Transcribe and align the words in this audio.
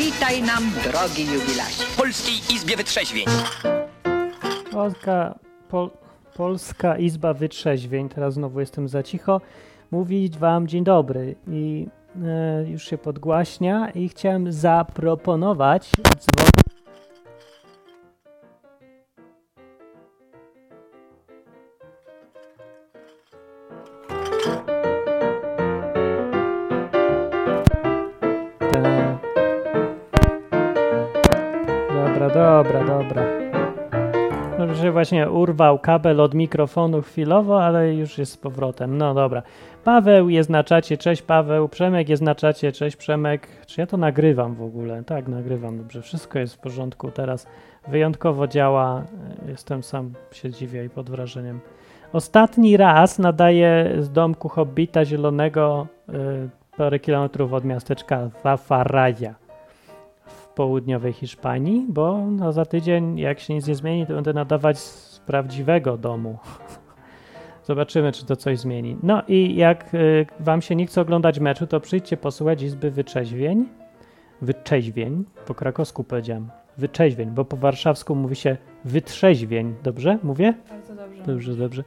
Witaj 0.00 0.42
nam, 0.42 0.70
drogi 0.84 1.26
jubilasie. 1.26 1.84
W 1.84 1.96
Polskiej 1.96 2.54
Izbie 2.54 2.76
Wytrzeźwień. 2.76 3.24
Polska, 4.72 5.38
Pol, 5.68 5.90
Polska 6.34 6.96
Izba 6.98 7.34
Wytrzeźwień, 7.34 8.08
teraz 8.08 8.34
znowu 8.34 8.60
jestem 8.60 8.88
za 8.88 9.02
cicho, 9.02 9.40
mówić 9.90 10.38
wam 10.38 10.68
dzień 10.68 10.84
dobry 10.84 11.36
i 11.48 11.86
e, 12.24 12.70
już 12.70 12.84
się 12.84 12.98
podgłaśnia 12.98 13.90
i 13.90 14.08
chciałem 14.08 14.52
zaproponować 14.52 15.90
dzwon... 16.18 16.69
właśnie 35.00 35.30
urwał 35.30 35.78
kabel 35.78 36.20
od 36.20 36.34
mikrofonu 36.34 37.02
chwilowo, 37.02 37.64
ale 37.64 37.94
już 37.94 38.18
jest 38.18 38.32
z 38.32 38.36
powrotem. 38.36 38.98
No 38.98 39.14
dobra. 39.14 39.42
Paweł 39.84 40.28
jest 40.28 40.50
na 40.50 40.64
czacie, 40.64 40.96
cześć 40.96 41.22
Paweł. 41.22 41.68
Przemek 41.68 42.08
jest 42.08 42.22
na 42.22 42.34
czacie, 42.34 42.72
cześć 42.72 42.96
Przemek. 42.96 43.48
Czy 43.66 43.80
ja 43.80 43.86
to 43.86 43.96
nagrywam 43.96 44.54
w 44.54 44.62
ogóle? 44.62 45.04
Tak, 45.04 45.28
nagrywam. 45.28 45.78
Dobrze, 45.78 46.02
wszystko 46.02 46.38
jest 46.38 46.54
w 46.54 46.58
porządku 46.58 47.10
teraz. 47.10 47.46
Wyjątkowo 47.88 48.46
działa. 48.46 49.04
Jestem 49.48 49.82
sam 49.82 50.12
się 50.32 50.50
dziwię 50.50 50.84
i 50.84 50.90
pod 50.90 51.10
wrażeniem. 51.10 51.60
Ostatni 52.12 52.76
raz 52.76 53.18
nadaję 53.18 53.96
z 53.98 54.10
domku 54.10 54.48
Hobbita 54.48 55.04
Zielonego 55.04 55.86
y, 56.08 56.12
parę 56.76 56.98
kilometrów 56.98 57.52
od 57.52 57.64
miasteczka 57.64 58.30
Wafaraja 58.44 59.34
w 59.39 59.39
południowej 60.60 61.12
Hiszpanii, 61.12 61.86
bo 61.88 62.26
no, 62.30 62.52
za 62.52 62.64
tydzień, 62.64 63.18
jak 63.18 63.40
się 63.40 63.54
nic 63.54 63.66
nie 63.66 63.74
zmieni, 63.74 64.06
to 64.06 64.14
będę 64.14 64.32
nadawać 64.32 64.78
z 64.78 65.20
prawdziwego 65.26 65.96
domu. 65.96 66.38
Zobaczymy, 67.68 68.12
czy 68.12 68.26
to 68.26 68.36
coś 68.36 68.58
zmieni. 68.58 68.96
No 69.02 69.22
i 69.28 69.56
jak 69.56 69.94
y, 69.94 70.26
wam 70.40 70.62
się 70.62 70.76
nie 70.76 70.86
chce 70.86 71.00
oglądać 71.00 71.38
meczu, 71.38 71.66
to 71.66 71.80
przyjdźcie 71.80 72.16
posłuchać 72.16 72.62
Izby 72.62 72.90
Wyczeźwień. 72.90 73.68
Wyczeźwień, 74.42 75.24
po 75.46 75.54
krakowsku 75.54 76.04
powiedziałem. 76.04 76.50
Wyczeźwień, 76.78 77.30
bo 77.30 77.44
po 77.44 77.56
warszawsku 77.56 78.14
mówi 78.14 78.36
się 78.36 78.56
wytrzeźwień. 78.84 79.74
Dobrze 79.82 80.18
mówię? 80.22 80.54
Bardzo 80.70 80.94
dobrze. 80.94 81.22
Dobrze, 81.26 81.54
dobrze. 81.54 81.84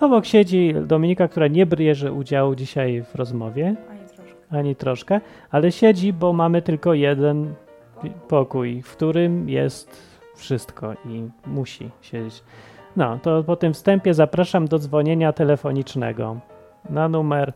Obok 0.00 0.26
siedzi 0.26 0.74
Dominika, 0.86 1.28
która 1.28 1.48
nie 1.48 1.66
bierze 1.66 2.12
udziału 2.12 2.54
dzisiaj 2.54 3.02
w 3.02 3.14
rozmowie, 3.14 3.76
Ani 3.90 4.08
troszkę. 4.08 4.58
ani 4.58 4.76
troszkę, 4.76 5.20
ale 5.50 5.72
siedzi, 5.72 6.12
bo 6.12 6.32
mamy 6.32 6.62
tylko 6.62 6.94
jeden 6.94 7.54
pokój, 8.10 8.82
w 8.82 8.96
którym 8.96 9.48
jest 9.48 10.12
wszystko 10.36 10.92
i 11.06 11.28
musi 11.46 11.90
siedzieć. 12.00 12.42
No, 12.96 13.18
to 13.22 13.44
po 13.44 13.56
tym 13.56 13.72
wstępie 13.72 14.14
zapraszam 14.14 14.68
do 14.68 14.78
dzwonienia 14.78 15.32
telefonicznego 15.32 16.36
na 16.90 17.08
numer 17.08 17.52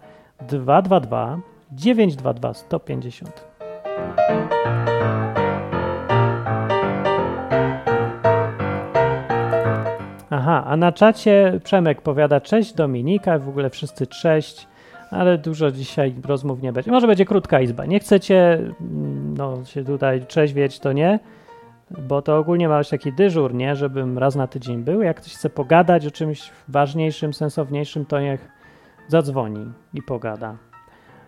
222 0.48 1.38
922 1.72 2.54
150. 2.54 3.46
Aha, 10.30 10.64
a 10.66 10.76
na 10.76 10.92
czacie 10.92 11.60
Przemek 11.64 12.02
powiada 12.02 12.40
cześć 12.40 12.72
Dominika, 12.72 13.38
w 13.38 13.48
ogóle 13.48 13.70
wszyscy 13.70 14.06
cześć, 14.06 14.68
ale 15.16 15.38
dużo 15.38 15.70
dzisiaj 15.70 16.14
rozmów 16.24 16.62
nie 16.62 16.72
będzie. 16.72 16.90
Może 16.90 17.06
będzie 17.06 17.24
krótka 17.24 17.60
izba. 17.60 17.86
Nie 17.86 18.00
chcecie 18.00 18.52
mm, 18.80 19.34
no, 19.36 19.64
się 19.64 19.84
tutaj 19.84 20.26
trzeźwieć, 20.26 20.78
to 20.78 20.92
nie, 20.92 21.18
bo 21.90 22.22
to 22.22 22.38
ogólnie 22.38 22.68
ma 22.68 22.78
być 22.78 22.88
taki 22.88 23.12
dyżur, 23.12 23.54
nie, 23.54 23.76
żebym 23.76 24.18
raz 24.18 24.36
na 24.36 24.46
tydzień 24.46 24.82
był. 24.84 25.02
Jak 25.02 25.16
ktoś 25.16 25.34
chce 25.34 25.50
pogadać 25.50 26.06
o 26.06 26.10
czymś 26.10 26.50
ważniejszym, 26.68 27.34
sensowniejszym, 27.34 28.06
to 28.06 28.20
niech 28.20 28.48
zadzwoni 29.08 29.72
i 29.94 30.02
pogada. 30.02 30.56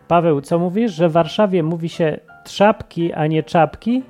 Paweł, 0.09 0.41
co 0.41 0.59
mówisz, 0.59 0.93
że 0.93 1.09
w 1.09 1.13
Warszawie 1.13 1.63
mówi 1.63 1.89
się 1.89 2.21
trzapki, 2.45 3.13
a 3.13 3.27
nie 3.27 3.43
czapki? 3.43 4.03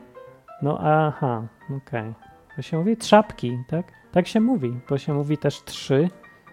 No 0.62 0.78
aha, 0.82 1.42
okej. 1.76 2.14
To 2.56 2.62
się 2.62 2.78
mówi 2.78 2.96
trzapki, 2.96 3.58
tak? 3.68 3.86
Tak 4.12 4.26
się 4.26 4.40
mówi, 4.40 4.80
bo 4.88 4.98
się 4.98 5.14
mówi 5.14 5.38
też 5.38 5.64
trzy 5.64 6.08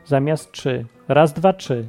zamiast 0.05 0.51
trzy. 0.51 0.85
Raz, 1.07 1.33
dwa, 1.33 1.53
trzy. 1.53 1.88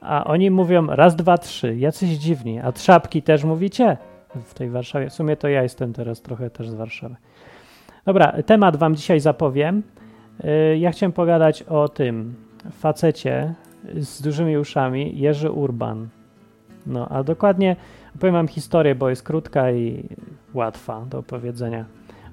A 0.00 0.24
oni 0.24 0.50
mówią 0.50 0.86
raz, 0.86 1.16
dwa, 1.16 1.38
trzy. 1.38 1.76
Jacyś 1.76 2.10
dziwni. 2.10 2.60
A 2.60 2.72
trzapki 2.72 3.22
też 3.22 3.44
mówicie 3.44 3.96
w 4.44 4.54
tej 4.54 4.70
Warszawie. 4.70 5.10
W 5.10 5.14
sumie 5.14 5.36
to 5.36 5.48
ja 5.48 5.62
jestem 5.62 5.92
teraz 5.92 6.22
trochę 6.22 6.50
też 6.50 6.68
z 6.68 6.74
Warszawy. 6.74 7.16
Dobra, 8.04 8.32
temat 8.46 8.76
wam 8.76 8.96
dzisiaj 8.96 9.20
zapowiem. 9.20 9.82
Yy, 10.44 10.78
Ja 10.78 10.90
chciałem 10.90 11.12
pogadać 11.12 11.62
o 11.62 11.88
tym 11.88 12.34
facecie 12.70 13.54
z 13.94 14.22
dużymi 14.22 14.58
uszami, 14.58 15.18
Jerzy 15.18 15.50
Urban. 15.50 16.08
No, 16.86 17.08
a 17.08 17.22
dokładnie 17.22 17.76
opowiem 18.16 18.34
wam 18.34 18.48
historię, 18.48 18.94
bo 18.94 19.10
jest 19.10 19.22
krótka 19.22 19.72
i 19.72 20.08
łatwa 20.54 21.04
do 21.10 21.18
opowiedzenia. 21.18 21.84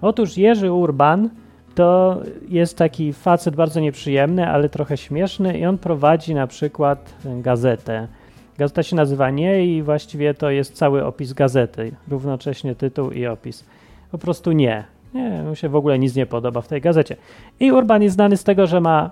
Otóż 0.01 0.38
Jerzy 0.38 0.72
Urban 0.72 1.29
to 1.77 2.21
jest 2.49 2.77
taki 2.77 3.13
facet 3.13 3.55
bardzo 3.55 3.79
nieprzyjemny, 3.79 4.47
ale 4.47 4.69
trochę 4.69 4.97
śmieszny 4.97 5.57
i 5.57 5.65
on 5.65 5.77
prowadzi 5.77 6.35
na 6.35 6.47
przykład 6.47 7.13
gazetę. 7.25 8.07
Gazeta 8.57 8.83
się 8.83 8.95
nazywa 8.95 9.29
Nie 9.29 9.65
i 9.65 9.83
właściwie 9.83 10.33
to 10.33 10.49
jest 10.49 10.73
cały 10.73 11.05
opis 11.05 11.33
gazety, 11.33 11.91
równocześnie 12.07 12.75
tytuł 12.75 13.11
i 13.11 13.25
opis. 13.25 13.65
Po 14.11 14.17
prostu 14.17 14.51
nie. 14.51 14.83
Nie, 15.13 15.43
mu 15.43 15.55
się 15.55 15.69
w 15.69 15.75
ogóle 15.75 15.99
nic 15.99 16.15
nie 16.15 16.25
podoba 16.25 16.61
w 16.61 16.67
tej 16.67 16.81
gazecie. 16.81 17.15
I 17.59 17.71
Urban 17.71 18.03
jest 18.03 18.15
znany 18.15 18.38
z 18.38 18.44
tego, 18.44 18.67
że 18.67 18.81
ma, 18.81 19.11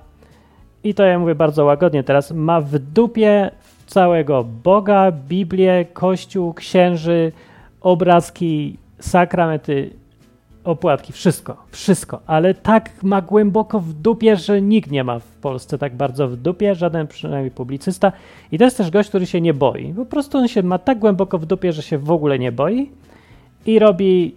i 0.84 0.94
to 0.94 1.04
ja 1.04 1.20
mówię 1.20 1.36
bardzo 1.36 1.66
łagodnie 1.66 2.04
teraz, 2.04 2.32
ma 2.32 2.62
w 2.62 2.80
dupie 2.80 3.52
całego 3.88 4.44
Boga, 4.44 5.12
Biblię, 5.12 5.86
Kościół, 5.94 6.54
księży, 6.54 7.32
obrazki, 7.82 8.78
sakramenty, 9.00 9.90
opłatki, 10.66 11.14
wszystko, 11.14 11.58
wszystko, 11.72 12.20
ale 12.28 12.54
tak 12.54 13.04
ma 13.04 13.22
głęboko 13.22 13.80
w 13.80 13.94
dupie, 13.94 14.36
że 14.36 14.62
nikt 14.62 14.92
nie 14.92 15.04
ma 15.04 15.20
w 15.20 15.26
Polsce 15.26 15.78
tak 15.78 15.96
bardzo 15.96 16.28
w 16.28 16.36
dupie, 16.36 16.76
żaden 16.76 17.08
przynajmniej 17.08 17.52
publicysta. 17.52 18.12
I 18.52 18.58
to 18.58 18.64
jest 18.64 18.78
też 18.78 18.92
gość, 18.92 19.10
który 19.10 19.26
się 19.26 19.42
nie 19.42 19.54
boi. 19.54 19.94
Po 19.94 20.06
prostu 20.06 20.38
on 20.38 20.48
się 20.48 20.64
ma 20.64 20.80
tak 20.80 21.00
głęboko 21.00 21.38
w 21.38 21.46
dupie, 21.46 21.74
że 21.74 21.82
się 21.82 21.98
w 21.98 22.12
ogóle 22.12 22.40
nie 22.40 22.52
boi 22.52 22.90
i 23.66 23.80
robi 23.80 24.36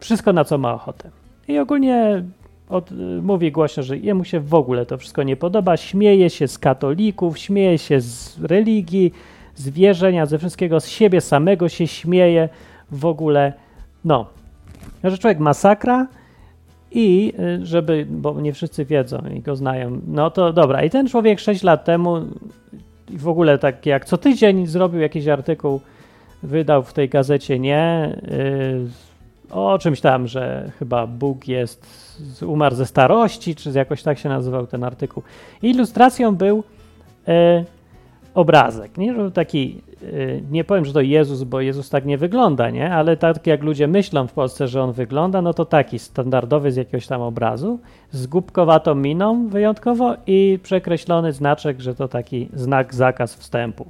wszystko, 0.00 0.32
na 0.32 0.44
co 0.44 0.58
ma 0.58 0.74
ochotę. 0.74 1.10
I 1.48 1.58
ogólnie 1.58 2.24
od, 2.68 2.90
mówi 3.22 3.52
głośno, 3.52 3.82
że 3.82 3.98
jemu 3.98 4.24
się 4.24 4.40
w 4.40 4.54
ogóle 4.54 4.86
to 4.86 4.98
wszystko 4.98 5.22
nie 5.22 5.36
podoba, 5.36 5.76
śmieje 5.76 6.30
się 6.30 6.48
z 6.48 6.58
katolików, 6.58 7.38
śmieje 7.38 7.78
się 7.78 8.00
z 8.00 8.38
religii, 8.44 9.12
z 9.54 9.68
wierzenia, 9.68 10.26
ze 10.26 10.38
wszystkiego, 10.38 10.80
z 10.80 10.88
siebie 10.88 11.20
samego 11.20 11.68
się 11.68 11.86
śmieje, 11.86 12.48
w 12.90 13.06
ogóle, 13.06 13.52
no, 14.04 14.26
że 15.04 15.18
człowiek 15.18 15.38
masakra 15.38 16.06
i 16.90 17.32
y, 17.38 17.66
żeby, 17.66 18.06
bo 18.10 18.40
nie 18.40 18.52
wszyscy 18.52 18.84
wiedzą 18.84 19.22
i 19.34 19.40
go 19.40 19.56
znają, 19.56 20.00
no 20.06 20.30
to 20.30 20.52
dobra. 20.52 20.84
I 20.84 20.90
ten 20.90 21.08
człowiek 21.08 21.40
6 21.40 21.62
lat 21.62 21.84
temu 21.84 22.20
i 23.10 23.18
w 23.18 23.28
ogóle 23.28 23.58
tak 23.58 23.86
jak 23.86 24.04
co 24.04 24.18
tydzień 24.18 24.66
zrobił 24.66 25.00
jakiś 25.00 25.28
artykuł, 25.28 25.80
wydał 26.42 26.82
w 26.82 26.92
tej 26.92 27.08
gazecie 27.08 27.58
nie 27.58 28.16
y, 28.28 29.16
o 29.50 29.78
czymś 29.78 30.00
tam, 30.00 30.26
że 30.26 30.70
chyba 30.78 31.06
Bóg 31.06 31.48
jest, 31.48 31.86
umarł 32.46 32.74
ze 32.74 32.86
starości, 32.86 33.54
czy 33.54 33.70
jakoś 33.70 34.02
tak 34.02 34.18
się 34.18 34.28
nazywał 34.28 34.66
ten 34.66 34.84
artykuł. 34.84 35.22
Ilustracją 35.62 36.36
był 36.36 36.58
y, 37.28 37.64
obrazek, 38.34 38.98
nie? 38.98 39.14
Taki, 39.34 39.80
nie 40.50 40.64
powiem, 40.64 40.84
że 40.84 40.92
to 40.92 41.00
Jezus, 41.00 41.42
bo 41.42 41.60
Jezus 41.60 41.90
tak 41.90 42.04
nie 42.04 42.18
wygląda, 42.18 42.70
nie? 42.70 42.92
Ale 42.94 43.16
tak 43.16 43.46
jak 43.46 43.62
ludzie 43.62 43.88
myślą 43.88 44.26
w 44.26 44.32
Polsce, 44.32 44.68
że 44.68 44.82
on 44.82 44.92
wygląda, 44.92 45.42
no 45.42 45.54
to 45.54 45.64
taki 45.64 45.98
standardowy 45.98 46.72
z 46.72 46.76
jakiegoś 46.76 47.06
tam 47.06 47.22
obrazu, 47.22 47.78
z 48.10 48.26
głupkowatą 48.26 48.94
miną 48.94 49.48
wyjątkowo 49.48 50.16
i 50.26 50.58
przekreślony 50.62 51.32
znaczek, 51.32 51.80
że 51.80 51.94
to 51.94 52.08
taki 52.08 52.48
znak 52.54 52.94
zakaz 52.94 53.34
wstępu. 53.34 53.86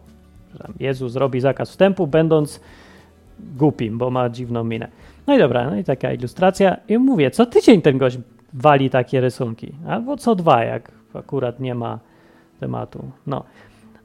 Jezus 0.81 1.17
robi 1.17 1.41
zakaz 1.41 1.71
wstępu, 1.71 2.07
będąc 2.07 2.61
głupim, 3.57 3.99
bo 3.99 4.11
ma 4.11 4.29
dziwną 4.29 4.65
minę. 4.65 4.89
No 5.27 5.35
i 5.35 5.39
dobra, 5.39 5.71
no 5.71 5.77
i 5.77 5.85
taka 5.85 6.13
ilustracja. 6.13 6.77
I 6.89 6.99
mówię, 6.99 7.31
co 7.31 7.47
tydzień 7.47 7.83
ten 7.83 7.99
gość 7.99 8.19
wali 8.53 8.91
takie 8.91 9.21
rysunki, 9.21 9.73
albo 9.89 10.17
co 10.17 10.35
dwa, 10.35 10.65
jak 10.65 10.93
akurat 11.15 11.61
nie 11.61 11.75
ma 11.75 11.99
tematu. 12.61 13.05
No. 13.27 13.45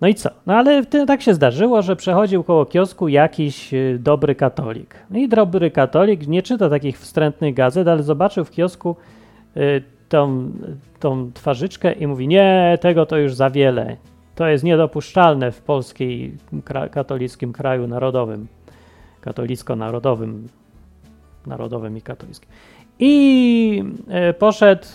No 0.02 0.08
i 0.08 0.16
co? 0.16 0.30
No 0.46 0.54
ale 0.54 0.86
tak 0.86 1.22
się 1.22 1.34
zdarzyło, 1.34 1.82
że 1.82 1.96
przechodził 1.96 2.44
koło 2.44 2.66
kiosku 2.66 3.08
jakiś 3.08 3.74
y, 3.74 4.00
dobry 4.00 4.36
katolik. 4.36 4.96
No 5.10 5.20
i 5.20 5.30
dobry 5.30 5.72
katolik 5.72 6.28
nie 6.28 6.44
czyta 6.44 6.70
takich 6.70 7.00
wstrętnych 7.00 7.54
gazet, 7.54 7.88
ale 7.88 8.04
zobaczył 8.04 8.46
w 8.46 8.52
kiosku 8.52 8.96
y, 9.58 9.84
tą, 10.10 10.52
tą 11.00 11.32
twarzyczkę 11.34 11.92
i 11.92 12.08
mówi: 12.08 12.28
Nie, 12.28 12.78
tego 12.82 13.06
to 13.06 13.18
już 13.18 13.34
za 13.34 13.50
wiele. 13.50 13.98
To 14.36 14.48
jest 14.48 14.64
niedopuszczalne 14.64 15.52
w 15.52 15.62
polskiej 15.62 16.38
kra- 16.66 16.90
katolickim 16.90 17.54
kraju 17.54 17.88
narodowym, 17.88 18.48
katolicko-narodowym 19.22 20.48
narodowym 21.48 21.98
i 21.98 22.02
katolickim. 22.02 22.50
I 23.00 23.84
e, 24.08 24.34
poszedł, 24.34 24.86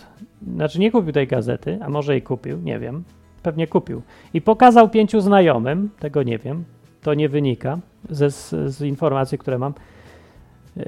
znaczy 0.55 0.79
nie 0.79 0.91
kupił 0.91 1.13
tej 1.13 1.27
gazety, 1.27 1.79
a 1.83 1.89
może 1.89 2.17
i 2.17 2.23
kupił, 2.23 2.61
nie 2.61 2.79
wiem, 2.79 3.05
pewnie 3.47 3.67
kupił. 3.67 4.03
I 4.35 4.41
pokazał 4.41 4.89
pięciu 4.89 5.21
znajomym, 5.21 5.91
tego 5.99 6.23
nie 6.23 6.39
wiem, 6.39 6.65
to 7.03 7.15
nie 7.15 7.29
wynika 7.29 7.79
ze, 8.11 8.31
z 8.71 8.83
informacji, 8.83 9.39
które 9.39 9.59
mam, 9.59 9.75
yy, 10.77 10.85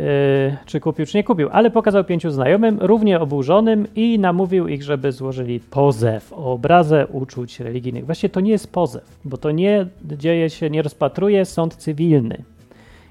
czy 0.66 0.80
kupił, 0.80 1.06
czy 1.06 1.16
nie 1.16 1.24
kupił, 1.24 1.48
ale 1.52 1.70
pokazał 1.70 2.04
pięciu 2.04 2.30
znajomym, 2.30 2.78
równie 2.80 3.20
oburzonym 3.20 3.86
i 3.94 4.18
namówił 4.18 4.68
ich, 4.68 4.82
żeby 4.82 5.12
złożyli 5.12 5.60
pozew 5.60 6.32
o 6.32 6.52
obrazę 6.52 7.06
uczuć 7.06 7.60
religijnych. 7.60 8.06
Właściwie 8.06 8.28
to 8.28 8.40
nie 8.40 8.50
jest 8.50 8.72
pozew, 8.72 9.18
bo 9.24 9.36
to 9.36 9.50
nie 9.50 9.86
dzieje 10.04 10.50
się, 10.50 10.70
nie 10.70 10.82
rozpatruje 10.82 11.44
sąd 11.44 11.76
cywilny. 11.76 12.42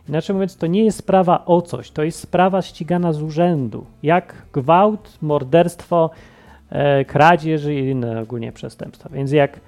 Inaczej 0.09 0.33
mówiąc, 0.33 0.57
to 0.57 0.67
nie 0.67 0.83
jest 0.83 0.97
sprawa 0.97 1.45
o 1.45 1.61
coś, 1.61 1.91
to 1.91 2.03
jest 2.03 2.19
sprawa 2.19 2.61
ścigana 2.61 3.13
z 3.13 3.21
urzędu, 3.21 3.85
jak 4.03 4.33
gwałt, 4.53 5.17
morderstwo, 5.21 6.09
kradzież 7.07 7.65
i 7.65 7.77
inne 7.77 8.21
ogólnie 8.21 8.51
przestępstwa. 8.51 9.09
Więc 9.09 9.31
jak 9.31 9.59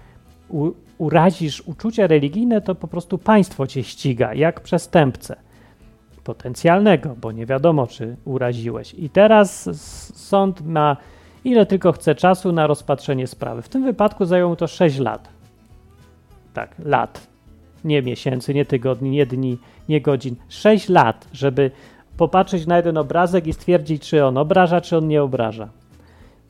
u, 0.49 0.71
urazisz 0.97 1.61
uczucie 1.61 2.07
religijne, 2.07 2.61
to 2.61 2.75
po 2.75 2.87
prostu 2.87 3.17
państwo 3.17 3.67
cię 3.67 3.83
ściga, 3.83 4.33
jak 4.33 4.61
przestępcę 4.61 5.35
potencjalnego, 6.23 7.15
bo 7.21 7.31
nie 7.31 7.45
wiadomo, 7.45 7.87
czy 7.87 8.15
uraziłeś. 8.25 8.93
I 8.93 9.09
teraz 9.09 9.69
sąd 10.13 10.61
ma 10.61 10.97
ile 11.43 11.65
tylko 11.65 11.91
chce 11.91 12.15
czasu 12.15 12.51
na 12.51 12.67
rozpatrzenie 12.67 13.27
sprawy. 13.27 13.61
W 13.61 13.69
tym 13.69 13.83
wypadku 13.83 14.25
zajęło 14.25 14.55
to 14.55 14.67
6 14.67 14.99
lat. 14.99 15.29
Tak, 16.53 16.75
lat. 16.85 17.27
Nie 17.83 18.01
miesięcy, 18.01 18.53
nie 18.53 18.65
tygodni, 18.65 19.09
nie 19.09 19.25
dni, 19.25 19.57
nie 19.89 20.01
godzin. 20.01 20.35
6 20.49 20.89
lat, 20.89 21.27
żeby 21.33 21.71
popatrzeć 22.17 22.67
na 22.67 22.77
jeden 22.77 22.97
obrazek 22.97 23.47
i 23.47 23.53
stwierdzić, 23.53 24.09
czy 24.09 24.25
on 24.25 24.37
obraża, 24.37 24.81
czy 24.81 24.97
on 24.97 25.07
nie 25.07 25.23
obraża. 25.23 25.69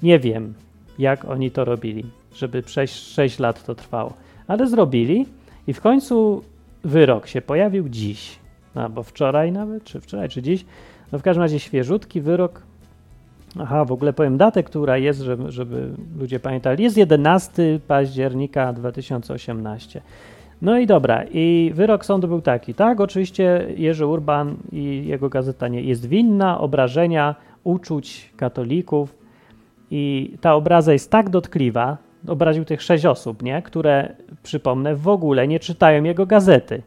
Nie 0.04 0.20
wiem, 0.20 0.54
jak 1.00 1.26
oni 1.26 1.52
to 1.52 1.66
robili, 1.66 2.04
żeby 2.36 2.62
przez 2.62 2.92
6 2.92 3.40
lat 3.40 3.64
to 3.64 3.76
trwało 3.76 4.14
ale 4.50 4.68
zrobili 4.68 5.26
i 5.68 5.74
w 5.74 5.82
końcu 5.82 6.44
wyrok 6.84 7.28
się 7.28 7.42
pojawił 7.42 7.90
dziś, 7.90 8.40
albo 8.76 9.04
wczoraj 9.04 9.52
nawet, 9.52 9.84
czy 9.84 10.02
wczoraj, 10.02 10.30
czy 10.30 10.42
dziś. 10.42 10.66
No 11.12 11.20
w 11.20 11.22
każdym 11.22 11.42
razie 11.42 11.60
świeżutki 11.60 12.22
wyrok. 12.22 12.62
Aha, 13.60 13.86
w 13.86 13.92
ogóle 13.92 14.14
powiem 14.14 14.38
datę, 14.38 14.64
która 14.64 14.98
jest, 14.98 15.20
żeby, 15.20 15.52
żeby 15.52 15.90
ludzie 16.20 16.40
pamiętali. 16.40 16.84
Jest 16.84 16.98
11 16.98 17.80
października 17.88 18.74
2018. 18.74 20.02
No 20.62 20.80
i 20.80 20.88
dobra, 20.88 21.24
i 21.34 21.72
wyrok 21.76 22.06
sądu 22.06 22.28
był 22.28 22.42
taki, 22.42 22.74
tak, 22.74 23.02
oczywiście 23.02 23.68
Jerzy 23.78 24.06
Urban 24.06 24.56
i 24.72 25.04
jego 25.08 25.30
gazeta 25.30 25.68
nie 25.68 25.82
jest 25.82 26.06
winna 26.06 26.60
obrażenia 26.60 27.36
uczuć 27.64 28.30
katolików 28.38 29.19
i 29.92 30.34
ta 30.42 30.56
obraza 30.56 30.94
jest 30.94 31.12
tak 31.12 31.30
dotkliwa, 31.30 31.98
obraził 32.28 32.66
tych 32.66 32.82
sześć 32.82 33.06
osób, 33.06 33.44
nie? 33.44 33.62
które, 33.62 34.16
przypomnę, 34.44 34.96
w 34.96 35.08
ogóle 35.08 35.48
nie 35.48 35.60
czytają 35.60 36.04
jego 36.04 36.26
gazety 36.26 36.82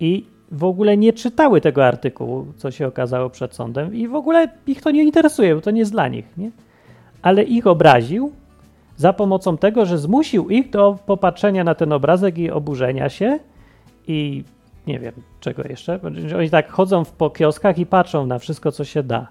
i 0.00 0.26
w 0.52 0.64
ogóle 0.64 0.96
nie 0.96 1.12
czytały 1.12 1.60
tego 1.60 1.86
artykułu, 1.86 2.46
co 2.56 2.70
się 2.70 2.86
okazało 2.86 3.30
przed 3.30 3.54
sądem 3.54 3.94
i 3.94 4.08
w 4.08 4.14
ogóle 4.14 4.48
ich 4.66 4.82
to 4.82 4.90
nie 4.90 5.02
interesuje, 5.02 5.54
bo 5.54 5.60
to 5.60 5.70
nie 5.70 5.78
jest 5.78 5.92
dla 5.92 6.08
nich. 6.08 6.24
Nie? 6.36 6.50
Ale 7.22 7.42
ich 7.42 7.66
obraził 7.66 8.32
za 8.96 9.12
pomocą 9.12 9.56
tego, 9.56 9.86
że 9.86 9.98
zmusił 9.98 10.50
ich 10.50 10.70
do 10.70 10.98
popatrzenia 11.06 11.64
na 11.64 11.74
ten 11.74 11.92
obrazek 11.92 12.38
i 12.38 12.50
oburzenia 12.50 13.08
się 13.08 13.38
i 14.06 14.44
nie 14.86 14.98
wiem 14.98 15.12
czego 15.40 15.62
jeszcze. 15.68 16.00
Oni 16.38 16.50
tak 16.50 16.70
chodzą 16.70 17.02
po 17.18 17.30
kioskach 17.30 17.78
i 17.78 17.86
patrzą 17.86 18.26
na 18.26 18.38
wszystko, 18.38 18.72
co 18.72 18.84
się 18.84 19.02
da. 19.02 19.28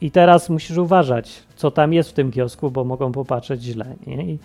I 0.00 0.10
teraz 0.10 0.50
musisz 0.50 0.76
uważać, 0.76 1.42
co 1.56 1.70
tam 1.70 1.92
jest 1.92 2.10
w 2.10 2.12
tym 2.12 2.32
kiosku, 2.32 2.70
bo 2.70 2.84
mogą 2.84 3.12
popatrzeć 3.12 3.62
źle. 3.62 3.94
I 4.06 4.38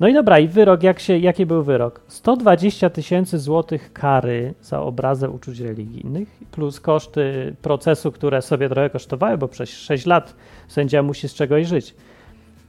no 0.00 0.08
i 0.08 0.14
dobra, 0.14 0.38
i 0.38 0.48
wyrok, 0.48 0.82
jak 0.82 1.00
się, 1.00 1.18
jaki 1.18 1.46
był 1.46 1.62
wyrok? 1.62 2.00
120 2.08 2.90
tysięcy 2.90 3.38
złotych 3.38 3.92
kary 3.92 4.54
za 4.62 4.82
obrazę 4.82 5.30
uczuć 5.30 5.60
religijnych, 5.60 6.28
plus 6.50 6.80
koszty 6.80 7.56
procesu, 7.62 8.12
które 8.12 8.42
sobie 8.42 8.68
trochę 8.68 8.90
kosztowały, 8.90 9.38
bo 9.38 9.48
przez 9.48 9.68
6 9.68 10.06
lat 10.06 10.34
sędzia 10.68 11.02
musi 11.02 11.28
z 11.28 11.34
czegoś 11.34 11.66
żyć. 11.66 11.94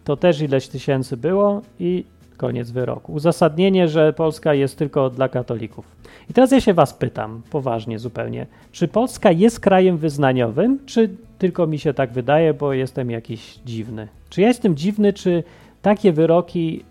To 0.03 0.17
też 0.17 0.41
ileś 0.41 0.67
tysięcy 0.67 1.17
było 1.17 1.61
i 1.79 2.05
koniec 2.37 2.71
wyroku. 2.71 3.13
Uzasadnienie, 3.13 3.87
że 3.87 4.13
Polska 4.13 4.53
jest 4.53 4.77
tylko 4.77 5.09
dla 5.09 5.29
katolików. 5.29 5.85
I 6.29 6.33
teraz 6.33 6.51
ja 6.51 6.61
się 6.61 6.73
was 6.73 6.93
pytam, 6.93 7.41
poważnie 7.49 7.99
zupełnie, 7.99 8.45
czy 8.71 8.87
Polska 8.87 9.31
jest 9.31 9.59
krajem 9.59 9.97
wyznaniowym, 9.97 10.79
czy 10.85 11.09
tylko 11.37 11.67
mi 11.67 11.79
się 11.79 11.93
tak 11.93 12.11
wydaje, 12.11 12.53
bo 12.53 12.73
jestem 12.73 13.11
jakiś 13.11 13.59
dziwny? 13.65 14.07
Czy 14.29 14.41
ja 14.41 14.47
jestem 14.47 14.75
dziwny, 14.75 15.13
czy 15.13 15.43
takie 15.81 16.13
wyroki 16.13 16.83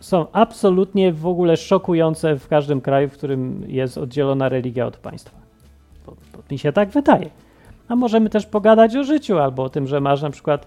są 0.00 0.26
absolutnie 0.32 1.12
w 1.12 1.26
ogóle 1.26 1.56
szokujące 1.56 2.38
w 2.38 2.48
każdym 2.48 2.80
kraju, 2.80 3.08
w 3.08 3.12
którym 3.12 3.64
jest 3.66 3.98
oddzielona 3.98 4.48
religia 4.48 4.86
od 4.86 4.96
państwa. 4.96 5.38
Bo, 6.06 6.16
bo 6.32 6.38
mi 6.50 6.58
się 6.58 6.72
tak 6.72 6.88
wydaje. 6.88 7.30
A 7.88 7.96
możemy 7.96 8.30
też 8.30 8.46
pogadać 8.46 8.96
o 8.96 9.04
życiu, 9.04 9.38
albo 9.38 9.62
o 9.62 9.68
tym, 9.68 9.86
że 9.86 10.00
masz 10.00 10.22
na 10.22 10.30
przykład 10.30 10.66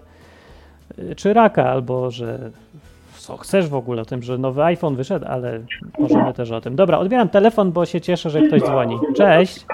y, 0.98 1.14
czy 1.14 1.32
raka, 1.32 1.70
albo 1.70 2.10
że 2.10 2.50
co 3.22 3.36
chcesz 3.36 3.68
w 3.68 3.74
ogóle, 3.74 4.02
o 4.02 4.04
tym, 4.04 4.22
że 4.22 4.38
nowy 4.38 4.64
iPhone 4.64 4.96
wyszedł, 4.96 5.26
ale 5.28 5.60
możemy 5.98 6.34
też 6.34 6.50
o 6.50 6.60
tym. 6.60 6.76
Dobra, 6.76 6.98
odbieram 6.98 7.28
telefon, 7.28 7.72
bo 7.72 7.86
się 7.86 8.00
cieszę, 8.00 8.30
że 8.30 8.42
ktoś 8.42 8.62
dzwoni. 8.62 8.98
Cześć. 9.16 9.66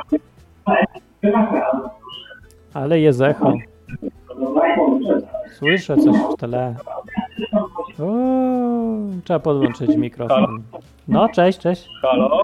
Ale 2.75 3.01
jest 3.01 3.21
echo. 3.21 3.53
Słyszę 5.53 5.97
coś 5.97 6.17
w 6.17 6.37
tele. 6.37 6.75
O, 8.01 8.13
trzeba 9.25 9.39
podłączyć 9.41 9.97
mikrofon. 9.97 10.63
No, 11.09 11.29
cześć, 11.29 11.59
cześć. 11.59 11.89
Halo? 12.03 12.43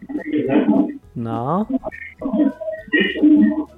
No. 1.17 1.67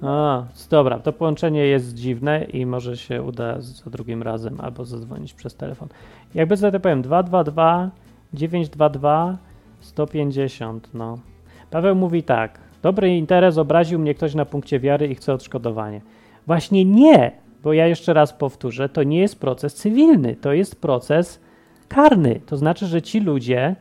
A, 0.01 0.43
dobra, 0.69 0.99
to 0.99 1.13
połączenie 1.13 1.65
jest 1.65 1.93
dziwne 1.93 2.43
i 2.43 2.65
może 2.65 2.97
się 2.97 3.23
uda 3.23 3.61
za 3.61 3.89
drugim 3.89 4.23
razem 4.23 4.61
albo 4.61 4.85
zadzwonić 4.85 5.33
przez 5.33 5.55
telefon. 5.55 5.87
Jakby 6.35 6.57
sobie 6.57 6.71
to 6.71 6.79
powiem, 6.79 7.01
222 7.01 7.91
922 8.33 9.37
150, 9.79 10.89
no. 10.93 11.19
Paweł 11.71 11.95
mówi 11.95 12.23
tak, 12.23 12.59
dobry 12.81 13.17
interes 13.17 13.57
obraził 13.57 13.99
mnie 13.99 14.15
ktoś 14.15 14.35
na 14.35 14.45
punkcie 14.45 14.79
wiary 14.79 15.07
i 15.07 15.15
chce 15.15 15.33
odszkodowanie. 15.33 16.01
Właśnie 16.47 16.85
nie, 16.85 17.31
bo 17.63 17.73
ja 17.73 17.87
jeszcze 17.87 18.13
raz 18.13 18.33
powtórzę, 18.33 18.89
to 18.89 19.03
nie 19.03 19.19
jest 19.19 19.39
proces 19.39 19.73
cywilny, 19.73 20.35
to 20.35 20.53
jest 20.53 20.81
proces 20.81 21.39
karny. 21.87 22.41
To 22.45 22.57
znaczy, 22.57 22.85
że 22.85 23.01
ci 23.01 23.19
ludzie, 23.19 23.75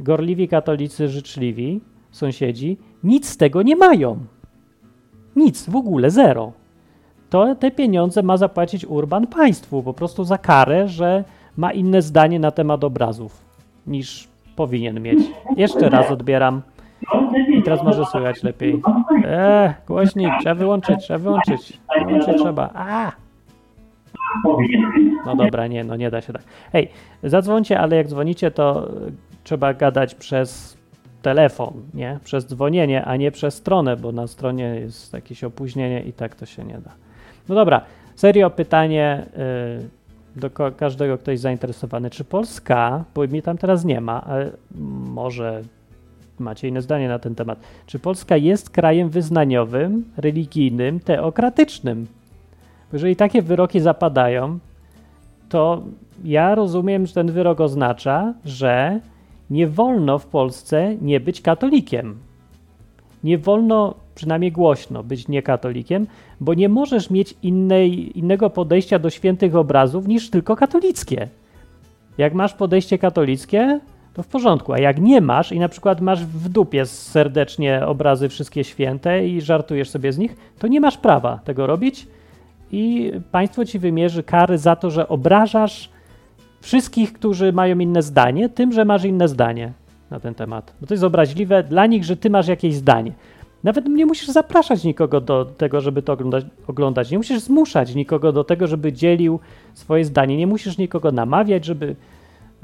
gorliwi 0.00 0.48
katolicy, 0.48 1.08
życzliwi, 1.08 1.80
sąsiedzi, 2.10 2.76
nic 3.04 3.28
z 3.28 3.36
tego 3.36 3.62
nie 3.62 3.76
mają. 3.76 4.18
Nic, 5.36 5.70
w 5.70 5.76
ogóle, 5.76 6.10
zero. 6.10 6.52
To 7.30 7.54
te 7.54 7.70
pieniądze 7.70 8.22
ma 8.22 8.36
zapłacić 8.36 8.84
Urban 8.84 9.26
państwu, 9.26 9.82
po 9.82 9.94
prostu 9.94 10.24
za 10.24 10.38
karę, 10.38 10.88
że 10.88 11.24
ma 11.56 11.72
inne 11.72 12.02
zdanie 12.02 12.38
na 12.40 12.50
temat 12.50 12.84
obrazów 12.84 13.44
niż 13.86 14.28
powinien 14.56 15.00
mieć. 15.02 15.18
Jeszcze 15.56 15.88
raz 15.88 16.10
odbieram. 16.10 16.62
I 17.58 17.62
teraz 17.62 17.82
może 17.82 18.04
słychać 18.04 18.42
lepiej. 18.42 18.82
Eee, 19.24 19.74
głośnik, 19.86 20.30
trzeba 20.40 20.54
wyłączyć, 20.54 21.00
trzeba 21.00 21.18
wyłączyć. 21.18 21.80
Wyłączyć 22.06 22.36
trzeba. 22.36 22.70
A! 22.74 23.12
No 25.26 25.36
dobra, 25.36 25.66
nie, 25.66 25.84
no 25.84 25.96
nie 25.96 26.10
da 26.10 26.20
się 26.20 26.32
tak. 26.32 26.42
Hej, 26.72 26.88
zadzwońcie, 27.22 27.80
ale 27.80 27.96
jak 27.96 28.08
dzwonicie, 28.08 28.50
to 28.50 28.88
trzeba 29.44 29.74
gadać 29.74 30.14
przez 30.14 30.79
telefon, 31.22 31.72
nie? 31.94 32.18
Przez 32.24 32.46
dzwonienie, 32.46 33.04
a 33.04 33.16
nie 33.16 33.30
przez 33.30 33.54
stronę, 33.54 33.96
bo 33.96 34.12
na 34.12 34.26
stronie 34.26 34.64
jest 34.64 35.12
jakieś 35.12 35.44
opóźnienie 35.44 36.02
i 36.02 36.12
tak 36.12 36.34
to 36.34 36.46
się 36.46 36.64
nie 36.64 36.78
da. 36.78 36.90
No 37.48 37.54
dobra, 37.54 37.80
serio 38.14 38.50
pytanie 38.50 39.26
y, 40.36 40.40
do 40.40 40.50
każdego, 40.76 41.18
ktoś 41.18 41.38
zainteresowany. 41.38 42.10
Czy 42.10 42.24
Polska, 42.24 43.04
bo 43.14 43.26
mi 43.26 43.42
tam 43.42 43.58
teraz 43.58 43.84
nie 43.84 44.00
ma, 44.00 44.24
ale 44.24 44.50
może 45.04 45.62
macie 46.38 46.68
inne 46.68 46.82
zdanie 46.82 47.08
na 47.08 47.18
ten 47.18 47.34
temat. 47.34 47.58
Czy 47.86 47.98
Polska 47.98 48.36
jest 48.36 48.70
krajem 48.70 49.08
wyznaniowym, 49.08 50.04
religijnym, 50.16 51.00
teokratycznym? 51.00 52.06
Jeżeli 52.92 53.16
takie 53.16 53.42
wyroki 53.42 53.80
zapadają, 53.80 54.58
to 55.48 55.82
ja 56.24 56.54
rozumiem, 56.54 57.06
że 57.06 57.14
ten 57.14 57.32
wyrok 57.32 57.60
oznacza, 57.60 58.34
że 58.44 59.00
nie 59.50 59.66
wolno 59.66 60.18
w 60.18 60.26
Polsce 60.26 60.96
nie 61.00 61.20
być 61.20 61.40
katolikiem. 61.40 62.18
Nie 63.24 63.38
wolno, 63.38 63.94
przynajmniej 64.14 64.52
głośno, 64.52 65.02
być 65.02 65.28
niekatolikiem, 65.28 66.06
bo 66.40 66.54
nie 66.54 66.68
możesz 66.68 67.10
mieć 67.10 67.34
innej, 67.42 68.18
innego 68.18 68.50
podejścia 68.50 68.98
do 68.98 69.10
świętych 69.10 69.56
obrazów 69.56 70.08
niż 70.08 70.30
tylko 70.30 70.56
katolickie. 70.56 71.28
Jak 72.18 72.34
masz 72.34 72.54
podejście 72.54 72.98
katolickie, 72.98 73.80
to 74.14 74.22
w 74.22 74.26
porządku, 74.26 74.72
a 74.72 74.78
jak 74.78 75.00
nie 75.00 75.20
masz 75.20 75.52
i 75.52 75.58
na 75.58 75.68
przykład 75.68 76.00
masz 76.00 76.24
w 76.24 76.48
dupie 76.48 76.86
serdecznie 76.86 77.86
obrazy 77.86 78.28
wszystkie 78.28 78.64
święte 78.64 79.26
i 79.26 79.40
żartujesz 79.40 79.90
sobie 79.90 80.12
z 80.12 80.18
nich, 80.18 80.36
to 80.58 80.66
nie 80.66 80.80
masz 80.80 80.98
prawa 80.98 81.40
tego 81.44 81.66
robić 81.66 82.06
i 82.72 83.12
państwo 83.32 83.64
ci 83.64 83.78
wymierzy 83.78 84.22
kary 84.22 84.58
za 84.58 84.76
to, 84.76 84.90
że 84.90 85.08
obrażasz 85.08 85.90
wszystkich, 86.60 87.12
którzy 87.12 87.52
mają 87.52 87.78
inne 87.78 88.02
zdanie, 88.02 88.48
tym, 88.48 88.72
że 88.72 88.84
masz 88.84 89.04
inne 89.04 89.28
zdanie 89.28 89.72
na 90.10 90.20
ten 90.20 90.34
temat. 90.34 90.74
Bo 90.80 90.86
to 90.86 90.94
jest 90.94 91.04
obraźliwe 91.04 91.62
dla 91.62 91.86
nich, 91.86 92.04
że 92.04 92.16
ty 92.16 92.30
masz 92.30 92.48
jakieś 92.48 92.74
zdanie. 92.74 93.12
Nawet 93.64 93.86
nie 93.86 94.06
musisz 94.06 94.28
zapraszać 94.28 94.84
nikogo 94.84 95.20
do 95.20 95.44
tego, 95.44 95.80
żeby 95.80 96.02
to 96.02 96.12
oglądać, 96.12 96.44
oglądać. 96.66 97.10
Nie 97.10 97.18
musisz 97.18 97.40
zmuszać 97.40 97.94
nikogo 97.94 98.32
do 98.32 98.44
tego, 98.44 98.66
żeby 98.66 98.92
dzielił 98.92 99.40
swoje 99.74 100.04
zdanie. 100.04 100.36
Nie 100.36 100.46
musisz 100.46 100.78
nikogo 100.78 101.12
namawiać, 101.12 101.64
żeby 101.64 101.96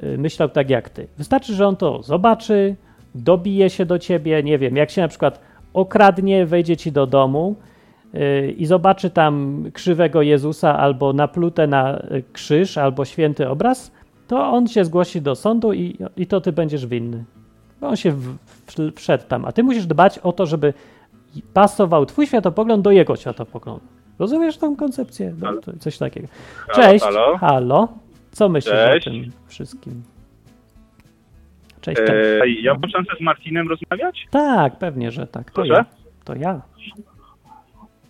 y, 0.03 0.19
myślał 0.19 0.49
tak 0.49 0.71
jak 0.71 0.91
ty. 0.91 1.07
Wystarczy, 1.19 1.55
że 1.55 1.67
on 1.67 1.77
to 1.77 2.03
zobaczy, 2.03 2.77
dobije 3.15 3.71
się 3.71 3.87
do 3.87 3.99
ciebie, 3.99 4.43
nie 4.43 4.59
wiem, 4.59 4.77
jak 4.77 4.91
się 4.91 5.03
na 5.03 5.09
przykład 5.09 5.41
okradnie, 5.75 6.47
wejdzie 6.47 6.77
ci 6.77 6.93
do 6.93 7.07
domu 7.07 7.57
i 8.57 8.67
zobaczy 8.67 9.11
tam 9.11 9.65
krzywego 9.73 10.23
Jezusa 10.23 10.79
albo 10.79 11.13
naplute 11.13 11.67
na 11.67 12.03
krzyż, 12.33 12.79
albo 12.79 13.05
święty 13.05 13.49
obraz, 13.49 13.93
to 14.29 14.47
on 14.47 14.67
się 14.67 14.85
zgłosi 14.85 15.23
do 15.23 15.35
sądu 15.35 15.73
i, 15.73 15.99
i 16.17 16.27
to 16.27 16.41
ty 16.41 16.53
będziesz 16.53 16.87
winny. 16.87 17.25
Bo 17.81 17.89
on 17.89 17.97
się 17.97 18.11
w, 18.11 18.37
w, 18.67 18.93
wszedł 18.97 19.25
tam, 19.29 19.45
a 19.45 19.53
ty 19.53 19.63
musisz 19.63 19.87
dbać 19.87 20.19
o 20.19 20.33
to, 20.33 20.47
żeby 20.47 20.75
pasował 21.55 22.07
twój 22.07 22.27
światopogląd 22.27 22.83
do 22.83 22.91
jego 22.91 23.17
światopoglądu. 23.17 23.85
Rozumiesz 24.19 24.59
tą 24.59 24.77
koncepcję? 24.77 25.35
No, 25.39 25.53
coś 25.79 25.99
takiego. 25.99 26.29
Cześć. 26.75 27.05
halo. 27.05 27.39
Halo. 27.39 27.89
Co 28.33 28.49
myślisz 28.49 28.75
Cześć. 28.75 29.09
o 29.09 29.11
tym 29.11 29.33
wszystkim? 29.47 30.03
Cześć. 31.81 31.99
cześć. 31.99 32.11
E, 32.11 32.49
ja 32.49 32.75
mam 32.75 32.91
szansę 32.91 33.13
z 33.19 33.21
Marcinem 33.21 33.69
rozmawiać? 33.69 34.27
Tak, 34.31 34.79
pewnie, 34.79 35.11
że 35.11 35.27
tak. 35.27 35.51
To 35.51 35.55
Proszę? 35.55 35.73
ja. 35.73 35.85
To 36.25 36.35
ja. 36.35 36.61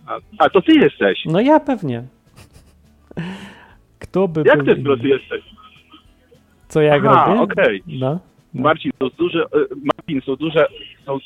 A, 0.06 0.18
a 0.38 0.50
to 0.50 0.62
ty 0.62 0.72
jesteś. 0.72 1.25
No 1.26 1.40
ja 1.40 1.60
pewnie. 1.60 2.02
Kto 3.98 4.28
by 4.28 4.42
Jak 4.46 4.62
był 4.64 4.75
ty 4.75 4.80
inny? 4.80 5.08
jesteś? 5.08 5.44
Co 6.68 6.80
ja 6.80 6.94
Aha, 6.94 7.25
robię? 7.28 7.40
okej. 7.40 7.82
No. 7.86 8.18
Marcin, 8.54 8.92
są 8.98 9.08
duże, 9.18 9.42
e, 9.42 9.46
Marcin, 9.84 10.20
są 10.26 10.36
duże, 10.36 10.66
są, 11.06 11.18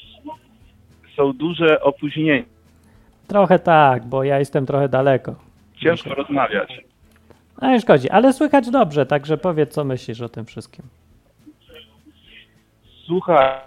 są 1.16 1.32
duże 1.32 1.80
opóźnienia. 1.80 2.42
Trochę 3.26 3.58
tak, 3.58 4.06
bo 4.06 4.24
ja 4.24 4.38
jestem 4.38 4.66
trochę 4.66 4.88
daleko. 4.88 5.34
Ciężko 5.76 6.14
rozmawiać. 6.14 6.80
A 7.56 7.66
nie 7.70 7.80
szkodzi, 7.80 8.10
ale 8.10 8.32
słychać 8.32 8.70
dobrze, 8.70 9.06
także 9.06 9.38
powiedz, 9.38 9.72
co 9.74 9.84
myślisz 9.84 10.20
o 10.20 10.28
tym 10.28 10.44
wszystkim. 10.46 10.84
Słuchaj, 13.06 13.60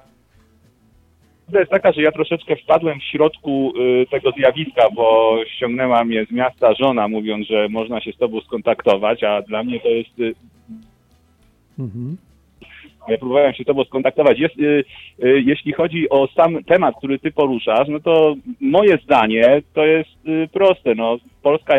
prawda 1.43 1.59
jest 1.59 1.71
taka, 1.71 1.91
że 1.91 2.01
ja 2.01 2.12
troszeczkę 2.12 2.55
wpadłem 2.55 3.00
w 3.00 3.03
środku 3.03 3.73
y, 4.01 4.05
tego 4.12 4.31
zjawiska, 4.31 4.89
bo 4.95 5.38
ściągnęła 5.55 6.03
mnie 6.03 6.25
z 6.25 6.31
miasta 6.31 6.73
żona, 6.73 7.07
mówiąc, 7.07 7.47
że 7.47 7.69
można 7.69 8.01
się 8.01 8.12
z 8.12 8.17
tobą 8.17 8.41
skontaktować, 8.41 9.23
a 9.23 9.41
dla 9.41 9.63
mnie 9.63 9.79
to 9.79 9.89
jest 9.89 10.19
y, 10.19 10.33
Mhm. 11.79 12.17
Ja 13.07 13.17
próbowałem 13.17 13.53
się 13.53 13.63
z 13.63 13.67
tobą 13.67 13.83
skontaktować. 13.83 14.39
Jest, 14.39 14.59
y, 14.59 14.85
jeśli 15.19 15.73
chodzi 15.73 16.09
o 16.09 16.27
sam 16.27 16.63
temat, 16.63 16.95
który 16.97 17.19
ty 17.19 17.31
poruszasz, 17.31 17.88
no 17.88 18.00
to 18.00 18.35
moje 18.62 18.97
zdanie 18.97 19.62
to 19.73 19.85
jest 19.85 20.09
proste. 20.51 20.95
No, 20.95 21.17
Polska 21.41 21.73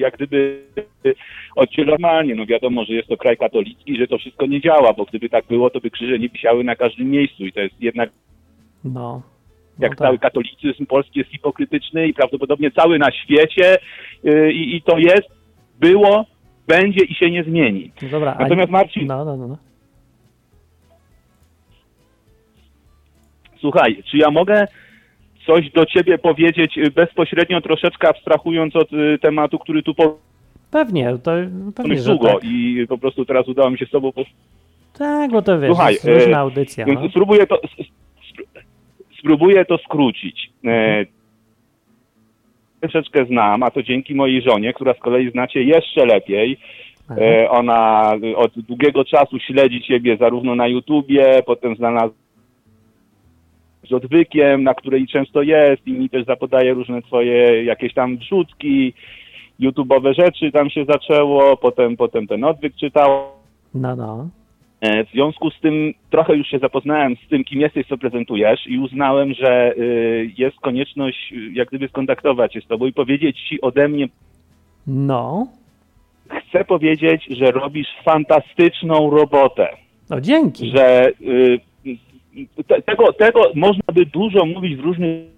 jak 0.00 0.14
gdyby 0.14 0.62
y, 1.06 1.14
oddzielona, 1.56 2.22
no 2.36 2.46
wiadomo, 2.46 2.84
że 2.84 2.92
jest 2.92 3.08
to 3.08 3.16
kraj 3.16 3.36
katolicki, 3.36 3.96
że 3.96 4.06
to 4.06 4.18
wszystko 4.18 4.46
nie 4.46 4.60
działa, 4.60 4.92
bo 4.92 5.04
gdyby 5.04 5.28
tak 5.28 5.44
było, 5.46 5.70
to 5.70 5.80
by 5.80 5.90
krzyże 5.90 6.18
nie 6.18 6.28
wisiały 6.28 6.64
na 6.64 6.76
każdym 6.76 7.10
miejscu 7.10 7.46
i 7.46 7.52
to 7.52 7.60
jest 7.60 7.74
jednak 7.80 8.10
No. 8.84 9.22
jak 9.78 9.90
no 9.90 9.96
cały 9.96 10.18
tak. 10.18 10.22
katolicyzm 10.22 10.86
polski 10.86 11.18
jest 11.18 11.30
hipokrytyczny 11.30 12.08
i 12.08 12.14
prawdopodobnie 12.14 12.70
cały 12.70 12.98
na 12.98 13.12
świecie 13.12 13.78
y, 14.24 14.52
i, 14.52 14.82
to 14.82 14.98
jest, 14.98 15.28
było, 15.80 16.26
będzie 16.66 17.04
i 17.04 17.14
się 17.14 17.30
nie 17.30 17.44
zmieni. 17.44 17.92
No 18.02 18.08
Dobra, 18.08 18.36
Natomiast 18.40 18.70
Marcin, 18.70 19.06
No, 19.06 19.24
no, 19.24 19.36
no. 19.36 19.48
no. 19.48 19.58
Słuchaj, 23.60 24.02
czy 24.10 24.16
ja 24.18 24.30
mogę 24.30 24.66
coś 25.46 25.70
do 25.70 25.86
ciebie 25.86 26.18
powiedzieć 26.18 26.78
y, 26.78 26.90
bezpośrednio, 26.90 27.60
troszeczkę 27.60 28.08
abstrahując 28.08 28.76
od 28.76 28.92
y, 28.92 29.18
tematu, 29.18 29.58
który 29.58 29.82
tu 29.82 29.94
Pewnie, 30.70 31.18
to 31.22 31.32
pewnie, 31.76 31.98
że 31.98 32.10
długo 32.10 32.28
tak. 32.28 32.44
i 32.44 32.86
po 32.88 32.98
prostu 32.98 33.24
teraz 33.24 33.48
udało 33.48 33.70
mi 33.70 33.78
się 33.78 33.86
z 33.86 33.90
tobą... 33.90 34.12
Po... 34.12 34.24
Tak, 34.98 35.30
bo 35.30 35.42
to 35.42 35.60
wiesz, 35.60 35.70
Słuchaj, 35.70 35.92
jest 35.92 36.04
różna 36.04 36.36
e, 36.36 36.40
audycja. 36.40 36.86
Więc 36.86 37.00
No. 37.00 37.08
spróbuję 37.08 37.46
to, 37.46 37.60
spróbuję 39.18 39.64
to 39.64 39.78
skrócić. 39.78 40.50
E, 40.64 41.06
troszeczkę 42.80 43.24
znam, 43.26 43.62
a 43.62 43.70
to 43.70 43.82
dzięki 43.82 44.14
mojej 44.14 44.42
żonie, 44.42 44.72
która 44.72 44.94
z 44.94 44.98
kolei 44.98 45.30
znacie 45.30 45.62
jeszcze 45.62 46.06
lepiej. 46.06 46.58
E, 47.10 47.50
ona 47.50 48.12
od 48.36 48.52
długiego 48.60 49.04
czasu 49.04 49.38
śledzi 49.38 49.82
ciebie 49.82 50.16
zarówno 50.16 50.54
na 50.54 50.66
YouTubie, 50.66 51.42
potem 51.46 51.76
znalazła 51.76 52.25
z 53.88 53.92
odwykiem, 53.92 54.62
na 54.62 54.74
której 54.74 55.06
często 55.06 55.42
jest 55.42 55.86
i 55.86 55.92
mi 55.92 56.10
też 56.10 56.24
zapodaje 56.24 56.74
różne 56.74 57.02
twoje 57.02 57.64
jakieś 57.64 57.94
tam 57.94 58.16
wrzutki, 58.16 58.92
YouTube'owe 59.60 60.14
rzeczy 60.14 60.52
tam 60.52 60.70
się 60.70 60.84
zaczęło, 60.84 61.56
potem, 61.56 61.96
potem 61.96 62.26
ten 62.26 62.44
odwyk 62.44 62.74
czytał. 62.76 63.10
No, 63.74 63.96
no. 63.96 64.28
E, 64.80 65.04
W 65.04 65.10
związku 65.10 65.50
z 65.50 65.60
tym 65.60 65.94
trochę 66.10 66.36
już 66.36 66.46
się 66.48 66.58
zapoznałem 66.58 67.16
z 67.26 67.28
tym, 67.28 67.44
kim 67.44 67.60
jesteś, 67.60 67.86
co 67.86 67.98
prezentujesz 67.98 68.66
i 68.66 68.78
uznałem, 68.78 69.34
że 69.34 69.74
y, 69.78 70.30
jest 70.38 70.56
konieczność 70.60 71.32
y, 71.32 71.52
jak 71.52 71.68
gdyby 71.68 71.88
skontaktować 71.88 72.54
się 72.54 72.60
z 72.60 72.66
tobą 72.66 72.86
i 72.86 72.92
powiedzieć 72.92 73.40
ci 73.48 73.60
ode 73.60 73.88
mnie, 73.88 74.08
No. 74.86 75.46
chcę 76.48 76.64
powiedzieć, 76.64 77.24
że 77.30 77.50
robisz 77.50 77.88
fantastyczną 78.04 79.10
robotę. 79.10 79.68
No 80.10 80.20
dzięki. 80.20 80.70
że 80.76 81.08
y, 81.20 81.60
tego, 82.86 83.12
tego 83.12 83.40
można 83.54 83.82
by 83.94 84.06
dużo 84.06 84.46
mówić 84.46 84.76
w 84.76 84.80
różnych 84.84 85.36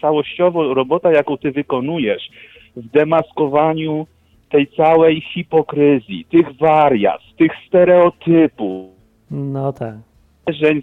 całościowo 0.00 0.74
robota, 0.74 1.12
jaką 1.12 1.38
ty 1.38 1.50
wykonujesz 1.52 2.30
w 2.76 2.90
demaskowaniu 2.90 4.06
tej 4.50 4.66
całej 4.66 5.20
hipokryzji, 5.20 6.24
tych 6.24 6.56
wariat, 6.56 7.20
tych 7.38 7.52
stereotypów, 7.66 8.90
No 9.30 9.72
tak. 9.72 9.94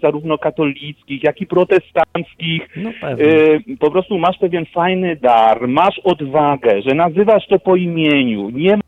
zarówno 0.02 0.38
katolickich, 0.38 1.22
jak 1.24 1.40
i 1.40 1.46
protestanckich, 1.46 2.68
No 2.76 2.90
y, 3.18 3.76
po 3.80 3.90
prostu 3.90 4.18
masz 4.18 4.38
pewien 4.38 4.66
fajny 4.66 5.16
dar, 5.16 5.68
masz 5.68 5.98
odwagę, 6.04 6.82
że 6.82 6.94
nazywasz 6.94 7.46
to 7.46 7.58
po 7.58 7.76
imieniu, 7.76 8.50
nie 8.50 8.76
ma 8.76 8.82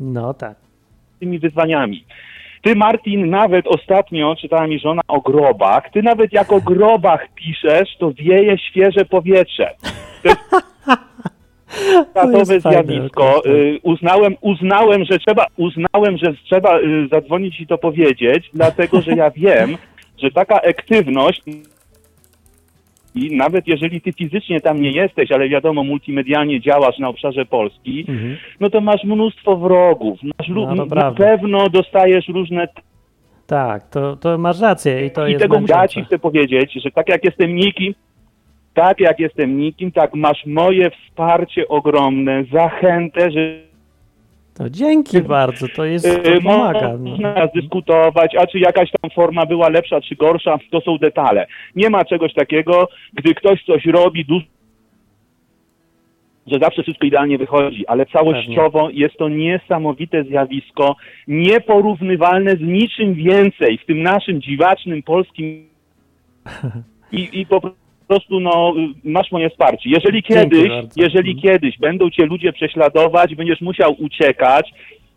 No 0.00 0.34
tak. 0.34 0.56
tymi 1.20 1.38
wyzwaniami. 1.38 2.04
Ty, 2.62 2.76
Martin, 2.76 3.30
nawet 3.30 3.66
ostatnio 3.66 4.36
czytała 4.36 4.66
mi 4.66 4.78
żona 4.78 5.02
o 5.08 5.20
grobach. 5.20 5.90
Ty 5.90 6.02
nawet 6.02 6.32
jak 6.32 6.52
o 6.52 6.60
grobach 6.60 7.26
piszesz, 7.34 7.96
to 7.98 8.12
wieje 8.12 8.58
świeże 8.58 9.04
powietrze. 9.04 9.70
To 12.14 12.30
jest 12.38 12.52
fajne 12.62 12.84
zjawisko. 12.84 13.40
tak. 13.44 13.52
Y, 13.52 13.78
Uznałem, 13.82 14.36
uznałem, 14.40 15.04
że 15.04 15.18
trzeba, 15.18 15.46
uznałem, 15.56 16.18
że 16.18 16.34
trzeba 16.44 16.78
y, 16.78 17.08
zadzwonić 17.12 17.60
i 17.60 17.66
to 17.66 17.78
powiedzieć, 17.78 18.50
dlatego 18.54 19.00
że 19.00 19.12
ja 19.12 19.30
wiem, 19.30 19.76
że 20.22 20.30
taka 20.30 20.62
aktywność 20.62 21.42
i 23.26 23.36
nawet 23.36 23.66
jeżeli 23.68 24.00
ty 24.00 24.12
fizycznie 24.12 24.60
tam 24.60 24.80
nie 24.82 24.90
jesteś, 24.90 25.32
ale 25.32 25.48
wiadomo, 25.48 25.84
multimedialnie 25.84 26.60
działasz 26.60 26.98
na 26.98 27.08
obszarze 27.08 27.44
Polski, 27.46 28.04
Mhm. 28.08 28.36
no 28.60 28.70
to 28.70 28.80
masz 28.80 29.04
mnóstwo 29.04 29.56
wrogów. 29.56 30.18
Masz 30.22 30.48
No, 30.48 30.74
na 30.74 30.86
prawda. 30.86 31.24
pewno 31.24 31.68
dostajesz 31.68 32.28
różne. 32.28 32.68
Tak, 33.46 33.88
to, 33.90 34.16
to 34.16 34.38
masz 34.38 34.60
rację 34.60 35.06
i 35.06 35.10
to 35.10 35.26
I 35.26 35.30
jest 35.30 35.42
tego 35.42 35.54
ja 35.54 35.60
męczące. 35.60 35.88
ci 35.88 36.04
chcę 36.04 36.18
powiedzieć, 36.18 36.72
że 36.84 36.90
tak 36.90 37.08
jak 37.08 37.24
jestem 37.24 37.54
nikim, 37.56 37.94
tak 38.74 39.00
jak 39.00 39.20
jestem 39.20 39.58
nikim, 39.58 39.92
tak 39.92 40.14
masz 40.14 40.46
moje 40.46 40.90
wsparcie 40.90 41.68
ogromne, 41.68 42.44
zachętę, 42.52 43.30
że 43.30 43.67
To 44.58 44.70
dzięki 44.70 45.22
bardzo, 45.22 45.66
to 45.68 45.84
jest, 45.84 46.06
y, 46.06 46.22
to 46.22 46.42
pomaga. 46.42 46.92
No. 46.92 47.10
można 47.10 47.46
dyskutować, 47.46 48.36
a 48.36 48.46
czy 48.46 48.58
jakaś 48.58 48.90
tam 49.00 49.10
forma 49.10 49.46
była 49.46 49.68
lepsza 49.68 50.00
czy 50.00 50.16
gorsza, 50.16 50.58
to 50.70 50.80
są 50.80 50.98
detale. 50.98 51.46
Nie 51.76 51.90
ma 51.90 52.04
czegoś 52.04 52.34
takiego, 52.34 52.88
gdy 53.14 53.34
ktoś 53.34 53.64
coś 53.64 53.86
robi, 53.86 54.24
dużo 54.24 54.46
że 56.52 56.58
zawsze 56.58 56.82
wszystko 56.82 57.06
idealnie 57.06 57.38
wychodzi, 57.38 57.86
ale 57.86 58.06
całościowo 58.06 58.90
jest 58.90 59.16
to 59.16 59.28
niesamowite 59.28 60.24
zjawisko, 60.24 60.96
nieporównywalne 61.28 62.50
z 62.50 62.60
niczym 62.60 63.14
więcej 63.14 63.78
w 63.78 63.86
tym 63.86 64.02
naszym 64.02 64.42
dziwacznym 64.42 65.02
polskim 65.02 65.68
i, 67.12 67.40
i 67.40 67.46
po 67.46 67.60
prostu 68.08 68.40
no, 68.40 68.74
masz 69.04 69.32
moje 69.32 69.50
wsparcie. 69.50 69.90
Jeżeli 69.90 70.22
kiedyś, 70.22 70.70
jeżeli 70.96 71.30
Mhm. 71.32 71.42
kiedyś 71.42 71.78
będą 71.78 72.10
cię 72.10 72.26
ludzie 72.26 72.52
prześladować, 72.52 73.34
będziesz 73.34 73.60
musiał 73.60 73.96
uciekać, 73.98 74.70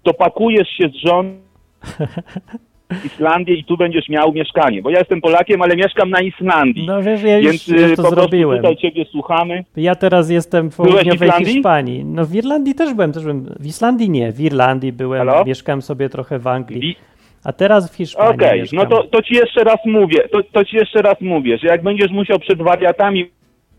to 0.04 0.14
pakujesz 0.14 0.68
się 0.70 0.90
z 0.90 1.08
żon 1.08 1.38
Islandię 3.06 3.54
i 3.54 3.64
tu 3.64 3.78
będziesz 3.78 4.10
miał 4.10 4.34
mieszkanie. 4.34 4.82
Bo 4.82 4.90
ja 4.90 5.00
jestem 5.00 5.22
Polakiem, 5.22 5.62
ale 5.62 5.76
mieszkam 5.76 6.10
na 6.10 6.22
Islandii. 6.22 6.86
No 6.88 7.02
wiesz, 7.04 7.24
ja 7.24 7.38
już, 7.38 7.46
Więc 7.52 7.68
już 7.68 7.82
y, 7.82 7.90
to 7.90 7.96
po 7.96 8.02
prostu 8.02 8.16
zrobiłem. 8.16 8.58
tutaj 8.58 8.76
ciebie 8.78 9.06
słuchamy. 9.12 9.64
Ja 9.78 9.96
teraz 9.96 10.30
jestem 10.30 10.72
w 10.72 10.76
południowej? 10.76 11.30
Hiszpanii. 11.46 12.06
No 12.06 12.26
w 12.26 12.36
Irlandii 12.36 12.76
też 12.76 12.94
byłem, 12.94 13.12
też 13.14 13.24
byłem. 13.24 13.46
W 13.60 13.66
Islandii 13.66 14.10
nie, 14.10 14.32
w 14.32 14.42
Irlandii 14.42 14.92
byłem, 14.94 15.28
Halo? 15.28 15.46
mieszkałem 15.46 15.82
sobie 15.82 16.10
trochę 16.10 16.40
w 16.40 16.48
Anglii. 16.48 16.96
A 17.44 17.54
teraz 17.54 17.92
w 17.94 17.96
Hiszpanii 17.96 18.36
Okej, 18.36 18.60
mieszkam. 18.60 18.80
no 18.80 18.86
to, 18.86 19.04
to 19.04 19.22
ci 19.22 19.36
jeszcze 19.36 19.64
raz 19.64 19.78
mówię, 19.86 20.20
to, 20.32 20.44
to 20.52 20.66
ci 20.66 20.76
jeszcze 20.76 21.02
raz 21.02 21.22
mówię, 21.22 21.58
że 21.58 21.68
jak 21.68 21.84
będziesz 21.84 22.12
musiał 22.12 22.40
przed 22.40 22.62
wariatami 22.62 23.30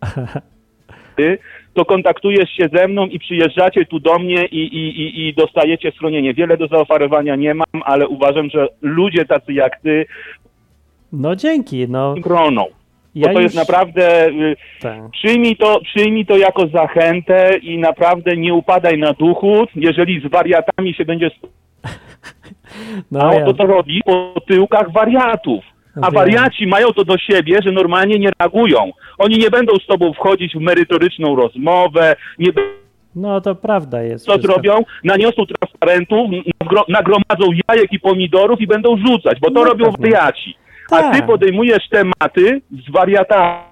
ty, 1.17 1.39
to 1.75 1.85
kontaktujesz 1.85 2.51
się 2.51 2.69
ze 2.75 2.89
mną 2.89 3.07
i 3.07 3.19
przyjeżdżacie 3.19 3.85
tu 3.87 4.01
do 4.01 4.19
mnie 4.19 4.45
i, 4.47 4.59
i, 4.59 5.01
i, 5.03 5.29
i 5.29 5.35
dostajecie 5.35 5.93
schronienie. 5.93 6.35
Wiele 6.35 6.57
do 6.57 6.67
zaoferowania 6.67 7.37
nie 7.37 7.55
mam, 7.55 7.83
ale 7.85 8.09
uważam, 8.09 8.51
że 8.51 8.69
ludzie 8.83 9.25
tacy 9.25 9.53
jak 9.53 9.81
ty 9.81 10.07
No 11.13 11.37
dzięki, 11.37 11.87
no. 11.89 12.15
groną. 12.15 12.65
Bo 12.65 12.71
Ja 13.15 13.33
to 13.33 13.41
jest 13.41 13.55
już- 13.55 13.61
naprawdę, 13.65 14.29
y, 14.29 14.57
Tak. 14.81 15.11
przyjmij 15.11 15.57
to, 15.57 15.81
przyjmij 15.81 16.27
to 16.27 16.37
jako 16.37 16.67
zachętę 16.67 17.59
i 17.63 17.79
naprawdę 17.79 18.37
nie 18.37 18.55
upadaj 18.55 18.99
na 18.99 19.13
duchu. 19.13 19.67
Jeżeli 19.77 20.21
z 20.21 20.31
wariatami 20.31 20.95
się 20.95 21.05
będziesz 21.05 21.33
No, 23.11 23.21
A 23.29 23.35
ja, 23.35 23.45
to 23.45 23.53
to 23.55 23.67
robi 23.67 24.01
po 24.07 24.35
tyłkach 24.49 24.93
wariatów. 24.93 25.65
A 26.03 26.11
wariaci 26.11 26.67
mają 26.67 26.89
to 26.93 27.05
do 27.05 27.19
siebie, 27.19 27.59
że 27.65 27.73
normalnie 27.73 28.19
nie 28.19 28.31
reagują. 28.41 28.91
Oni 29.19 29.39
nie 29.39 29.51
będą 29.51 29.73
z 29.77 29.87
tobą 29.87 30.13
wchodzić 30.13 30.55
w 30.57 30.61
merytoryczną 30.61 31.37
rozmowę, 31.37 32.17
nie 32.39 32.49
no 33.17 33.41
to 33.41 33.55
prawda 33.55 34.03
jest. 34.03 34.25
co 34.27 34.33
wszystko. 34.33 34.53
zrobią, 34.53 34.85
naniosą 35.05 35.43
transparentów, 35.47 36.31
nagro- 36.65 36.85
nagromadzą 36.89 37.47
jajek 37.69 37.93
i 37.93 38.01
pomidorów 38.01 38.61
i 38.61 38.67
będą 38.67 38.97
rzucać, 39.07 39.41
bo 39.41 39.47
to 39.51 39.55
No 39.55 39.65
robią 39.65 39.93
pewnie. 39.93 40.11
wariaci. 40.11 40.55
A 40.91 41.03
ty 41.13 41.19
Tak. 41.19 41.27
podejmujesz 41.27 41.89
tematy 41.89 42.61
z 42.71 42.91
wariatami. 42.93 43.72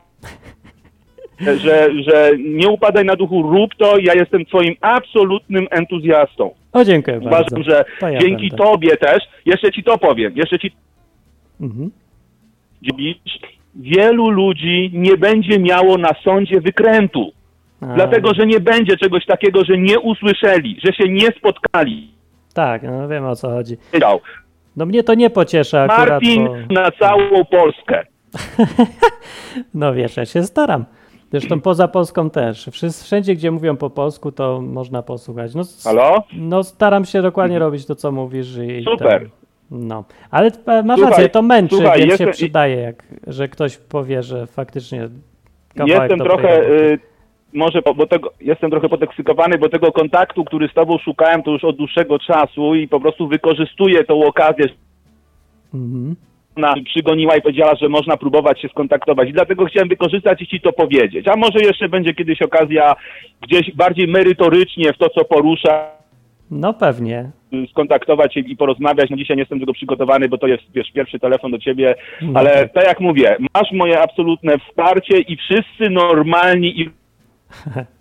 Że, 1.41 1.89
że 2.03 2.31
nie 2.39 2.69
upadaj 2.69 3.05
na 3.05 3.17
duchu, 3.17 3.43
rób 3.43 3.75
to. 3.79 3.99
Ja 3.99 4.15
jestem 4.15 4.45
twoim 4.47 4.75
absolutnym 4.81 5.67
entuzjastą. 5.71 6.55
O, 6.73 6.85
dziękuję 6.85 7.21
bardzo. 7.21 7.29
Uważam, 7.57 7.63
że 7.63 7.85
To 8.01 8.09
ja 8.09 8.19
dzięki 8.19 8.49
będę. 8.49 8.65
tobie 8.65 8.97
też, 8.97 9.19
jeszcze 9.47 9.73
ci 9.73 9.83
to 9.85 9.99
powiem, 9.99 10.33
jeszcze 10.37 10.59
ci 10.59 10.73
Mhm. 11.61 11.91
wielu 13.77 14.31
ludzi 14.31 14.91
nie 14.95 15.17
będzie 15.17 15.59
miało 15.59 15.99
na 15.99 16.11
sądzie 16.25 16.61
wykrętu. 16.61 17.33
A, 17.81 17.87
Dlatego, 17.87 18.35
że 18.35 18.47
nie 18.47 18.61
będzie 18.61 18.97
czegoś 18.97 19.27
takiego, 19.27 19.65
że 19.65 19.79
nie 19.79 20.01
usłyszeli, 20.01 20.77
że 20.85 20.93
się 20.93 21.09
nie 21.13 21.27
spotkali. 21.39 22.11
Tak, 22.55 22.83
no 22.83 23.09
wiem 23.09 23.25
o 23.25 23.37
co 23.37 23.51
chodzi. 23.51 23.77
No 24.77 24.87
mnie 24.87 25.03
to 25.03 25.15
nie 25.15 25.31
pociesza 25.31 25.83
akurat, 25.83 26.09
Martin 26.09 26.45
bo... 26.47 26.57
na 26.75 26.91
całą 26.91 27.45
Polskę. 27.45 28.03
No 29.75 29.95
wiesz, 29.95 30.17
ja 30.17 30.25
się 30.27 30.43
staram. 30.43 30.85
Zresztą 31.31 31.61
poza 31.61 31.89
Polską 31.89 32.31
też. 32.31 32.71
Wszędzie, 33.03 33.35
gdzie 33.35 33.51
mówią 33.51 33.77
po 33.77 33.91
polsku, 33.91 34.33
to 34.33 34.61
można 34.61 35.03
posłuchać. 35.03 35.55
No, 35.55 35.63
Halo? 35.85 36.23
no 36.33 36.65
staram 36.65 37.05
się 37.05 37.23
dokładnie 37.23 37.59
robić 37.59 37.87
to, 37.87 37.95
co 37.95 38.13
mówisz. 38.13 38.57
I 38.57 38.85
Super. 38.85 39.21
Tam, 39.21 39.31
no, 39.71 40.05
ale 40.31 40.51
masz 40.67 40.99
Słuchaj, 40.99 41.11
rację, 41.11 41.29
to 41.29 41.43
męczy, 41.43 41.77
słuchaj, 41.77 41.99
więc 41.99 42.11
jestem- 42.11 42.27
się 42.29 42.33
przydaje, 42.33 42.77
jak, 42.77 43.05
że 43.27 43.49
ktoś 43.49 43.77
powie, 43.77 44.23
że 44.23 44.47
faktycznie 44.47 45.09
Jestem 45.87 46.19
trochę, 46.19 46.71
y, 46.71 46.99
może, 47.55 47.83
bo, 47.83 48.07
tego, 48.07 48.33
jestem 48.41 48.71
trochę 48.71 48.89
podeksykowany, 48.89 49.59
bo 49.59 49.69
tego 49.69 49.93
kontaktu, 49.93 50.45
który 50.45 50.69
z 50.69 50.75
tobą 50.75 50.99
szukałem, 50.99 51.43
to 51.43 51.51
już 51.51 51.65
od 51.65 51.77
dłuższego 51.77 52.19
czasu 52.19 52.75
i 52.75 52.89
po 52.89 53.01
prostu 53.01 53.29
wykorzystuję 53.29 54.05
tą 54.05 54.25
okazję, 54.25 54.65
Mhm. 55.75 56.17
Ona 56.57 56.75
przygoniła 56.85 57.37
i 57.37 57.43
powiedziała, 57.43 57.75
że 57.75 57.89
można 57.89 58.17
próbować 58.17 58.61
się 58.61 58.69
skontaktować. 58.69 59.29
I 59.29 59.33
dlatego 59.33 59.65
chciałem 59.65 59.89
wykorzystać 59.89 60.43
i 60.43 60.47
ci 60.47 60.61
to 60.61 60.73
powiedzieć. 60.73 61.29
A 61.29 61.37
może 61.37 61.59
jeszcze 61.61 61.89
będzie 61.89 62.15
kiedyś 62.15 62.43
okazja 62.43 62.97
gdzieś 63.43 63.75
bardziej 63.75 64.09
merytorycznie 64.09 64.93
w 64.93 64.99
to, 64.99 65.09
co 65.11 65.25
porusza, 65.25 65.91
No 66.51 66.75
pewnie. 66.75 67.31
skontaktować 67.71 68.35
się 68.35 68.41
i 68.41 68.57
porozmawiać. 68.57 69.11
No 69.11 69.17
dzisiaj 69.17 69.37
nie 69.37 69.43
jestem 69.43 69.61
tego 69.61 69.73
przygotowany, 69.73 70.29
bo 70.29 70.39
to 70.39 70.47
jest 70.47 70.63
wiesz, 70.75 70.91
pierwszy 70.93 71.19
telefon 71.19 71.51
do 71.51 71.59
ciebie, 71.59 71.95
No 72.23 72.41
ale 72.41 72.51
tak. 72.51 72.73
tak 72.73 72.85
jak 72.85 73.01
mówię, 73.01 73.37
masz 73.55 73.73
moje 73.73 74.01
absolutne 74.01 74.59
wsparcie 74.59 75.19
i 75.19 75.37
wszyscy 75.37 75.91
normalni 75.91 76.81
i 76.81 76.91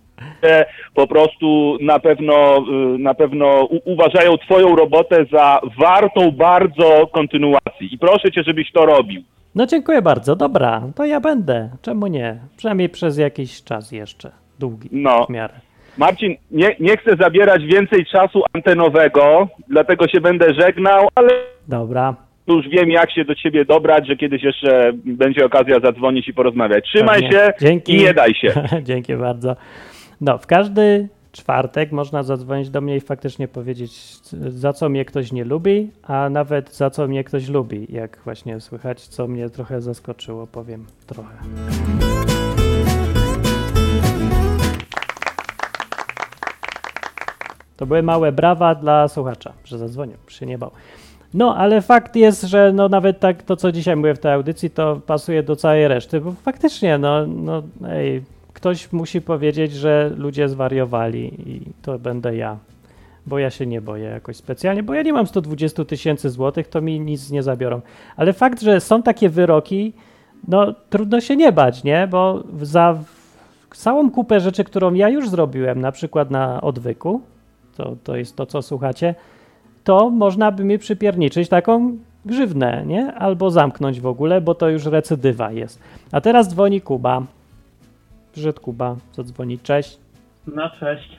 po 0.94 1.08
prostu 1.08 1.78
na 1.82 2.00
pewno 2.00 2.58
y, 2.96 2.98
na 3.00 3.14
pewno 3.14 3.68
uważają 3.86 4.38
twoją 4.38 4.76
robotę 4.76 5.26
za 5.32 5.60
wartą 5.80 6.32
bardzo 6.32 7.08
kontynuacji. 7.08 7.94
I 7.94 7.98
proszę 7.98 8.32
cię, 8.32 8.44
żebyś 8.44 8.72
to 8.72 8.86
robił. 8.86 9.22
No 9.56 9.66
dziękuję 9.66 10.02
bardzo, 10.02 10.36
dobra, 10.36 10.82
to 10.96 11.06
ja 11.06 11.20
będę. 11.20 11.70
Czemu 11.82 12.08
nie? 12.08 12.38
Przynajmniej 12.58 12.90
przez 12.90 13.18
jakiś 13.18 13.64
czas 13.64 13.92
jeszcze. 13.92 14.32
Długi 14.60 14.90
No. 14.92 15.26
w 15.26 15.30
miarę. 15.30 15.54
Marcin, 15.98 16.36
nie, 16.52 16.76
nie 16.80 16.98
chcę 16.98 17.16
zabierać 17.20 17.64
więcej 17.66 18.06
czasu 18.06 18.42
antenowego, 18.54 19.48
dlatego 19.68 20.08
się 20.08 20.22
będę 20.22 20.54
żegnał, 20.54 21.08
ale 21.16 21.30
Dobra. 21.68 22.16
już 22.48 22.68
wiem, 22.70 22.90
jak 22.92 23.12
się 23.12 23.26
do 23.26 23.36
ciebie 23.36 23.66
dobrać, 23.66 24.08
że 24.08 24.16
kiedyś 24.16 24.44
jeszcze 24.44 24.92
będzie 24.94 25.46
okazja 25.46 25.80
zadzwonić 25.80 26.28
i 26.28 26.34
porozmawiać. 26.34 26.86
Trzymaj 26.86 27.22
Pewnie. 27.22 27.32
się 27.38 27.54
Dzięki. 27.62 27.94
i 27.94 27.98
nie 27.98 28.14
daj 28.14 28.34
się. 28.36 28.54
Dzięki 28.84 29.16
bardzo. 29.16 29.56
No, 30.22 30.38
w 30.38 30.48
każdy 30.48 31.10
czwartek 31.32 31.92
można 31.92 32.24
zadzwonić 32.24 32.70
do 32.70 32.82
mnie 32.82 32.96
i 32.96 33.00
faktycznie 33.00 33.48
powiedzieć, 33.48 34.18
za 34.50 34.74
co 34.74 34.90
mnie 34.90 35.06
ktoś 35.06 35.32
nie 35.32 35.46
lubi, 35.46 35.92
a 36.04 36.30
nawet 36.30 36.76
za 36.76 36.90
co 36.90 37.08
mnie 37.08 37.24
ktoś 37.24 37.48
lubi. 37.48 37.88
Jak 37.90 38.20
właśnie 38.26 38.60
słychać, 38.60 39.08
co 39.08 39.28
mnie 39.28 39.50
trochę 39.50 39.82
zaskoczyło, 39.82 40.48
powiem 40.48 40.86
trochę. 41.08 41.38
To 47.78 47.86
były 47.86 48.04
małe 48.04 48.32
brawa 48.32 48.76
dla 48.76 49.08
słuchacza, 49.08 49.54
że 49.66 49.78
zadzwonił, 49.78 50.18
się 50.28 50.46
nie 50.46 50.58
bał. 50.58 50.72
No, 51.34 51.56
ale 51.56 51.82
fakt 51.82 52.16
jest, 52.16 52.44
że 52.44 52.74
no 52.74 52.90
nawet 52.90 53.20
tak 53.20 53.44
to, 53.44 53.56
co 53.56 53.72
dzisiaj 53.72 53.96
mówię 53.96 54.16
w 54.16 54.20
tej 54.20 54.32
audycji, 54.32 54.70
to 54.70 55.02
pasuje 55.06 55.44
do 55.44 55.56
całej 55.56 55.88
reszty, 55.88 56.22
bo 56.22 56.32
faktycznie, 56.32 56.98
no, 56.98 57.28
no 57.28 57.64
ej, 57.88 58.24
ktoś 58.54 58.92
musi 58.92 59.22
powiedzieć, 59.22 59.74
że 59.74 60.12
ludzie 60.18 60.50
zwariowali 60.50 61.50
i 61.50 61.62
to 61.82 62.00
będę 62.00 62.36
ja, 62.36 62.58
bo 63.26 63.40
ja 63.40 63.50
się 63.50 63.66
nie 63.66 63.82
boję 63.82 64.04
jakoś 64.04 64.36
specjalnie, 64.36 64.84
bo 64.84 64.94
ja 64.94 65.02
nie 65.02 65.14
mam 65.14 65.28
120 65.28 65.86
tysięcy 65.86 66.30
złotych, 66.30 66.68
to 66.68 66.82
mi 66.82 67.00
nic 67.00 67.32
nie 67.32 67.44
zabiorą. 67.44 67.82
Ale 68.16 68.34
fakt, 68.34 68.62
że 68.62 68.80
są 68.80 69.04
takie 69.04 69.30
wyroki, 69.30 69.94
no 70.48 70.74
trudno 70.90 71.22
się 71.22 71.36
nie 71.36 71.52
bać, 71.52 71.84
nie? 71.84 72.08
Bo 72.08 72.44
za 72.62 72.98
całą 73.76 74.12
kupę 74.12 74.40
rzeczy, 74.40 74.64
którą 74.64 74.94
ja 74.94 75.10
już 75.10 75.30
zrobiłem, 75.30 75.82
na 75.82 75.92
przykład 75.92 76.32
na 76.32 76.62
odwyku, 76.62 77.22
to, 77.78 77.96
to 78.04 78.16
jest 78.16 78.36
to, 78.36 78.46
co 78.46 78.62
słuchacie, 78.62 79.16
to 79.84 80.10
można 80.10 80.52
by 80.52 80.64
mi 80.64 80.80
przypierniczyć 80.80 81.50
taką 81.50 81.98
grzywnę, 82.26 82.84
nie? 82.86 83.14
Albo 83.14 83.52
zamknąć 83.52 84.02
w 84.02 84.06
ogóle, 84.06 84.42
bo 84.42 84.56
to 84.56 84.70
już 84.70 84.86
recydywa 84.86 85.52
jest. 85.52 85.80
A 86.12 86.22
teraz 86.22 86.50
dzwoni 86.50 86.82
Kuba. 86.82 87.24
Przyszedł 88.32 88.62
Kuba, 88.62 88.96
co 89.12 89.24
dzwoni, 89.24 89.60
cześć. 89.60 89.98
No 90.48 90.70
cześć. 90.80 91.10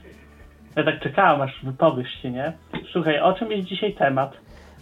Ja 0.76 0.84
tak 0.84 1.00
czekałem, 1.00 1.40
aż 1.42 1.60
wypowiesz 1.62 2.22
się, 2.22 2.30
nie? 2.30 2.52
Słuchaj, 2.92 3.20
o 3.20 3.32
czym 3.32 3.52
jest 3.52 3.68
dzisiaj 3.68 3.94
temat? 3.94 4.32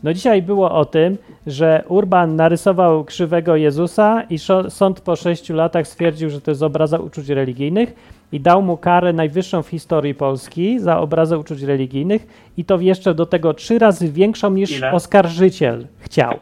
No 0.02 0.12
dzisiaj 0.12 0.42
było 0.42 0.70
o 0.70 0.84
tym, 0.84 1.18
że 1.46 1.84
Urban 1.88 2.36
narysował 2.36 3.04
krzywego 3.04 3.56
Jezusa 3.56 4.22
i 4.30 4.38
sąd 4.68 5.00
po 5.00 5.16
sześciu 5.16 5.54
latach 5.54 5.86
stwierdził, 5.86 6.30
że 6.30 6.40
to 6.40 6.50
jest 6.50 6.62
obraza 6.62 6.98
uczuć 6.98 7.28
religijnych 7.28 7.94
i 8.32 8.40
dał 8.40 8.62
mu 8.62 8.76
karę 8.76 9.12
najwyższą 9.12 9.62
w 9.62 9.68
historii 9.68 10.14
Polski 10.14 10.80
za 10.80 10.98
obrazę 11.00 11.38
uczuć 11.38 11.62
religijnych 11.62 12.26
i 12.56 12.64
to 12.64 12.80
jeszcze 12.80 13.14
do 13.14 13.26
tego 13.26 13.54
trzy 13.54 13.78
razy 13.78 14.12
większą 14.12 14.50
niż 14.50 14.78
Ile? 14.78 14.92
oskarżyciel 14.92 15.86
chciał. 15.98 16.38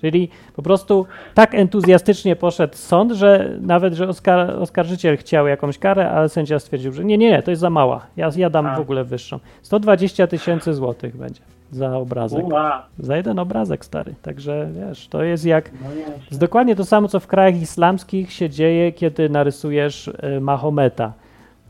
Czyli 0.00 0.28
po 0.56 0.62
prostu 0.62 1.06
tak 1.34 1.54
entuzjastycznie 1.54 2.36
poszedł 2.36 2.76
sąd, 2.76 3.12
że 3.12 3.56
nawet, 3.60 3.94
że 3.94 4.08
oskar 4.08 4.50
oskarżyciel 4.50 5.16
chciał 5.16 5.46
jakąś 5.46 5.78
karę, 5.78 6.10
ale 6.10 6.28
sędzia 6.28 6.58
stwierdził, 6.58 6.92
że 6.92 7.04
nie, 7.04 7.18
nie, 7.18 7.30
nie, 7.30 7.42
to 7.42 7.50
jest 7.50 7.60
za 7.60 7.70
mała. 7.70 8.06
Ja, 8.16 8.30
ja 8.36 8.50
dam 8.50 8.66
A. 8.66 8.76
w 8.76 8.80
ogóle 8.80 9.04
wyższą. 9.04 9.38
120 9.62 10.26
tysięcy 10.26 10.74
złotych 10.74 11.16
będzie 11.16 11.40
za 11.70 11.96
obrazek. 11.96 12.44
Uła, 12.44 12.86
Za 12.98 13.16
jeden 13.16 13.38
obrazek 13.38 13.84
stary. 13.84 14.14
Także 14.22 14.68
wiesz, 14.72 15.08
to 15.08 15.22
jest 15.22 15.44
jak. 15.44 15.70
no 15.82 15.88
jest 16.30 16.40
dokładnie 16.40 16.76
to 16.76 16.84
samo, 16.84 17.08
co 17.08 17.20
w 17.20 17.26
krajach 17.26 17.62
islamskich 17.62 18.32
się 18.32 18.50
dzieje, 18.50 18.92
kiedy 18.92 19.28
narysujesz 19.28 20.08
y, 20.08 20.40
Mahometa 20.40 21.12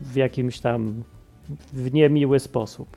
w 0.00 0.16
jakimś 0.16 0.60
tam 0.60 1.02
w 1.72 1.92
niemiły 1.92 2.38
sposób. 2.38 2.88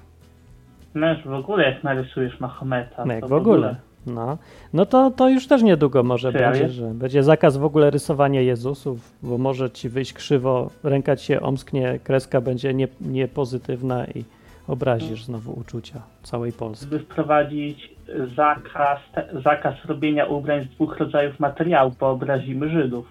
No 0.96 1.14
już 1.14 1.24
w 1.28 1.34
ogóle 1.34 1.64
jak 1.72 1.84
narysujesz 1.84 2.40
Mahometa. 2.40 3.06
No 3.06 3.14
jak 3.14 3.22
to 3.22 3.28
w 3.28 3.34
ogóle. 3.34 3.76
No, 4.08 4.38
no 4.74 4.86
to, 4.86 5.12
to 5.12 5.30
już 5.30 5.48
też 5.48 5.62
niedługo 5.62 6.04
może 6.04 6.32
Serio? 6.32 6.50
będzie, 6.50 6.70
że 6.70 6.88
będzie 6.88 7.24
zakaz 7.24 7.58
w 7.58 7.64
ogóle 7.64 7.90
rysowania 7.90 8.42
Jezusów, 8.42 9.14
bo 9.24 9.38
może 9.38 9.72
ci 9.72 9.90
wyjść 9.90 10.14
krzywo, 10.14 10.70
ręka 10.84 11.16
ci 11.16 11.26
się 11.26 11.42
omsknie, 11.42 12.00
kreska 12.04 12.42
będzie 12.42 12.74
nie, 12.74 12.88
niepozytywna 13.02 14.06
i 14.06 14.24
obrazisz 14.68 15.24
znowu 15.24 15.60
uczucia 15.60 16.02
całej 16.24 16.52
Polski. 16.52 16.86
Żeby 16.86 17.00
wprowadzić 17.00 17.96
zakaz, 18.36 19.00
zakaz 19.44 19.76
robienia 19.86 20.26
ubrań 20.26 20.64
z 20.64 20.76
dwóch 20.76 20.98
rodzajów 20.98 21.40
materiału, 21.40 21.92
bo 22.00 22.10
obrazimy 22.10 22.70
Żydów. 22.70 23.06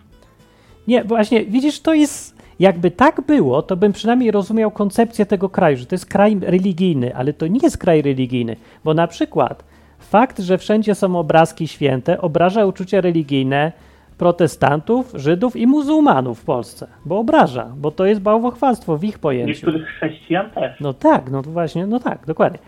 Nie, 0.88 1.04
właśnie, 1.04 1.44
widzisz, 1.44 1.80
to 1.80 1.94
jest. 1.94 2.38
Jakby 2.60 2.90
tak 2.90 3.20
było, 3.26 3.62
to 3.62 3.76
bym 3.76 3.92
przynajmniej 3.92 4.30
rozumiał 4.30 4.70
koncepcję 4.70 5.26
tego 5.26 5.48
kraju, 5.48 5.76
że 5.76 5.86
to 5.86 5.94
jest 5.94 6.06
kraj 6.06 6.38
religijny, 6.40 7.16
ale 7.16 7.32
to 7.32 7.46
nie 7.46 7.60
jest 7.62 7.78
kraj 7.78 8.02
religijny, 8.02 8.56
bo 8.84 8.94
na 8.94 9.06
przykład 9.06 9.64
fakt, 9.98 10.38
że 10.38 10.58
wszędzie 10.58 10.94
są 10.94 11.18
obrazki 11.18 11.68
święte, 11.68 12.20
obraża 12.20 12.66
uczucie 12.66 13.00
religijne 13.00 13.72
protestantów, 14.18 15.12
Żydów 15.14 15.56
i 15.56 15.66
muzułmanów 15.66 16.40
w 16.40 16.44
Polsce, 16.44 16.86
bo 17.04 17.18
obraża, 17.18 17.72
bo 17.76 17.90
to 17.90 18.06
jest 18.06 18.20
bałwochwalstwo 18.20 18.96
w 18.96 19.04
ich 19.04 19.18
pojęciu. 19.18 19.52
Niektórych 19.52 19.88
chrześcijan 19.88 20.50
też. 20.50 20.80
No 20.80 20.94
tak, 20.94 21.30
no 21.30 21.42
właśnie, 21.42 21.86
no 21.86 22.00
tak, 22.00 22.26
dokładnie. 22.26 22.58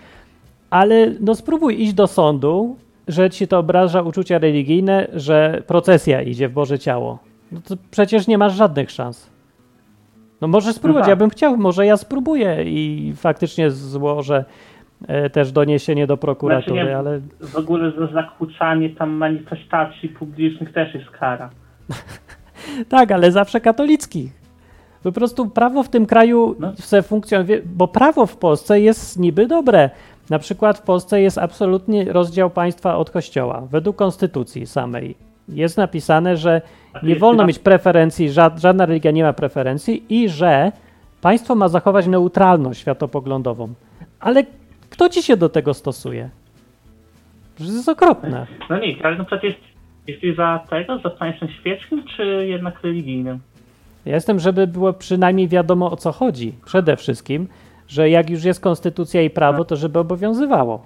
Ale 0.71 1.13
no 1.21 1.35
spróbuj 1.35 1.83
iść 1.83 1.93
do 1.93 2.07
sądu, 2.07 2.77
że 3.09 3.31
ci 3.31 3.49
to 3.49 3.59
obraża 3.59 4.03
uczucia 4.03 4.39
religijne, 4.39 5.07
że 5.13 5.63
procesja 5.67 6.23
idzie 6.23 6.49
w 6.49 6.53
Boże 6.53 6.79
Ciało. 6.79 7.19
No 7.53 7.61
to 7.61 7.75
przecież 7.91 8.27
nie 8.27 8.39
masz 8.39 8.55
żadnych 8.55 8.91
szans. 8.91 9.31
No 10.41 10.49
może 10.49 10.73
spróbować, 10.73 11.03
tak. 11.03 11.09
ja 11.09 11.17
bym 11.17 11.31
chciał, 11.31 11.57
może 11.57 11.87
ja 11.87 11.97
spróbuję 11.97 12.65
i 12.65 13.13
faktycznie 13.17 13.71
złożę 13.71 14.45
też 15.33 15.53
doniesienie 15.53 16.07
do 16.07 16.17
prokuratury, 16.17 16.81
Znaczy 16.81 16.97
ale 16.97 17.21
W 17.41 17.57
ogóle 17.57 17.93
za 17.99 18.07
zakłócanie 18.07 18.91
tam 18.91 19.11
manifestacji 19.11 20.09
publicznych 20.09 20.73
też 20.73 20.95
jest 20.95 21.11
kara. 21.11 21.51
tak, 22.89 23.13
ale 23.13 23.33
zawsze 23.33 23.61
katolickich. 23.61 24.33
Po 25.03 25.13
prostu 25.13 25.49
prawo 25.49 25.83
w 25.83 25.89
tym 25.89 26.07
kraju 26.07 26.57
No. 26.59 26.73
se 26.77 27.03
funkcjonuje, 27.03 27.63
bo 27.65 27.89
prawo 27.89 28.27
w 28.27 28.37
Polsce 28.37 28.81
jest 28.81 29.19
niby 29.19 29.47
dobre. 29.47 29.91
Na 30.31 30.39
przykład 30.39 30.79
w 30.79 30.83
Polsce 30.83 31.21
jest 31.21 31.39
absolutnie 31.39 32.13
rozdział 32.13 32.51
państwa 32.51 32.97
od 32.97 33.11
kościoła. 33.11 33.63
Według 33.71 33.97
konstytucji 33.97 34.67
samej 34.67 35.15
jest 35.49 35.77
napisane, 35.77 36.37
że 36.37 36.63
nie 37.03 37.17
wolno 37.17 37.47
mieć 37.47 37.59
preferencji, 37.59 38.31
żad, 38.31 38.61
żadna 38.61 38.87
religia 38.87 39.11
nie 39.11 39.23
ma 39.23 39.33
preferencji 39.33 40.05
i 40.09 40.29
że 40.29 40.73
państwo 41.21 41.55
ma 41.55 41.69
zachować 41.69 42.07
neutralność 42.07 42.81
światopoglądową. 42.81 43.69
Ale 44.21 44.43
kto 45.01 45.09
ci 45.09 45.23
się 45.23 45.37
do 45.37 45.49
tego 45.49 45.75
stosuje? 45.75 46.31
To 47.59 47.65
jest 47.65 47.89
okropne. 47.89 48.47
No 48.71 48.79
nie, 48.79 48.97
ale 49.03 49.17
na 49.17 49.25
przykład 49.25 49.45
jest, 49.45 49.59
jesteś 50.07 50.37
za 50.37 50.65
tego, 50.71 50.99
za 50.99 51.11
państwem 51.11 51.49
świeckim, 51.49 52.05
czy 52.17 52.47
jednak 52.47 52.83
religijnym? 52.83 53.39
Ja 54.07 54.15
jestem, 54.15 54.39
żeby 54.39 54.67
było 54.67 54.93
przynajmniej 54.93 55.49
wiadomo 55.49 55.91
o 55.91 55.97
co 55.97 56.13
chodzi. 56.13 56.53
Przede 56.65 56.97
wszystkim, 56.97 57.49
że 57.89 58.11
jak 58.11 58.31
już 58.31 58.45
jest 58.45 58.61
konstytucja 58.61 59.23
i 59.23 59.31
prawo, 59.31 59.65
to 59.65 59.77
żeby 59.77 59.99
obowiązywało. 59.99 60.83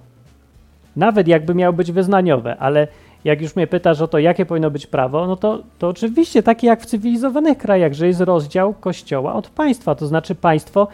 Nawet 0.96 1.28
jakby 1.28 1.54
miało 1.54 1.72
być 1.72 1.92
wyznaniowe, 1.92 2.56
ale 2.56 2.88
jak 3.24 3.42
już 3.42 3.56
mnie 3.56 3.66
pytasz 3.66 4.00
o 4.00 4.08
to, 4.08 4.18
jakie 4.18 4.46
powinno 4.46 4.70
być 4.70 4.86
prawo, 4.86 5.26
no 5.26 5.36
to, 5.36 5.62
to 5.78 5.88
oczywiście 5.88 6.42
takie 6.42 6.66
jak 6.66 6.80
w 6.80 6.86
cywilizowanych 6.86 7.58
krajach, 7.58 7.92
że 7.92 8.06
jest 8.06 8.20
rozdział 8.20 8.74
kościoła 8.74 9.34
od 9.34 9.48
państwa. 9.48 9.94
To 9.94 10.06
znaczy 10.06 10.34
państwo 10.34 10.88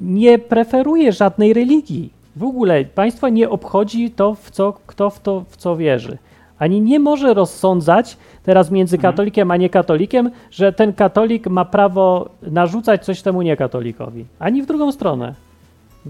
nie 0.00 0.38
preferuje 0.38 1.12
żadnej 1.12 1.54
religii. 1.54 2.19
W 2.36 2.44
ogóle 2.44 2.84
państwo 2.84 3.28
nie 3.28 3.50
obchodzi 3.50 4.10
to, 4.10 4.34
w 4.34 4.50
co, 4.50 4.72
kto 4.86 5.10
w 5.10 5.20
to 5.20 5.44
w 5.48 5.56
co 5.56 5.76
wierzy. 5.76 6.18
Ani 6.58 6.80
nie 6.80 7.00
może 7.00 7.34
rozsądzać 7.34 8.16
teraz 8.42 8.70
między 8.70 8.98
katolikiem 8.98 9.50
a 9.50 9.56
niekatolikiem, 9.56 10.30
że 10.50 10.72
ten 10.72 10.92
katolik 10.92 11.46
ma 11.46 11.64
prawo 11.64 12.30
narzucać 12.42 13.04
coś 13.04 13.22
temu 13.22 13.42
niekatolikowi. 13.42 14.24
Ani 14.38 14.62
w 14.62 14.66
drugą 14.66 14.92
stronę. 14.92 15.34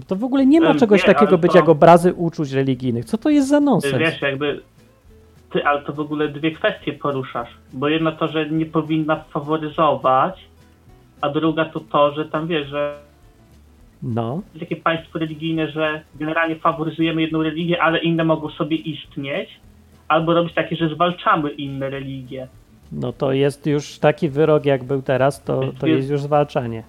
To 0.07 0.15
w 0.15 0.23
ogóle 0.23 0.45
nie 0.45 0.61
ma 0.61 0.75
czegoś 0.75 1.07
nie, 1.07 1.13
takiego 1.13 1.37
być 1.37 1.51
to- 1.51 1.57
jak 1.57 1.69
obrazy 1.69 2.13
uczuć 2.13 2.51
religijnych. 2.51 3.05
Co 3.05 3.17
to 3.17 3.29
jest 3.29 3.47
za 3.47 3.59
nonsens? 3.59 3.97
Wiesz, 3.97 4.21
jakby 4.21 4.61
ty, 5.51 5.65
ale 5.65 5.81
to 5.81 5.93
w 5.93 5.99
ogóle 5.99 6.27
dwie 6.27 6.51
kwestie 6.51 6.93
poruszasz. 6.93 7.49
Bo 7.73 7.87
jedno 7.87 8.11
to, 8.11 8.27
że 8.27 8.49
nie 8.49 8.65
powinna 8.65 9.23
faworyzować, 9.33 10.45
a 11.21 11.29
druga 11.29 11.65
to 11.65 11.79
to, 11.79 12.11
że 12.11 12.25
tam 12.25 12.47
wiesz, 12.47 12.67
że 12.67 12.97
No, 14.03 14.41
jest 14.53 14.59
takie 14.59 14.75
państwo 14.75 15.19
religijne, 15.19 15.71
że 15.71 16.01
generalnie 16.15 16.55
faworyzujemy 16.55 17.21
jedną 17.21 17.43
religię, 17.43 17.81
ale 17.81 17.99
inne 17.99 18.23
mogą 18.23 18.49
sobie 18.49 18.77
istnieć, 18.77 19.49
albo 20.07 20.33
robić 20.33 20.53
takie, 20.53 20.75
że 20.75 20.89
zwalczamy 20.89 21.49
inne 21.49 21.89
religie. 21.89 22.47
no 22.91 23.13
to 23.13 23.31
jest 23.31 23.65
już 23.65 23.99
taki 23.99 24.29
wyrok 24.29 24.65
jak 24.65 24.83
był 24.83 25.01
teraz, 25.01 25.43
to, 25.43 25.61
to 25.79 25.87
Jest- 25.87 26.09
już 26.09 26.21
zwalczanie. 26.21 26.83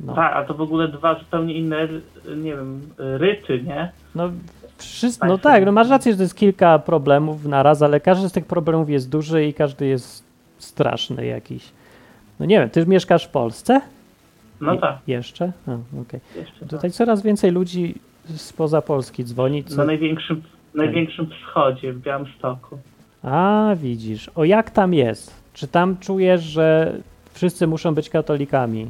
No. 0.00 0.14
Tak, 0.14 0.36
a 0.36 0.44
to 0.44 0.54
w 0.54 0.60
ogóle 0.60 0.88
dwa 0.88 1.18
zupełnie 1.18 1.54
inne, 1.54 1.88
nie 2.36 2.56
wiem, 2.56 2.80
ryty, 2.98 3.62
nie? 3.62 3.92
No, 4.14 4.30
wszystko, 4.78 5.26
no 5.26 5.38
tak, 5.38 5.64
no 5.64 5.72
masz 5.72 5.88
rację, 5.88 6.12
że 6.12 6.16
to 6.16 6.22
jest 6.22 6.36
kilka 6.36 6.78
problemów 6.78 7.44
naraz, 7.44 7.82
ale 7.82 8.00
każdy 8.00 8.28
z 8.28 8.32
tych 8.32 8.46
problemów 8.46 8.90
jest 8.90 9.10
duży 9.10 9.46
i 9.46 9.54
każdy 9.54 9.86
jest 9.86 10.24
straszny 10.58 11.26
jakiś. 11.26 11.64
No 12.40 12.46
nie 12.46 12.58
wiem, 12.58 12.70
ty 12.70 12.86
mieszkasz 12.86 13.26
w 13.26 13.30
Polsce? 13.30 13.80
No 14.62 14.76
tak, 14.76 14.98
Jeszcze? 15.06 15.52
A, 15.66 15.72
okej. 16.02 16.20
jeszcze 16.36 16.60
tak. 16.60 16.68
Tutaj 16.68 16.90
coraz 16.90 17.22
więcej 17.22 17.50
ludzi 17.50 17.94
spoza 18.36 18.82
Polski 18.82 19.24
dzwoni. 19.24 19.64
Co... 19.64 19.76
Na 19.76 19.84
największym, 19.84 20.42
największym 20.74 21.30
wschodzie 21.30 21.92
w 21.92 22.00
Białymstoku. 22.00 22.78
A, 23.22 23.70
widzisz. 23.76 24.28
O 24.34 24.44
jak 24.44 24.70
tam 24.70 24.94
jest? 24.94 25.42
Czy 25.52 25.68
tam 25.68 25.98
czujesz, 25.98 26.42
że 26.42 26.92
wszyscy 27.32 27.66
muszą 27.66 27.94
być 27.94 28.10
katolikami? 28.10 28.86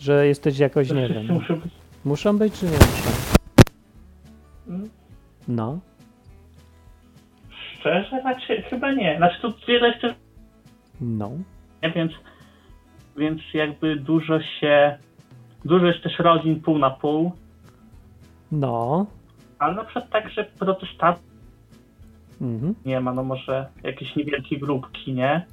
Że 0.00 0.26
jesteś 0.26 0.58
jakoś, 0.58 0.88
To 0.88 0.94
nie 0.94 1.08
wiem. 1.08 1.26
muszą 1.26 1.54
być 1.54 1.72
Muszą 2.04 2.38
być 2.38 2.54
czy 2.60 2.64
nie 2.66 2.72
muszą? 2.72 3.10
Mm. 4.68 4.88
No. 5.48 5.78
Szczerze? 7.80 8.20
Znaczy, 8.20 8.62
chyba 8.62 8.92
nie. 8.92 9.16
Znaczy, 9.16 9.40
tu 9.42 9.52
wiele 9.68 9.88
jeszcze, 9.88 10.14
No. 11.00 11.30
nie, 11.82 11.90
więc, 11.90 12.12
więc 13.16 13.40
jakby 13.54 13.96
dużo 13.96 14.40
się, 14.40 14.98
dużo 15.64 15.86
jest 15.86 16.02
też 16.02 16.18
rodzin 16.18 16.60
pół 16.60 16.78
na 16.78 16.90
pół, 16.90 17.32
No. 18.52 19.06
ale 19.58 19.74
na 19.74 19.84
przykład 19.84 20.10
także 20.10 20.44
protestantów 20.58 21.30
Mhm. 22.40 22.74
nie 22.86 23.00
ma, 23.00 23.12
no 23.12 23.24
może 23.24 23.66
jakieś 23.84 24.16
niewielkie 24.16 24.58
grupki, 24.58 25.12
nie? 25.12 25.46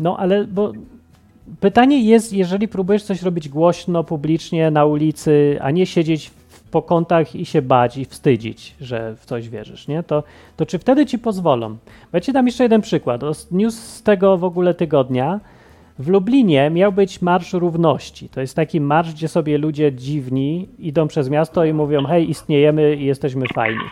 No, 0.00 0.16
ale 0.16 0.44
bo 0.44 0.72
pytanie 1.60 2.02
jest, 2.02 2.32
jeżeli 2.32 2.68
próbujesz 2.68 3.02
coś 3.02 3.22
robić 3.22 3.48
głośno, 3.48 4.04
publicznie, 4.04 4.70
na 4.70 4.84
ulicy, 4.84 5.58
a 5.60 5.70
nie 5.70 5.86
siedzieć 5.86 6.30
w 6.48 6.62
pokątach 6.70 7.34
i 7.36 7.46
się 7.46 7.62
bać 7.62 7.96
i 7.96 8.04
wstydzić, 8.04 8.74
że 8.80 9.14
w 9.16 9.24
coś 9.24 9.48
wierzysz, 9.48 9.88
nie? 9.88 10.02
To, 10.02 10.22
to 10.56 10.66
czy 10.66 10.78
wtedy 10.78 11.06
ci 11.06 11.18
pozwolą? 11.18 11.68
Bo 11.70 11.78
ja 12.12 12.20
ci 12.20 12.32
dam 12.32 12.46
jeszcze 12.46 12.62
jeden 12.62 12.80
przykład. 12.80 13.20
News 13.50 13.74
z 13.74 14.02
tego 14.02 14.36
w 14.38 14.44
ogóle 14.44 14.74
tygodnia. 14.74 15.40
W 15.98 16.08
Lublinie 16.08 16.70
miał 16.70 16.92
być 16.92 17.22
Marsz 17.22 17.52
Równości. 17.52 18.28
To 18.28 18.40
jest 18.40 18.56
taki 18.56 18.80
marsz, 18.80 19.12
gdzie 19.12 19.28
sobie 19.28 19.58
ludzie 19.58 19.92
dziwni 19.92 20.68
idą 20.78 21.08
przez 21.08 21.30
miasto 21.30 21.64
i 21.64 21.72
mówią: 21.72 22.04
Hej, 22.06 22.30
istniejemy 22.30 22.96
i 22.96 23.04
jesteśmy 23.04 23.46
fajni. 23.54 23.84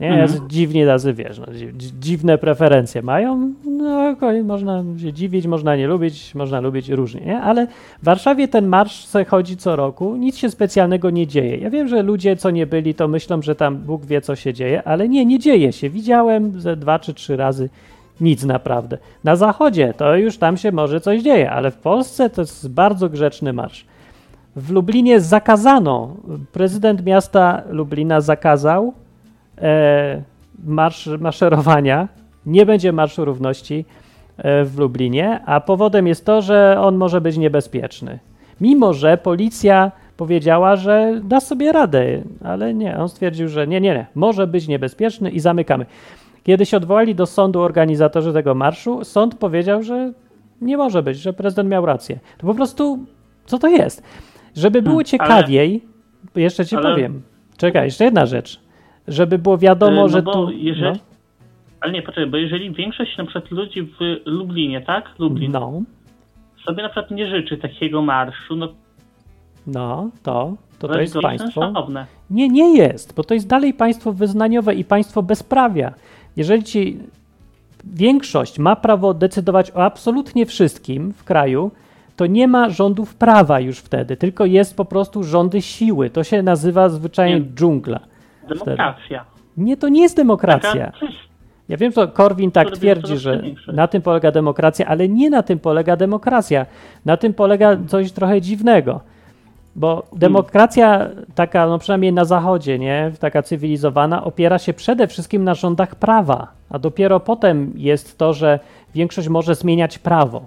Nie, 0.00 0.06
jacy 0.06 0.40
dziwni 0.48 0.84
tacy, 0.84 1.14
wiesz, 1.14 1.38
no, 1.38 1.46
dzi- 1.46 1.72
dzi- 1.72 1.92
dziwne 2.00 2.38
preferencje 2.38 3.02
mają, 3.02 3.54
no 3.64 4.08
okej, 4.10 4.44
można 4.44 4.84
się 4.98 5.12
dziwić, 5.12 5.46
można 5.46 5.76
nie 5.76 5.86
lubić, 5.86 6.34
można 6.34 6.60
lubić 6.60 6.88
różnie, 6.88 7.20
nie? 7.20 7.40
Ale 7.40 7.66
w 8.02 8.04
Warszawie 8.04 8.48
ten 8.48 8.66
marsz 8.66 9.04
se 9.04 9.24
chodzi 9.24 9.56
co 9.56 9.76
roku, 9.76 10.16
nic 10.16 10.36
się 10.36 10.50
specjalnego 10.50 11.10
nie 11.10 11.26
dzieje. 11.26 11.56
Ja 11.56 11.70
wiem, 11.70 11.88
że 11.88 12.02
ludzie, 12.02 12.36
co 12.36 12.50
nie 12.50 12.66
byli, 12.66 12.94
to 12.94 13.08
myślą, 13.08 13.42
że 13.42 13.54
tam 13.54 13.76
Bóg 13.76 14.06
wie, 14.06 14.20
co 14.20 14.36
się 14.36 14.54
dzieje, 14.54 14.82
ale 14.82 15.08
nie, 15.08 15.26
nie 15.26 15.38
dzieje 15.38 15.72
się. 15.72 15.90
Widziałem 15.90 16.60
ze 16.60 16.76
dwa 16.76 16.98
czy 16.98 17.14
trzy 17.14 17.36
razy 17.36 17.68
nic 18.20 18.44
naprawdę. 18.44 18.98
Na 19.24 19.36
zachodzie 19.36 19.94
to 19.96 20.16
już 20.16 20.38
tam 20.38 20.56
się 20.56 20.72
może 20.72 21.00
coś 21.00 21.22
dzieje, 21.22 21.50
ale 21.50 21.70
w 21.70 21.76
Polsce 21.76 22.30
to 22.30 22.42
jest 22.42 22.70
bardzo 22.70 23.08
grzeczny 23.08 23.52
marsz. 23.52 23.86
W 24.56 24.70
Lublinie 24.70 25.20
zakazano, 25.20 26.16
prezydent 26.52 27.04
miasta 27.04 27.62
Lublina 27.70 28.20
zakazał 28.20 28.92
e, 29.58 30.22
marsz, 30.64 31.06
maszerowania. 31.06 32.08
Nie 32.46 32.66
będzie 32.66 32.92
Marszu 32.92 33.24
Równości 33.24 33.84
e, 34.38 34.64
w 34.64 34.78
Lublinie, 34.78 35.40
a 35.46 35.60
powodem 35.60 36.06
jest 36.06 36.24
to, 36.24 36.42
że 36.42 36.76
on 36.80 36.96
może 36.96 37.20
być 37.20 37.36
niebezpieczny. 37.36 38.18
Mimo, 38.60 38.94
że 38.94 39.16
policja 39.16 39.92
powiedziała, 40.16 40.76
że 40.76 41.20
da 41.24 41.40
sobie 41.40 41.72
radę, 41.72 42.22
ale 42.44 42.74
nie, 42.74 42.98
on 42.98 43.08
stwierdził, 43.08 43.48
że 43.48 43.66
nie, 43.66 43.80
nie, 43.80 43.94
nie, 43.94 44.06
może 44.14 44.46
być 44.46 44.68
niebezpieczny 44.68 45.30
i 45.30 45.40
zamykamy. 45.40 45.86
Kiedy 46.44 46.66
się 46.66 46.76
odwołali 46.76 47.14
do 47.14 47.26
sądu 47.26 47.60
organizatorzy 47.60 48.32
tego 48.32 48.54
marszu, 48.54 49.04
sąd 49.04 49.34
powiedział, 49.34 49.82
że 49.82 50.12
nie 50.60 50.76
może 50.76 51.02
być, 51.02 51.18
że 51.18 51.32
prezydent 51.32 51.70
miał 51.70 51.86
rację. 51.86 52.18
To 52.38 52.46
po 52.46 52.54
prostu, 52.54 52.98
co 53.46 53.58
to 53.58 53.68
jest? 53.68 54.02
Żeby 54.56 54.82
było 54.82 54.92
Hmm, 54.94 55.04
ciekawiej, 55.04 55.82
jeszcze 56.36 56.66
ci 56.66 56.76
ale- 56.76 56.90
powiem. 56.90 57.22
Czekaj, 57.56 57.84
jeszcze 57.84 58.04
jedna 58.04 58.26
rzecz. 58.26 58.60
Żeby 59.08 59.38
było 59.38 59.58
wiadomo, 59.58 59.96
no 60.02 60.08
że 60.08 60.22
tu. 60.22 60.50
jeżeli, 60.50 60.92
no, 60.92 61.04
Ale 61.80 61.92
nie, 61.92 62.02
poczekaj, 62.02 62.26
bo 62.30 62.36
jeżeli 62.36 62.70
większość 62.70 63.18
na 63.18 63.24
przykład 63.24 63.50
ludzi 63.50 63.82
w 63.82 63.96
Lublinie, 64.26 64.80
tak? 64.80 65.04
Lublin, 65.18 65.52
no, 65.52 65.82
sobie 66.64 66.82
na 66.82 66.88
przykład 66.88 67.10
nie 67.10 67.26
życzy 67.30 67.56
takiego 67.56 68.02
marszu, 68.02 68.56
no 68.56 68.68
No, 69.66 70.10
to, 70.22 70.54
to, 70.78 70.88
to 70.88 71.00
jest 71.00 71.14
państwo. 71.22 71.72
Nie, 72.30 72.48
nie 72.48 72.76
jest, 72.76 73.14
bo 73.14 73.24
to 73.24 73.34
jest 73.34 73.48
dalej 73.48 73.74
państwo 73.74 74.12
wyznaniowe 74.12 74.74
i 74.74 74.84
państwo 74.84 75.22
bezprawia. 75.22 75.94
Jeżeli 76.38 76.64
ci 76.64 76.98
większość 77.84 78.58
ma 78.58 78.76
prawo 78.76 79.14
decydować 79.14 79.70
o 79.70 79.84
absolutnie 79.84 80.46
wszystkim 80.46 81.12
w 81.12 81.24
kraju, 81.24 81.70
to 82.16 82.26
nie 82.26 82.48
ma 82.48 82.70
rządów 82.70 83.14
prawa 83.14 83.60
już 83.60 83.78
wtedy, 83.78 84.16
tylko 84.16 84.44
jest 84.44 84.76
po 84.76 84.84
prostu 84.84 85.24
rządy 85.24 85.62
siły. 85.62 86.10
To 86.10 86.24
się 86.24 86.42
nazywa 86.42 86.88
zwyczajnie 86.88 87.40
Nie. 87.40 87.46
dżungla. 87.54 88.00
Demokracja. 88.48 89.24
Nie, 89.56 89.76
to 89.76 89.88
nie 89.88 90.02
jest 90.02 90.16
demokracja. 90.16 90.92
Ja 91.68 91.76
wiem, 91.76 91.92
że 91.92 92.08
Korwin 92.08 92.50
tak 92.50 92.70
twierdzi, 92.70 93.18
że 93.18 93.42
na 93.72 93.88
tym 93.88 94.02
polega 94.02 94.30
demokracja, 94.30 94.86
ale 94.86 95.08
nie 95.08 95.30
na 95.30 95.42
tym 95.42 95.58
polega 95.58 95.96
demokracja. 95.96 96.66
Na 97.04 97.16
tym 97.16 97.34
polega 97.34 97.76
coś 97.86 98.12
trochę 98.12 98.40
dziwnego. 98.40 99.00
Bo 99.78 100.02
demokracja 100.16 101.08
taka, 101.34 101.66
no 101.66 101.78
przynajmniej 101.78 102.12
na 102.12 102.24
zachodzie, 102.24 102.78
nie, 102.78 103.12
taka 103.20 103.42
cywilizowana, 103.42 104.24
opiera 104.24 104.58
się 104.58 104.72
przede 104.72 105.06
wszystkim 105.06 105.44
na 105.44 105.54
rządach 105.54 105.94
prawa, 105.94 106.52
a 106.70 106.78
dopiero 106.78 107.20
potem 107.20 107.72
jest 107.76 108.18
to, 108.18 108.32
że 108.32 108.60
większość 108.94 109.28
może 109.28 109.54
zmieniać 109.54 109.98
prawo. 109.98 110.46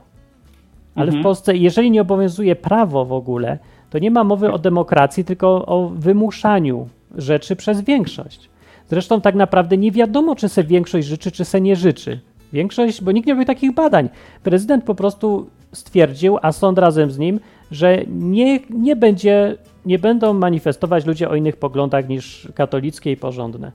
Ale 0.95 1.05
Mhm. 1.05 1.21
w 1.21 1.23
Polsce, 1.23 1.57
jeżeli 1.57 1.91
nie 1.91 2.01
obowiązuje 2.01 2.55
prawo 2.55 3.05
w 3.05 3.13
ogóle, 3.13 3.57
to 3.89 3.99
nie 3.99 4.11
ma 4.11 4.23
mowy 4.23 4.51
o 4.51 4.59
demokracji, 4.59 5.25
tylko 5.25 5.65
o 5.65 5.89
wymuszaniu 5.95 6.87
rzeczy 7.15 7.55
przez 7.55 7.81
większość. 7.81 8.49
Zresztą 8.89 9.21
tak 9.21 9.35
naprawdę 9.35 9.77
nie 9.77 9.91
wiadomo, 9.91 10.35
czy 10.35 10.49
se 10.49 10.63
większość 10.63 11.07
życzy, 11.07 11.31
czy 11.31 11.45
se 11.45 11.61
nie 11.61 11.75
życzy. 11.75 12.19
Większość, 12.53 13.03
bo 13.03 13.11
nikt 13.11 13.27
nie 13.27 13.33
robi 13.33 13.45
takich 13.45 13.73
badań. 13.73 14.09
Prezydent 14.43 14.83
po 14.83 14.95
prostu 14.95 15.47
stwierdził, 15.71 16.37
a 16.41 16.51
sąd 16.51 16.77
razem 16.77 17.11
z 17.11 17.17
nim, 17.17 17.39
że 17.71 18.03
nie, 18.07 18.60
nie, 18.69 18.95
będzie, 18.95 19.57
nie 19.86 19.99
będą 19.99 20.34
manifestować 20.34 21.05
ludzie 21.05 21.29
o 21.29 21.36
innych 21.36 21.57
poglądach 21.57 22.10
niż 22.10 22.47
katolickie 22.55 23.12
i 23.12 23.17
porządne. 23.17 23.71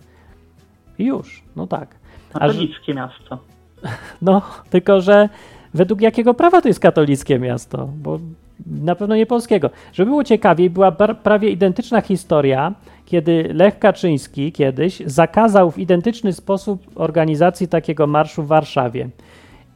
I 0.98 1.04
już, 1.04 1.42
no 1.56 1.66
tak. 1.66 1.88
Katolickie 2.32 2.94
miasto. 2.94 3.38
no, 4.22 4.42
tylko 4.70 5.00
że 5.00 5.28
według 5.74 6.00
jakiego 6.00 6.34
prawa 6.34 6.60
to 6.60 6.68
jest 6.68 6.80
katolickie 6.80 7.38
miasto? 7.38 7.88
Bo 7.96 8.18
na 8.66 8.94
pewno 8.94 9.16
nie 9.16 9.26
polskiego. 9.26 9.70
Żeby 9.92 10.10
było 10.10 10.24
ciekawiej, 10.24 10.70
była 10.70 10.92
prawie 11.22 11.50
identyczna 11.50 12.00
historia, 12.00 12.74
kiedy 13.06 13.50
Lech 13.54 13.78
Kaczyński 13.78 14.52
kiedyś 14.52 15.02
zakazał 15.06 15.70
w 15.70 15.78
identyczny 15.78 16.32
sposób 16.32 16.82
organizacji 16.94 17.68
takiego 17.68 18.06
marszu 18.06 18.42
w 18.42 18.46
Warszawie. 18.46 19.08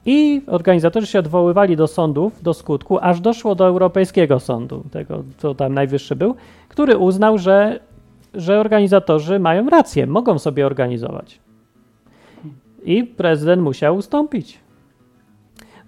I 0.07 0.43
organizatorzy 0.47 1.07
się 1.07 1.19
odwoływali 1.19 1.77
do 1.77 1.87
sądów, 1.87 2.43
do 2.43 2.55
skutku, 2.55 2.99
aż 3.01 3.21
doszło 3.21 3.55
do 3.55 3.67
Europejskiego 3.67 4.41
Sądu, 4.41 4.85
tego 4.91 5.25
co 5.39 5.55
tam 5.55 5.75
najwyższy 5.75 6.17
był, 6.17 6.35
który 6.69 6.97
uznał, 6.97 7.39
że, 7.39 7.81
że 8.35 8.61
organizatorzy 8.61 9.39
mają 9.39 9.69
rację, 9.69 10.07
mogą 10.07 10.39
sobie 10.39 10.67
organizować. 10.67 11.41
I 12.85 13.05
prezydent 13.05 13.63
musiał 13.63 13.97
ustąpić. 13.97 14.59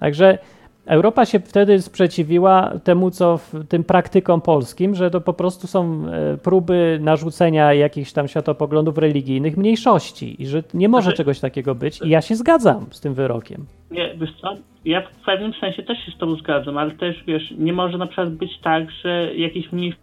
Także 0.00 0.38
Europa 0.86 1.26
się 1.26 1.40
wtedy 1.40 1.82
sprzeciwiła 1.82 2.72
temu, 2.84 3.10
co 3.10 3.38
w 3.38 3.54
tym 3.68 3.84
praktykom 3.84 4.40
polskim, 4.40 4.94
że 4.94 5.10
to 5.10 5.20
po 5.20 5.32
prostu 5.32 5.66
są 5.66 6.06
e, 6.08 6.36
próby 6.36 6.98
narzucenia 7.02 7.74
jakichś 7.74 8.12
tam 8.12 8.28
światopoglądów 8.28 8.98
religijnych 8.98 9.56
mniejszości 9.56 10.42
i 10.42 10.46
że 10.46 10.62
nie 10.74 10.88
może 10.88 11.02
Znaczy- 11.04 11.16
czegoś 11.16 11.40
takiego 11.40 11.74
być. 11.74 12.02
I 12.02 12.08
ja 12.08 12.20
się 12.20 12.36
zgadzam 12.36 12.86
z 12.90 13.00
tym 13.00 13.14
wyrokiem. 13.14 13.66
Nie, 13.90 14.14
wiesz 14.14 14.30
co, 14.40 14.54
ja 14.84 15.00
w 15.00 15.24
pewnym 15.26 15.52
sensie 15.60 15.82
też 15.82 15.98
się 15.98 16.12
z 16.12 16.18
tobą 16.18 16.34
zgadzam, 16.36 16.78
ale 16.78 16.90
też, 16.90 17.24
wiesz, 17.26 17.54
nie 17.58 17.72
może 17.72 17.98
na 17.98 18.06
przykład 18.06 18.30
być 18.30 18.58
tak, 18.62 18.90
że 18.90 19.34
jakiś 19.34 19.72
mniej 19.72 19.94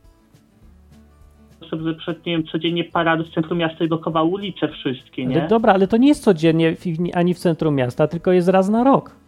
osób, 1.62 1.80
przed, 1.98 2.26
nie 2.26 2.32
wiem, 2.38 2.44
codziennie 2.48 2.84
parady 2.84 3.24
w 3.24 3.30
centrum 3.34 3.58
miasta 3.58 3.84
i 3.86 3.88
dookoła 3.88 4.24
ulice 4.24 4.68
wszystkie, 4.68 5.26
Ale 5.26 5.36
nie? 5.36 5.48
dobra, 5.48 5.74
ale 5.74 5.88
to 5.88 5.98
nie 5.98 6.08
jest 6.08 6.24
codziennie 6.24 6.76
ani 7.14 7.34
w 7.34 7.40
centrum 7.40 7.76
miasta, 7.76 8.08
tylko 8.08 8.32
jest 8.32 8.48
raz 8.48 8.70
na 8.70 8.84
rok. 8.84 9.19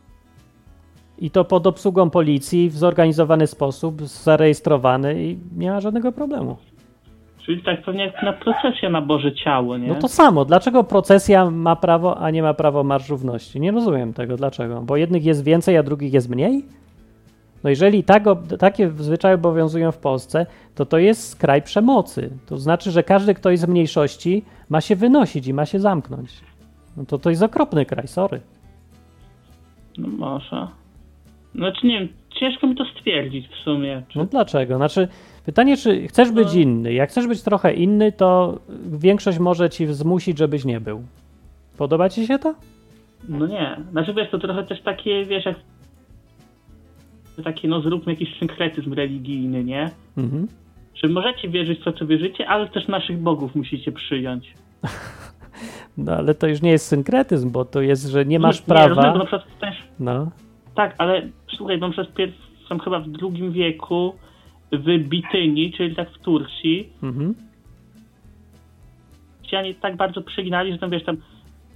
I 1.21 1.31
to 1.31 1.45
pod 1.45 1.67
obsługą 1.67 2.09
policji 2.09 2.69
w 2.69 2.77
zorganizowany 2.77 3.47
sposób, 3.47 4.01
zarejestrowany 4.01 5.23
i 5.23 5.37
nie 5.57 5.71
ma 5.71 5.81
żadnego 5.81 6.11
problemu. 6.11 6.57
Czyli 7.45 7.63
tak 7.63 7.81
pewnie 7.85 8.05
jak 8.05 8.23
na 8.23 8.33
procesję 8.33 8.89
na 8.89 9.01
Boże 9.01 9.33
Ciało, 9.33 9.77
nie? 9.77 9.87
No 9.87 9.95
to 9.95 10.07
samo. 10.07 10.45
Dlaczego 10.45 10.83
procesja 10.83 11.51
ma 11.51 11.75
prawo, 11.75 12.17
a 12.17 12.29
nie 12.29 12.43
ma 12.43 12.53
prawo 12.53 12.83
Marsz 12.83 13.09
Równości? 13.09 13.59
Nie 13.59 13.71
rozumiem 13.71 14.13
tego. 14.13 14.37
Dlaczego? 14.37 14.81
Bo 14.81 14.97
jednych 14.97 15.25
jest 15.25 15.43
więcej, 15.43 15.77
a 15.77 15.83
drugich 15.83 16.13
jest 16.13 16.29
mniej? 16.29 16.65
No 17.63 17.69
jeżeli 17.69 18.03
tak, 18.03 18.23
takie 18.59 18.89
zwyczaje 18.89 19.35
obowiązują 19.35 19.91
w 19.91 19.97
Polsce, 19.97 20.45
to 20.75 20.85
to 20.85 20.97
jest 20.97 21.35
kraj 21.35 21.61
przemocy. 21.61 22.29
To 22.45 22.57
znaczy, 22.57 22.91
że 22.91 23.03
każdy, 23.03 23.33
kto 23.33 23.49
jest 23.49 23.63
z 23.63 23.67
mniejszości, 23.67 24.45
ma 24.69 24.81
się 24.81 24.95
wynosić 24.95 25.47
i 25.47 25.53
ma 25.53 25.65
się 25.65 25.79
zamknąć. 25.79 26.29
No 26.97 27.05
to 27.05 27.17
to 27.17 27.29
jest 27.29 27.43
okropny 27.43 27.85
kraj, 27.85 28.07
sorry. 28.07 28.41
No 29.97 30.07
może. 30.07 30.80
Znaczy 31.55 31.87
nie 31.87 31.99
wiem, 31.99 32.07
ciężko 32.39 32.67
mi 32.67 32.75
to 32.75 32.85
stwierdzić 32.85 33.47
w 33.47 33.55
sumie. 33.55 34.01
Czy... 34.09 34.17
No 34.19 34.25
dlaczego? 34.25 34.75
Znaczy, 34.77 35.07
pytanie, 35.45 35.77
czy 35.77 36.07
chcesz 36.07 36.31
być 36.31 36.47
No. 36.53 36.59
inny? 36.59 36.93
Jak 36.93 37.09
chcesz 37.09 37.27
być 37.27 37.41
trochę 37.41 37.73
inny, 37.73 38.11
to 38.11 38.59
większość 38.91 39.39
może 39.39 39.69
ci 39.69 39.87
zmusić, 39.87 40.37
żebyś 40.37 40.65
nie 40.65 40.79
był. 40.81 41.03
Podoba 41.77 42.09
ci 42.09 42.27
się 42.27 42.39
to? 42.39 42.55
No 43.29 43.47
nie. 43.47 43.77
Znaczy 43.91 44.13
wiesz, 44.13 44.29
to 44.31 44.39
trochę 44.39 44.63
też 44.63 44.81
takie, 44.81 45.25
wiesz, 45.25 45.45
jak 45.45 45.55
takie, 47.43 47.67
no 47.67 47.81
zróbmy 47.81 48.13
jakiś 48.13 48.39
synkretyzm 48.39 48.93
religijny, 48.93 49.63
nie? 49.63 49.89
Mhm. 50.17 50.47
Że 50.95 51.07
możecie 51.07 51.49
wierzyć 51.49 51.79
w 51.79 51.83
to, 51.83 51.93
co 51.93 52.05
wierzycie, 52.07 52.47
ale 52.47 52.69
też 52.69 52.87
naszych 52.87 53.17
bogów 53.19 53.55
musicie 53.55 53.91
przyjąć. 53.91 54.53
No 55.97 56.11
ale 56.15 56.35
to 56.35 56.47
już 56.47 56.61
nie 56.61 56.71
jest 56.71 56.87
synkretyzm, 56.87 57.51
bo 57.51 57.65
to 57.65 57.81
jest, 57.81 58.07
że 58.07 58.25
nie 58.25 58.39
masz 58.39 58.67
Nie, 58.67 58.73
rozumiem, 58.73 58.95
bo 58.95 59.01
prawa. 59.01 59.17
na 59.17 59.25
przykład 59.25 59.59
też, 59.59 59.75
No, 59.99 60.31
tak, 60.75 60.95
ale 60.97 61.29
słuchaj, 61.57 61.77
bo 61.77 61.89
przykład 61.89 62.13
pierw, 62.13 62.33
są 62.69 62.79
chyba 62.79 62.99
w 62.99 63.09
drugim 63.09 63.51
wieku 63.51 64.15
w 64.71 64.97
Bityni, 64.97 65.71
czyli 65.71 65.95
tak 65.95 66.09
w 66.11 66.19
Turcji, 66.19 66.89
mhm. 67.03 67.35
Tak 69.81 69.95
bardzo 69.95 70.21
przeginali, 70.21 70.71
że 70.71 70.77
tam 70.77 70.89
wiesz, 70.89 71.03
tam 71.03 71.17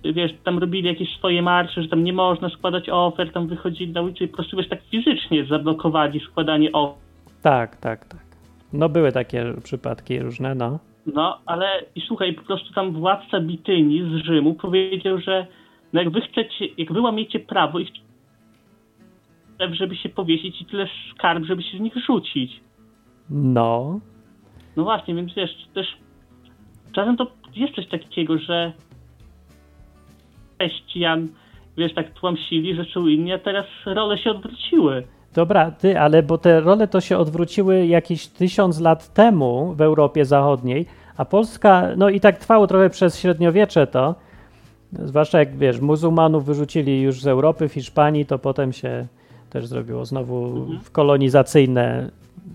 wiesz, 0.04 0.32
tam 0.44 0.58
robili 0.58 0.88
jakieś 0.88 1.18
swoje 1.18 1.42
marsze, 1.42 1.82
że 1.82 1.88
tam 1.88 2.04
nie 2.04 2.14
można 2.14 2.50
składać 2.50 2.90
ofert, 2.90 3.34
tam 3.34 3.48
wychodzili 3.48 3.94
na 3.94 4.02
ulicę 4.02 4.24
i 4.24 4.28
po 4.28 4.36
prostu 4.36 4.58
wiesz, 4.58 4.70
tak 4.70 4.82
fizycznie 4.92 5.46
zablokowali 5.46 6.20
składanie 6.20 6.72
ofert. 6.72 7.02
Tak, 7.42 7.76
tak, 7.76 8.06
tak. 8.06 8.26
No 8.74 8.90
były 8.90 9.12
takie 9.12 9.54
przypadki 9.64 10.20
różne, 10.20 10.56
no. 10.56 10.80
No, 11.06 11.40
ale 11.46 11.68
i 11.96 12.02
słuchaj, 12.02 12.34
po 12.34 12.44
prostu 12.44 12.74
tam 12.74 12.92
władca 12.92 13.40
Bityni 13.40 14.02
z 14.02 14.26
Rzymu 14.26 14.54
powiedział, 14.54 15.20
że 15.20 15.48
no 15.94 16.02
jak 16.02 16.10
wy 16.10 16.22
chcecie, 16.22 16.66
jak 16.78 16.94
wy 16.94 17.02
łamiecie 17.02 17.40
prawo 17.40 17.80
i 17.80 17.86
chcecie, 17.86 18.05
żeby 19.72 19.96
się 19.96 20.10
powiesić 20.10 20.62
i 20.62 20.66
tyle 20.66 20.88
skarb, 21.16 21.46
żeby 21.46 21.64
się 21.64 21.78
z 21.78 21.82
nich 21.82 21.94
rzucić. 22.06 22.62
No, 23.30 24.00
No 24.78 24.84
właśnie, 24.84 25.16
więc 25.16 25.34
wiesz, 25.34 25.68
też 25.74 25.88
czasem 26.92 27.18
to 27.18 27.32
jest 27.56 27.76
coś 27.76 27.88
takiego, 27.88 28.38
że 28.38 28.74
chrześcijan, 30.54 31.28
wiesz, 31.78 31.94
tak 31.94 32.14
tłamsili, 32.14 32.76
że 32.76 32.86
inni, 33.00 33.34
a 33.34 33.40
teraz 33.40 33.66
role 33.86 34.18
się 34.18 34.32
odwróciły. 34.32 35.04
dobra, 35.34 35.72
ty, 35.72 36.00
ale 36.00 36.24
bo 36.24 36.38
te 36.38 36.62
role 36.62 36.88
to 36.88 37.02
się 37.02 37.18
odwróciły 37.18 37.86
jakieś 37.86 38.28
tysiąc 38.28 38.80
lat 38.80 39.14
temu 39.14 39.74
w 39.74 39.82
Europie 39.82 40.26
Zachodniej, 40.26 40.86
a 41.18 41.26
Polska, 41.26 41.88
no 41.98 42.10
i 42.10 42.20
tak 42.20 42.38
trwało 42.38 42.68
trochę 42.68 42.90
przez 42.90 43.20
średniowiecze 43.20 43.88
to, 43.88 44.16
zwłaszcza 44.94 45.40
jak 45.40 45.58
wiesz, 45.58 45.80
muzułmanów 45.80 46.46
wyrzucili 46.46 47.02
już 47.02 47.22
z 47.22 47.28
Europy, 47.28 47.70
w 47.70 47.74
Hiszpanii, 47.74 48.26
to 48.26 48.40
potem 48.40 48.74
się 48.74 49.08
też 49.56 49.68
zrobiło 49.68 50.06
znowu 50.06 50.68
kolonizacyjne 50.92 52.12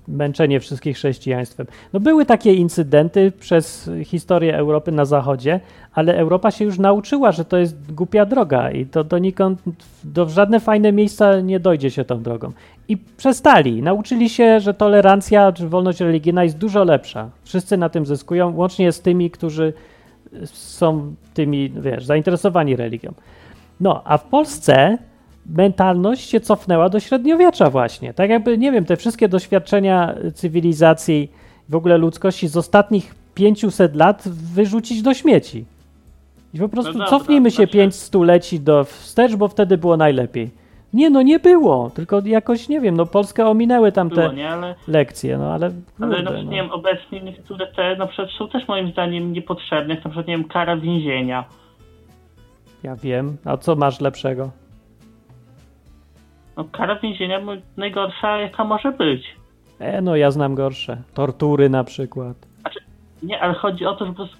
męczenie 0.08 0.60
wszystkich 0.60 0.96
chrześcijaństwem. 0.96 1.66
No 1.92 2.00
były 2.00 2.26
takie 2.26 2.54
incydenty 2.54 3.32
przez 3.40 3.90
historię 4.04 4.56
Europy 4.56 4.92
na 4.92 5.04
zachodzie, 5.04 5.60
ale 5.94 6.16
Europa 6.18 6.50
się 6.50 6.64
już 6.64 6.78
nauczyła, 6.78 7.32
że 7.32 7.44
to 7.44 7.56
jest 7.56 7.92
głupia 7.92 8.26
droga 8.26 8.70
i 8.70 8.86
to 8.86 9.04
donikąd, 9.04 9.60
do 10.04 10.26
w 10.26 10.30
żadne 10.30 10.60
fajne 10.60 10.92
miejsca 10.92 11.40
nie 11.40 11.60
dojdzie 11.60 11.90
się 11.90 12.04
tą 12.04 12.22
drogą. 12.22 12.52
I 12.88 12.96
przestali, 12.96 13.82
nauczyli 13.82 14.28
się, 14.28 14.60
że 14.60 14.74
tolerancja 14.74 15.52
czy 15.52 15.68
wolność 15.68 16.00
religijna 16.00 16.44
jest 16.44 16.58
dużo 16.58 16.84
lepsza. 16.84 17.30
Wszyscy 17.44 17.76
na 17.76 17.88
tym 17.88 18.06
zyskują, 18.06 18.56
łącznie 18.56 18.92
z 18.92 19.00
tymi, 19.00 19.30
którzy 19.30 19.72
są 20.44 21.14
tymi, 21.34 21.70
wiesz, 21.70 22.04
zainteresowani 22.04 22.76
religią. 22.76 23.12
No, 23.80 24.02
a 24.04 24.18
w 24.18 24.24
Polsce 24.24 24.98
mentalność 25.46 26.30
się 26.30 26.40
cofnęła 26.40 26.88
do 26.88 27.00
średniowiecza 27.00 27.70
właśnie. 27.70 28.14
Tak 28.14 28.30
jakby, 28.30 28.58
nie 28.58 28.72
wiem, 28.72 28.84
te 28.84 28.96
wszystkie 28.96 29.28
doświadczenia 29.28 30.14
cywilizacji, 30.34 31.30
w 31.68 31.74
ogóle 31.74 31.98
ludzkości 31.98 32.48
z 32.48 32.56
ostatnich 32.56 33.14
500 33.34 33.96
lat 33.96 34.28
wyrzucić 34.28 35.02
do 35.02 35.14
śmieci. 35.14 35.64
I 36.54 36.58
po 36.58 36.68
prostu 36.68 36.92
No 36.92 36.98
dobra, 36.98 37.18
cofnijmy 37.18 37.50
się 37.50 37.56
znaczy- 37.56 37.72
5 37.72 37.94
stuleci 37.94 38.60
do 38.60 38.84
wstecz, 38.84 39.34
bo 39.36 39.48
wtedy 39.48 39.78
było 39.78 39.96
najlepiej. 39.96 40.50
Nie, 40.94 41.10
no 41.10 41.22
nie 41.22 41.38
było, 41.38 41.90
tylko 41.90 42.20
jakoś, 42.24 42.68
nie 42.68 42.80
wiem, 42.80 42.96
no 42.96 43.06
Polskę 43.06 43.46
ominęły 43.46 43.92
tam 43.92 44.08
Było, 44.08 44.28
te 44.28 44.34
nie? 44.34 44.50
Ale, 44.50 44.74
lekcje, 44.88 45.38
no 45.38 45.52
ale 45.52 45.66
ale 45.66 45.74
kurde, 45.98 46.14
przykład, 46.14 46.44
no. 46.44 46.50
nie 46.50 46.56
wiem, 46.56 46.70
obecnie 46.70 47.20
niektóre 47.20 47.66
te 47.66 47.96
na 47.96 48.06
przykład 48.06 48.28
są 48.38 48.48
też 48.48 48.68
moim 48.68 48.92
zdaniem 48.92 49.32
niepotrzebne, 49.32 49.94
na 49.94 50.00
przykład, 50.00 50.26
nie 50.26 50.36
wiem, 50.36 50.48
kara 50.48 50.76
więzienia. 50.76 51.44
Ja 52.82 52.96
wiem, 52.96 53.36
a 53.44 53.56
co 53.56 53.76
masz 53.76 54.00
lepszego? 54.00 54.50
No 56.56 56.64
kara 56.64 56.98
więzienia 56.98 57.40
najgorsza 57.76 58.36
jaka 58.38 58.64
może 58.64 58.92
być. 58.92 59.36
E, 59.78 60.02
no 60.02 60.16
ja 60.16 60.30
znam 60.30 60.54
gorsze. 60.54 61.02
Tortury 61.14 61.68
na 61.68 61.84
przykład. 61.84 62.36
Nie, 63.22 63.40
ale 63.40 63.54
chodzi 63.54 63.86
o 63.86 63.94
to, 63.96 64.06
że 64.06 64.10
po 64.12 64.16
prostu 64.16 64.36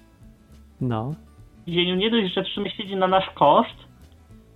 No. 0.81 1.13
w 1.61 1.65
więzieniu 1.65 1.95
nie 1.95 2.11
dość, 2.11 2.33
że 2.33 2.43
sumie 2.55 2.71
siedzi 2.71 2.95
na 2.95 3.07
nasz 3.07 3.29
koszt, 3.29 3.75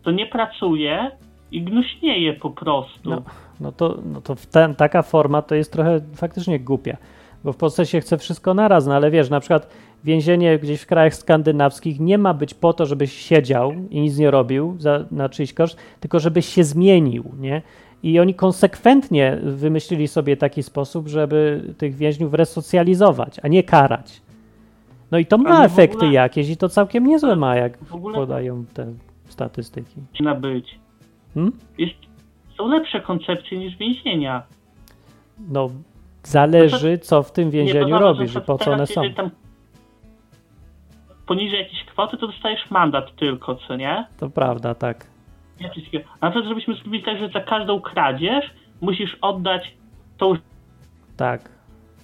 to 0.04 0.12
nie 0.12 0.26
pracuje 0.26 1.12
i 1.52 1.62
gnuśnieje 1.62 2.34
po 2.34 2.50
prostu. 2.50 3.10
No, 3.10 3.22
no 3.60 3.72
to, 3.72 3.98
no 4.06 4.22
to 4.22 4.36
ten, 4.52 4.76
taka 4.76 5.02
forma 5.02 5.42
to 5.42 5.56
jest 5.56 5.74
trochę 5.74 6.00
faktycznie 6.16 6.60
głupia, 6.60 6.98
bo 7.44 7.54
w 7.54 7.58
Polsce 7.58 7.86
się 7.86 8.00
chce 8.02 8.18
wszystko 8.18 8.54
naraz, 8.54 8.88
no 8.88 8.94
ale 8.96 9.12
wiesz, 9.12 9.30
na 9.30 9.40
przykład 9.40 9.76
więzienie 10.06 10.60
gdzieś 10.60 10.82
w 10.82 10.86
krajach 10.86 11.16
skandynawskich 11.16 12.00
nie 12.00 12.18
ma 12.18 12.34
być 12.34 12.54
po 12.54 12.74
to, 12.74 12.86
żebyś 12.86 13.12
siedział 13.14 13.74
i 13.90 14.02
nic 14.02 14.18
nie 14.18 14.32
robił 14.32 14.76
za, 14.80 15.06
na 15.12 15.30
czyjś 15.30 15.54
koszt, 15.54 15.78
tylko 16.00 16.20
żebyś 16.20 16.46
się 16.46 16.64
zmienił, 16.64 17.24
nie? 17.40 17.62
I 18.04 18.20
oni 18.20 18.34
konsekwentnie 18.34 19.38
wymyślili 19.44 20.08
sobie 20.08 20.38
taki 20.38 20.64
sposób, 20.64 21.08
żeby 21.08 21.62
tych 21.78 21.96
więźniów 21.96 22.34
resocjalizować, 22.34 23.40
a 23.44 23.48
nie 23.48 23.64
karać. 23.64 24.22
No 25.12 25.18
i 25.18 25.26
to 25.26 25.38
ma 25.38 25.66
efekty 25.66 25.98
ogóle- 25.98 26.14
jakieś 26.14 26.50
i 26.50 26.58
to 26.58 26.70
całkiem 26.70 27.08
niezłe 27.08 27.36
ma, 27.36 27.56
jak 27.56 27.78
podają 28.14 28.66
te 28.74 28.94
statystyki. 29.28 29.96
powinna 30.12 30.36
być. 30.36 30.80
Hmm? 31.34 31.52
Jest, 31.78 31.94
są 32.58 32.68
lepsze 32.68 33.02
koncepcje 33.02 33.58
niż 33.58 33.78
więzienia. 33.78 34.44
No, 35.50 35.70
zależy, 36.24 36.98
co 36.98 37.24
w 37.24 37.32
tym 37.32 37.46
Nie, 37.46 37.52
więzieniu 37.52 37.90
bo 37.90 38.00
robisz 38.00 38.36
i 38.36 38.42
po 38.42 38.58
co 38.58 38.72
one 38.72 38.88
są. 38.88 39.02
Tam 39.16 39.30
poniżej 41.28 41.60
jakiejś 41.60 41.84
kwoty, 41.86 42.18
to 42.18 42.28
dostajesz 42.28 42.72
mandat 42.72 43.16
tylko, 43.16 43.56
co 43.56 43.76
nie? 43.76 44.06
To 44.20 44.30
prawda, 44.30 44.76
tak. 44.76 45.08
Nie 45.62 45.70
takiego. 45.70 46.06
A 46.20 46.26
na 46.26 46.32
przykład, 46.32 46.50
żebyśmy 46.50 46.74
zrobili 46.76 47.04
tak, 47.04 47.18
że 47.20 47.30
za 47.30 47.40
każdą 47.40 47.82
kradzież 47.82 48.46
musisz 48.82 49.18
oddać 49.22 49.74
tą 50.18 50.34
Tak. 51.18 51.50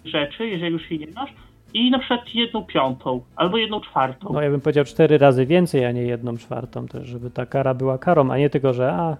rzeczy, 0.05 0.47
jeżeli 0.47 0.71
już 0.73 0.91
jej 0.91 0.99
nie 0.99 1.07
masz, 1.15 1.29
i 1.73 1.91
na 1.91 1.99
przykład 1.99 2.35
jedną 2.35 2.65
piątą, 2.65 3.21
albo 3.35 3.57
jedną 3.57 3.81
czwartą. 3.81 4.29
No 4.33 4.41
ja 4.41 4.49
bym 4.49 4.61
powiedział 4.61 4.85
cztery 4.85 5.17
razy 5.17 5.45
więcej, 5.45 5.85
a 5.85 5.91
nie 5.91 6.01
jedną 6.01 6.37
czwartą 6.37 6.87
też, 6.87 7.07
żeby 7.07 7.29
ta 7.31 7.45
kara 7.45 7.73
była 7.73 7.97
karą, 7.97 8.31
a 8.31 8.37
nie 8.37 8.49
tylko, 8.49 8.73
że 8.73 8.93
a, 8.93 9.17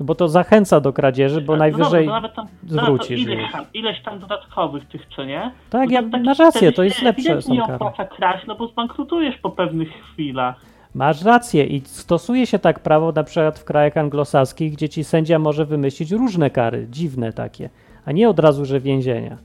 bo 0.00 0.14
to 0.14 0.28
zachęca 0.28 0.80
do 0.80 0.92
kradzieży, 0.92 1.40
bo 1.40 1.52
No 1.52 1.58
najwyżej... 1.58 2.06
dobra, 2.06 2.20
to 2.20 2.22
nawet 2.22 2.34
tam, 2.34 2.46
zwrócisz 2.66 3.26
nawet 3.26 3.26
to 3.26 3.40
ileś, 3.40 3.52
tam, 3.52 3.64
ileś 3.74 4.02
tam 4.02 4.18
dodatkowych 4.18 4.88
tych, 4.88 5.06
co 5.16 5.24
nie? 5.24 5.50
Tak, 5.70 5.90
ja, 5.90 6.02
taki 6.02 6.24
masz 6.24 6.38
rację, 6.38 6.72
to 6.72 6.82
jest 6.82 7.02
lepsze 7.02 7.42
są 7.42 7.52
nie 7.52 7.60
kary. 7.60 7.74
opłaca 7.74 8.04
kraść, 8.04 8.46
no 8.46 8.54
bo 8.54 8.66
zbankrutujesz 8.66 9.36
po 9.38 9.50
pewnych 9.50 9.88
chwilach. 9.92 10.54
Masz 10.94 11.22
rację 11.24 11.64
i 11.66 11.80
stosuje 11.80 12.46
się 12.46 12.58
tak 12.58 12.80
prawo 12.80 13.12
na 13.12 13.24
przykład 13.24 13.58
w 13.58 13.64
krajach 13.64 13.96
anglosaskich, 13.96 14.72
gdzie 14.72 14.88
ci 14.88 15.04
sędzia 15.04 15.38
może 15.38 15.64
wymyślić 15.64 16.10
różne 16.10 16.50
kary, 16.50 16.86
dziwne 16.90 17.32
takie, 17.32 17.70
a 18.04 18.12
nie 18.12 18.28
od 18.28 18.38
razu, 18.38 18.64
że 18.64 18.80
więzienia. 18.80 19.36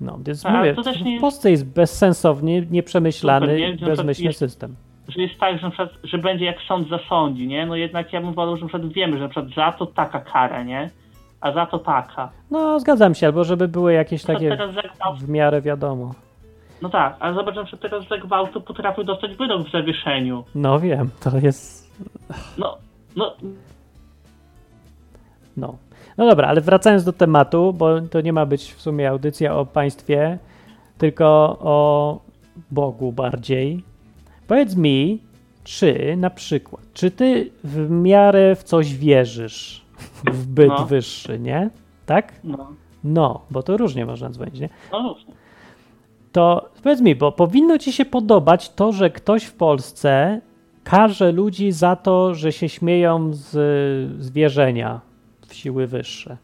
No, 0.00 0.18
więc 0.26 0.46
A, 0.46 0.50
mówię, 0.58 0.74
też 0.74 1.02
nie 1.02 1.18
w 1.18 1.20
Polsce 1.20 1.50
jest 1.50 1.66
bezsensowny, 1.66 2.66
nieprzemyślany, 2.70 3.46
Super, 3.58 3.80
nie? 3.80 3.86
Bezmyślny 3.86 4.26
jest- 4.26 4.38
system. 4.38 4.74
Że 5.08 5.22
jest 5.22 5.40
tak, 5.40 5.58
że, 5.58 5.70
przykład, 5.70 5.90
że 6.04 6.18
będzie 6.18 6.44
jak 6.44 6.56
sąd 6.68 6.88
zasądzi, 6.88 7.46
nie? 7.46 7.66
No 7.66 7.76
jednak 7.76 8.12
ja 8.12 8.20
bym 8.20 8.32
wolał, 8.32 8.56
że 8.56 8.62
na 8.62 8.68
przykład 8.68 8.92
wiemy, 8.92 9.16
że 9.16 9.22
na 9.22 9.28
przykład 9.28 9.54
za 9.54 9.72
to 9.72 9.86
taka 9.86 10.20
kara, 10.20 10.62
nie? 10.62 10.90
A 11.40 11.52
za 11.52 11.66
to 11.66 11.78
taka. 11.78 12.30
No, 12.50 12.80
zgadzam 12.80 13.14
się, 13.14 13.26
albo 13.26 13.44
żeby 13.44 13.68
były 13.68 13.92
jakieś 13.92 14.22
takie 14.22 14.56
gwałt, 14.56 15.18
w 15.18 15.28
miarę 15.28 15.62
wiadomo. 15.62 16.14
no 16.82 16.88
tak, 16.88 17.16
ale 17.20 17.34
zobacz, 17.34 17.70
że 17.70 17.76
teraz 17.76 18.08
za 18.08 18.18
gwałtu 18.18 18.60
potrafił 18.60 19.04
dostać 19.04 19.36
wyrok 19.36 19.68
w 19.68 19.72
zawieszeniu. 19.72 20.44
No 20.54 20.80
wiem, 20.80 21.10
to 21.20 21.38
jest 21.38 21.86
No, 22.58 22.76
no, 23.16 23.36
No. 25.56 25.76
No 26.16 26.26
dobra, 26.26 26.48
ale 26.48 26.60
wracając 26.60 27.04
do 27.04 27.12
tematu, 27.12 27.72
bo 27.72 28.00
to 28.00 28.20
nie 28.20 28.32
ma 28.32 28.46
być 28.46 28.72
w 28.72 28.80
sumie 28.80 29.10
audycja 29.10 29.56
o 29.56 29.66
państwie, 29.66 30.38
tylko 30.98 31.56
o 31.60 32.20
Bogu 32.70 33.12
bardziej. 33.12 33.84
Powiedz 34.46 34.76
mi, 34.76 35.22
czy 35.64 36.14
na 36.16 36.30
przykład, 36.30 36.82
czy 36.94 37.10
ty 37.10 37.50
w 37.64 37.90
miarę 37.90 38.56
w 38.56 38.62
coś 38.62 38.94
wierzysz, 38.94 39.84
w 40.32 40.46
byt 40.46 40.68
No. 40.68 40.86
wyższy, 40.86 41.38
nie? 41.38 41.70
Tak? 42.06 42.32
no, 42.44 42.72
No, 43.04 43.40
bo 43.50 43.62
to 43.62 43.76
różnie 43.76 44.06
można 44.06 44.30
dzwonić, 44.30 44.60
nie? 44.60 44.68
no 44.92 45.14
różnie. 45.14 45.34
To 46.32 46.68
powiedz 46.82 47.00
mi, 47.00 47.14
bo 47.16 47.32
powinno 47.32 47.78
ci 47.78 47.92
się 47.92 48.04
podobać 48.04 48.70
to, 48.70 48.92
że 48.92 49.10
ktoś 49.10 49.44
w 49.44 49.52
Polsce 49.54 50.40
karze 50.84 51.32
ludzi 51.32 51.72
za 51.72 51.96
to, 51.96 52.34
że 52.34 52.52
się 52.52 52.68
śmieją 52.68 53.30
z 53.32 54.22
zwierzenia 54.24 55.00
w 55.46 55.54
siły 55.54 55.86
wyższe. 55.86 56.36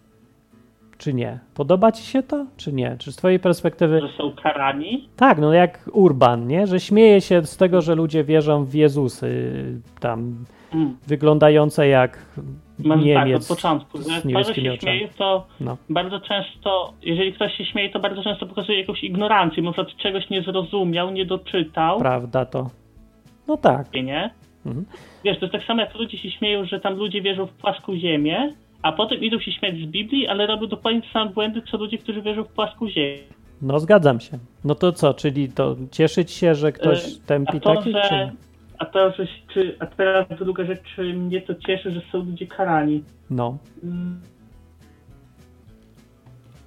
Czy 1.02 1.14
nie? 1.14 1.38
Podoba 1.54 1.92
ci 1.92 2.02
się 2.02 2.22
to, 2.22 2.46
czy 2.56 2.72
nie? 2.72 2.96
Czy 2.98 3.12
z 3.12 3.16
twojej 3.16 3.38
perspektywy... 3.40 4.00
Że 4.00 4.08
są 4.16 4.32
karani. 4.42 5.08
Tak, 5.16 5.38
no 5.38 5.52
jak 5.52 5.90
Urban, 5.92 6.46
nie? 6.46 6.66
Że 6.66 6.80
śmieje 6.80 7.20
się 7.20 7.46
z 7.46 7.56
tego, 7.56 7.80
że 7.82 7.94
ludzie 7.94 8.24
wierzą 8.24 8.64
w 8.64 8.74
Jezusy 8.74 9.52
tam 10.00 10.44
Mm. 10.74 10.96
wyglądające 11.06 11.88
jak 11.88 12.18
tak, 12.88 13.00
Niemiec 13.00 13.50
od 13.50 13.56
początku, 13.56 13.98
że 13.98 14.22
niebieskimi 14.24 14.66
się 14.70 14.76
śmieje, 14.76 15.08
to 15.18 15.46
No. 15.60 15.76
bardzo 15.90 16.20
często, 16.20 16.92
jeżeli 17.02 17.32
ktoś 17.32 17.54
się 17.56 17.64
śmieje, 17.64 17.90
to 17.90 18.00
bardzo 18.00 18.22
często 18.22 18.46
pokazuje 18.46 18.80
jakąś 18.80 19.04
ignorancję, 19.04 19.62
przykład 19.62 19.96
czegoś 19.96 20.30
nie 20.30 20.42
zrozumiał, 20.42 21.10
nie 21.10 21.26
doczytał, 21.26 21.98
Prawda 21.98 22.44
to? 22.44 22.70
No 23.48 23.56
tak. 23.56 23.92
nie? 23.92 24.30
Mhm. 24.66 24.84
Wiesz, 25.24 25.38
to 25.38 25.44
jest 25.46 25.52
tak 25.52 25.64
samo 25.64 25.80
jak 25.80 25.94
ludzie 25.94 26.18
się 26.18 26.30
śmieją, 26.30 26.64
że 26.64 26.80
tam 26.80 26.94
ludzie 26.94 27.22
wierzą 27.22 27.46
w 27.46 27.52
płaską 27.52 27.96
ziemię, 27.96 28.54
a 28.82 28.92
potem 28.92 29.18
idą 29.20 29.38
się 29.40 29.52
śmiać 29.52 29.74
z 29.76 29.86
Biblii, 29.86 30.26
ale 30.28 30.46
robią 30.46 30.66
dokładnie 30.66 31.02
te 31.02 31.08
same 31.12 31.30
błędy, 31.30 31.62
co 31.70 31.76
ludzie, 31.76 31.98
którzy 31.98 32.22
wierzą 32.22 32.44
w 32.44 32.48
płaską 32.48 32.88
ziemię. 32.90 33.18
No 33.62 33.80
zgadzam 33.80 34.20
się. 34.20 34.38
No 34.64 34.74
to 34.74 34.92
co, 34.92 35.14
czyli 35.14 35.48
to 35.48 35.76
cieszyć 35.90 36.30
się, 36.30 36.54
że 36.54 36.72
ktoś 36.72 37.04
E, 37.06 37.10
tępi 37.26 37.56
a 37.56 37.60
to, 37.60 37.74
taki, 37.74 37.92
że- 37.92 38.02
czy? 38.08 38.30
A 38.78 38.84
to, 38.84 39.12
że, 39.12 39.26
czy, 39.54 39.76
a 39.78 39.86
teraz 39.86 40.26
druga 40.38 40.64
rzecz, 40.64 40.80
czy 40.96 41.02
mnie 41.14 41.40
to 41.40 41.54
cieszy, 41.54 41.90
że 41.92 42.00
są 42.12 42.18
ludzie 42.18 42.46
karani. 42.46 43.02
No. 43.30 43.56
Mm. 43.84 44.20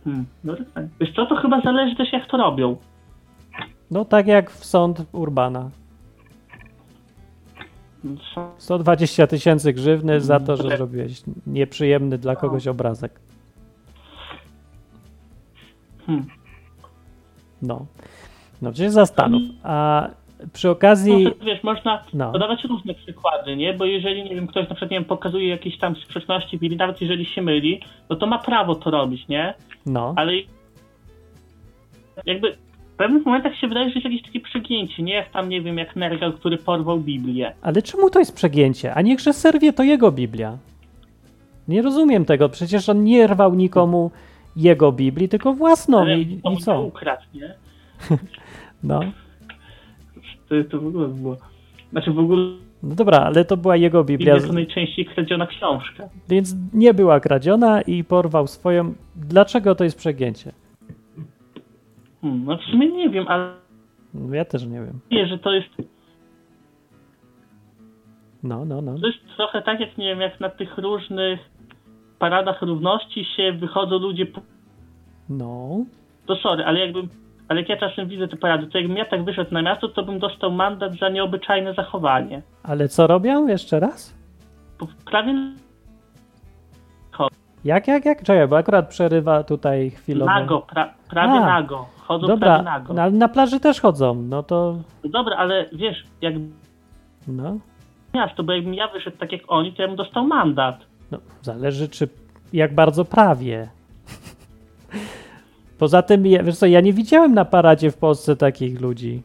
Hmm, 0.04 0.26
no 0.44 0.54
tak. 0.74 0.86
Wiesz 1.00 1.14
co, 1.16 1.26
to 1.26 1.36
chyba 1.36 1.62
zależy 1.62 1.96
też 1.96 2.14
jak 2.14 2.28
to 2.30 2.38
robią. 2.38 2.78
No 3.92 4.06
tak 4.06 4.28
jak 4.28 4.52
w 4.52 4.66
sąd 4.66 5.06
Urbana. 5.12 5.70
120 8.58 9.28
tysięcy 9.28 9.74
grzywny 9.74 10.22
za 10.22 10.40
to, 10.40 10.58
że 10.58 10.78
zrobiłeś 10.78 11.22
nieprzyjemny 11.48 12.18
dla 12.18 12.36
kogoś 12.36 12.68
obrazek. 12.68 13.20
Hmm. 16.06 16.26
No. 17.62 17.86
No, 18.62 18.74
cię 18.74 18.92
zastanów. 18.92 19.42
A 19.64 20.08
przy 20.54 20.70
okazji... 20.70 21.24
No, 21.24 21.46
wiesz, 21.46 21.64
można 21.64 22.04
No. 22.14 22.32
podawać 22.32 22.64
różne 22.64 22.94
przykłady, 22.94 23.56
nie? 23.56 23.74
Bo 23.74 23.86
jeżeli, 23.86 24.24
nie 24.24 24.36
wiem, 24.36 24.48
ktoś 24.48 24.70
na 24.70 24.76
przykład, 24.76 24.92
nie 24.92 24.98
wiem, 24.98 25.06
pokazuje 25.06 25.48
jakieś 25.48 25.78
tam 25.78 25.96
sprzeczności 25.96 26.76
nawet 26.78 27.02
jeżeli 27.02 27.26
się 27.26 27.42
myli, 27.42 27.82
no 28.10 28.16
to 28.16 28.28
ma 28.28 28.40
prawo 28.40 28.76
to 28.76 28.92
robić, 28.92 29.28
nie? 29.28 29.54
No. 29.86 30.14
Ale 30.18 30.32
jakby 32.26 32.58
w 32.96 32.98
pewnych 32.98 33.26
momentach 33.26 33.56
się 33.58 33.68
wydaje, 33.68 33.90
że 33.90 33.94
jest 33.96 34.06
jakieś 34.06 34.22
takie 34.22 34.40
przegięcie, 34.40 35.04
nie? 35.04 35.14
Jak 35.14 35.32
tam, 35.32 35.50
nie 35.50 35.62
wiem, 35.62 35.78
jak 35.78 35.96
Nergal, 35.96 36.34
który 36.34 36.58
porwał 36.58 37.00
Biblię. 37.00 37.54
Ale 37.62 37.82
czemu 37.82 38.10
to 38.10 38.20
jest 38.20 38.36
przegięcie? 38.36 38.94
A 38.94 39.02
niechże 39.02 39.34
serwie 39.34 39.74
to 39.74 39.84
jego 39.84 40.12
Biblia. 40.12 40.58
Nie 41.68 41.82
rozumiem 41.82 42.26
tego. 42.26 42.50
Przecież 42.50 42.90
on 42.90 43.04
nie 43.04 43.28
rwał 43.28 43.56
nikomu 43.56 44.12
jego 44.56 44.92
Biblii, 44.92 45.30
tylko 45.30 45.54
własną. 45.54 46.00
Ale 46.00 46.20
I, 46.20 46.42
i 46.54 46.58
co? 46.58 46.82
ukradł, 46.82 47.24
nie? 47.34 47.54
No. 48.84 49.00
To, 50.50 50.56
to 50.72 50.80
w 50.80 50.88
ogóle 50.88 51.08
było... 51.08 51.38
Znaczy 51.92 52.12
w 52.12 52.20
ogóle 52.20 52.52
no 52.84 52.96
dobra, 52.96 53.18
ale 53.20 53.46
to 53.46 53.58
była 53.58 53.76
jego 53.76 54.04
Biblia, 54.04 54.34
Biblia 54.34 54.48
to 54.48 54.54
najczęściej 54.54 55.06
kradziona 55.06 55.48
książka. 55.48 56.10
więc 56.30 56.56
nie 56.74 56.94
była 56.94 57.20
kradziona 57.20 57.82
i 57.82 58.04
porwał 58.04 58.48
swoją. 58.48 58.94
Dlaczego 59.16 59.76
to 59.76 59.84
jest 59.84 59.98
przegięcie? 59.98 60.52
Hmm, 62.26 62.46
no 62.46 62.58
w 62.58 62.62
sumie 62.72 62.88
nie 62.92 63.10
wiem, 63.10 63.26
ale 63.28 63.52
No, 64.14 64.36
Ja 64.36 64.46
też 64.46 64.66
nie 64.66 64.80
wiem. 64.80 65.00
wie, 65.12 65.28
że 65.28 65.38
to 65.40 65.54
jest, 65.54 65.70
No, 68.44 68.66
no, 68.66 68.82
no. 68.82 69.00
to 69.00 69.08
jest 69.08 69.20
trochę 69.38 69.62
tak, 69.62 69.80
jak 69.80 69.98
nie 69.98 70.06
wiem, 70.08 70.22
jak 70.22 70.40
na 70.40 70.50
tych 70.50 70.78
różnych 70.78 71.40
paradach 72.20 72.62
równości 72.62 73.26
się 73.26 73.54
wychodzą 73.54 74.00
ludzie 74.00 74.26
po... 74.26 74.42
No. 75.30 75.86
To 76.26 76.36
sorry, 76.36 76.66
ale 76.66 76.80
jakbym 76.80 77.10
ale 77.48 77.60
jak 77.60 77.70
ja 77.70 77.78
czasem 77.78 78.08
widzę 78.08 78.28
te 78.28 78.38
parady, 78.38 78.68
to 78.68 78.78
jakbym 78.78 78.98
ja 78.98 79.06
tak 79.06 79.24
wyszedł 79.24 79.54
na 79.54 79.62
miasto, 79.62 79.88
to 79.88 80.04
bym 80.04 80.20
dostał 80.20 80.52
mandat 80.52 80.94
za 81.00 81.10
nieobyczajne 81.10 81.74
zachowanie. 81.74 82.42
Ale 82.64 82.88
co 82.88 83.08
robią? 83.08 83.48
Jeszcze 83.48 83.80
raz? 83.80 84.18
Bo 84.80 84.88
prawie 85.12 85.34
Jak, 87.66 87.88
jak, 87.88 88.06
jak? 88.06 88.24
Czekaj, 88.24 88.48
bo 88.48 88.58
akurat 88.58 88.90
przerywa 88.90 89.44
tutaj 89.44 89.90
chwilowo. 89.92 90.32
Nago, 90.32 90.62
pra, 90.62 90.94
prawie 91.10 91.34
A, 91.34 91.46
nago. 91.46 91.86
Chodzą 92.08 92.28
Dobra, 92.28 92.48
prawie 92.48 92.64
nago. 92.64 92.94
no, 92.94 93.02
ale 93.02 93.12
na 93.12 93.28
plaży 93.28 93.60
też 93.60 93.82
chodzą, 93.82 94.16
no 94.16 94.44
to 94.44 94.78
No 95.04 95.10
dobra, 95.10 95.38
ale 95.38 95.70
wiesz, 95.74 96.04
jak 96.22 96.34
no, 97.28 97.58
miasto, 98.14 98.44
bo 98.44 98.54
jakbym 98.54 98.74
ja 98.74 98.88
wyszedł 98.88 99.18
tak 99.18 99.32
jak 99.32 99.42
oni, 99.48 99.74
to 99.74 99.82
ja 99.82 99.88
bym 99.88 99.98
dostał 99.98 100.28
mandat. 100.28 100.80
no 101.12 101.18
zależy 101.42 101.90
czy 101.90 102.08
jak 102.54 102.76
bardzo 102.76 103.06
prawie. 103.06 103.68
Poza 105.80 106.02
tym, 106.02 106.24
wiesz 106.24 106.58
co, 106.58 106.66
ja 106.66 106.82
nie 106.82 106.94
widziałem 106.94 107.34
na 107.34 107.46
paradzie 107.46 107.92
w 107.92 107.98
Polsce 107.98 108.36
takich 108.36 108.82
ludzi. 108.82 109.22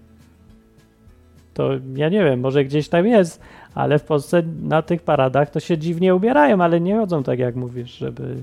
To 1.55 1.71
ja 1.95 2.09
nie 2.09 2.25
wiem, 2.25 2.41
może 2.41 2.65
gdzieś 2.65 2.89
tam 2.89 3.07
jest, 3.07 3.43
ale 3.75 3.99
w 3.99 4.05
Polsce 4.05 4.43
na 4.63 4.83
tych 4.83 5.03
paradach 5.03 5.51
to 5.51 5.61
się 5.61 5.79
dziwnie 5.79 6.15
ubierają, 6.15 6.61
ale 6.61 6.81
nie 6.81 6.97
chodzą 6.97 7.23
tak 7.23 7.39
jak 7.39 7.57
mówisz, 7.57 7.91
żeby, 7.99 8.37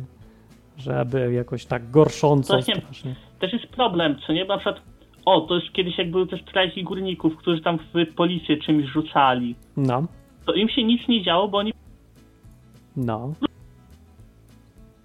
żeby 0.78 1.34
jakoś 1.34 1.66
tak 1.66 1.92
gorsząco 1.92 2.54
Właśnie. 2.54 2.76
strasznie. 2.76 3.16
Też 3.40 3.54
jest 3.54 3.68
problem, 3.68 4.16
co 4.28 4.34
nie? 4.34 4.46
Bo 4.46 4.54
na 4.54 4.60
przykład, 4.60 4.82
o, 5.26 5.42
to 5.42 5.56
jest 5.56 5.72
kiedyś 5.74 5.98
jak 5.98 6.12
były 6.12 6.28
te 6.28 6.38
strajki 6.38 6.84
górników, 6.84 7.38
którzy 7.38 7.62
tam 7.62 7.80
w 7.94 8.14
policję 8.16 8.58
czymś 8.58 8.86
rzucali. 8.86 9.56
No, 9.78 10.04
To 10.46 10.54
im 10.54 10.70
się 10.70 10.84
nic 10.84 11.08
nie 11.08 11.24
działo, 11.24 11.48
bo 11.48 11.58
oni... 11.58 11.74
no, 12.96 13.34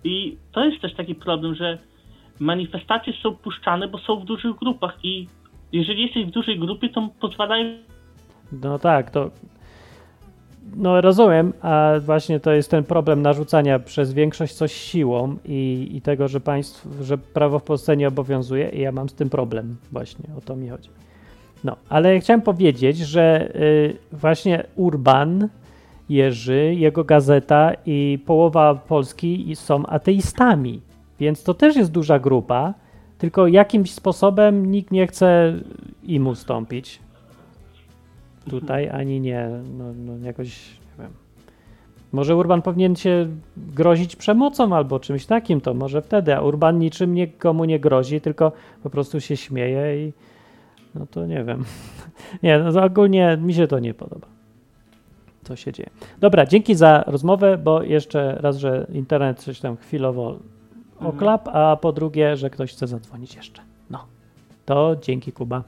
I 0.04 0.36
to 0.52 0.64
jest 0.64 0.82
też 0.82 0.94
taki 0.94 1.14
problem, 1.14 1.54
że 1.54 1.78
manifestacje 2.40 3.12
są 3.22 3.36
puszczane, 3.36 3.88
bo 3.88 3.98
są 3.98 4.20
w 4.20 4.24
dużych 4.24 4.56
grupach 4.56 4.98
i 5.02 5.28
jeżeli 5.72 6.02
jesteś 6.02 6.26
w 6.26 6.30
dużej 6.30 6.58
grupie, 6.58 6.88
to 6.88 7.08
pozwalają 7.20 7.78
no 8.52 8.78
tak, 8.78 9.10
to 9.10 9.30
no 10.76 11.00
rozumiem, 11.00 11.52
a 11.62 11.92
właśnie 12.00 12.40
to 12.40 12.52
jest 12.52 12.70
ten 12.70 12.84
problem 12.84 13.22
narzucania 13.22 13.78
przez 13.78 14.12
większość 14.12 14.54
coś 14.54 14.72
siłą 14.72 15.36
i, 15.44 15.90
i 15.92 16.00
tego, 16.00 16.28
że 16.28 16.40
państw, 16.40 16.88
że 17.00 17.18
prawo 17.18 17.58
w 17.58 17.62
Polsce 17.62 17.96
nie 17.96 18.08
obowiązuje 18.08 18.68
i 18.68 18.80
ja 18.80 18.92
mam 18.92 19.08
z 19.08 19.14
tym 19.14 19.30
problem 19.30 19.76
właśnie, 19.92 20.24
o 20.38 20.40
to 20.40 20.56
mi 20.56 20.68
chodzi. 20.68 20.90
No, 21.64 21.76
ale 21.88 22.20
chciałem 22.20 22.42
powiedzieć, 22.42 22.98
że 22.98 23.52
y, 23.56 23.96
właśnie 24.12 24.64
Urban, 24.76 25.48
Jerzy, 26.08 26.74
jego 26.74 27.04
gazeta 27.04 27.72
i 27.86 28.18
połowa 28.26 28.74
Polski 28.74 29.52
są 29.56 29.86
ateistami, 29.86 30.80
więc 31.20 31.42
to 31.42 31.54
też 31.54 31.76
jest 31.76 31.90
duża 31.90 32.18
grupa, 32.18 32.74
tylko 33.18 33.46
jakimś 33.46 33.90
sposobem 33.90 34.70
nikt 34.70 34.90
nie 34.90 35.06
chce 35.06 35.54
im 36.02 36.26
ustąpić 36.26 37.00
tutaj, 38.50 38.88
ani 38.88 39.20
nie, 39.20 39.48
no, 39.78 39.84
no 39.96 40.26
jakoś, 40.26 40.70
nie 40.98 41.04
wiem. 41.04 41.12
Może 42.12 42.36
Urban 42.36 42.62
powinien 42.62 42.96
się 42.96 43.28
grozić 43.56 44.16
przemocą 44.16 44.76
albo 44.76 45.00
czymś 45.00 45.26
takim, 45.26 45.60
to 45.60 45.74
może 45.74 46.02
wtedy, 46.02 46.36
a 46.36 46.40
Urban 46.40 46.78
niczym 46.78 47.14
nikomu 47.14 47.64
nie 47.64 47.80
grozi, 47.80 48.20
tylko 48.20 48.52
po 48.82 48.90
prostu 48.90 49.20
się 49.20 49.36
śmieje 49.36 50.06
i 50.06 50.12
no 50.94 51.06
to 51.06 51.26
nie 51.26 51.44
wiem. 51.44 51.64
Nie, 52.42 52.58
no 52.58 52.82
ogólnie 52.82 53.38
mi 53.40 53.54
się 53.54 53.66
to 53.66 53.78
nie 53.78 53.94
podoba. 53.94 54.26
Co 55.44 55.56
się 55.56 55.72
dzieje. 55.72 55.90
Dobra, 56.18 56.46
dzięki 56.46 56.74
za 56.74 57.04
rozmowę, 57.06 57.58
bo 57.58 57.82
jeszcze 57.82 58.38
raz, 58.40 58.56
że 58.56 58.86
internet 58.92 59.40
coś 59.40 59.60
tam 59.60 59.76
chwilowo 59.76 60.38
oklap, 61.00 61.48
a 61.48 61.76
po 61.76 61.92
drugie, 61.92 62.36
że 62.36 62.50
ktoś 62.50 62.72
chce 62.72 62.86
zadzwonić 62.86 63.36
jeszcze. 63.36 63.62
No, 63.90 64.06
to 64.64 64.96
dzięki 65.02 65.32
Kuba. 65.32 65.62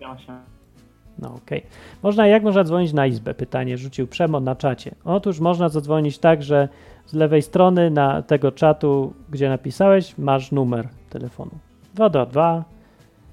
Ja 0.00 0.18
się... 0.18 0.55
No 1.18 1.34
okej. 1.34 1.62
Można, 2.02 2.26
jak 2.26 2.42
można 2.42 2.64
dzwonić 2.64 2.92
na 2.92 3.06
izbę? 3.06 3.34
Pytanie 3.34 3.78
rzucił 3.78 4.06
Przemo 4.06 4.40
na 4.40 4.56
czacie. 4.56 4.94
Otóż 5.04 5.40
można 5.40 5.68
zadzwonić 5.68 6.18
tak, 6.18 6.42
że 6.42 6.68
z 7.06 7.14
lewej 7.14 7.42
strony 7.42 7.90
na 7.90 8.22
tego 8.22 8.52
czatu, 8.52 9.12
gdzie 9.30 9.48
napisałeś, 9.48 10.18
masz 10.18 10.52
numer 10.52 10.88
telefonu. 11.10 11.50
222 11.94 12.64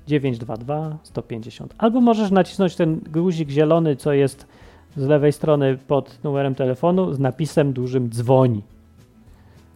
922 0.07 0.97
150. 1.03 1.73
Albo 1.77 2.01
możesz 2.01 2.31
nacisnąć 2.31 2.75
ten 2.75 2.99
guzik 2.99 3.49
zielony, 3.49 3.95
co 3.95 4.13
jest 4.13 4.47
z 4.97 5.07
lewej 5.07 5.33
strony 5.33 5.77
pod 5.87 6.23
numerem 6.23 6.55
telefonu 6.55 7.13
z 7.13 7.19
napisem 7.19 7.73
dużym 7.73 8.09
dzwoni. 8.09 8.61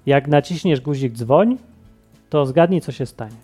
Jak 0.06 0.28
naciśniesz 0.28 0.82
guzik 0.82 1.14
dzwoń, 1.14 1.58
to 2.30 2.46
zgadnij, 2.46 2.82
co 2.82 2.92
się 2.92 3.06
stanie. 3.06 3.36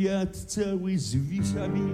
Kwiat 0.00 0.36
cały 0.36 0.98
zwisa 0.98 1.68
mi. 1.68 1.92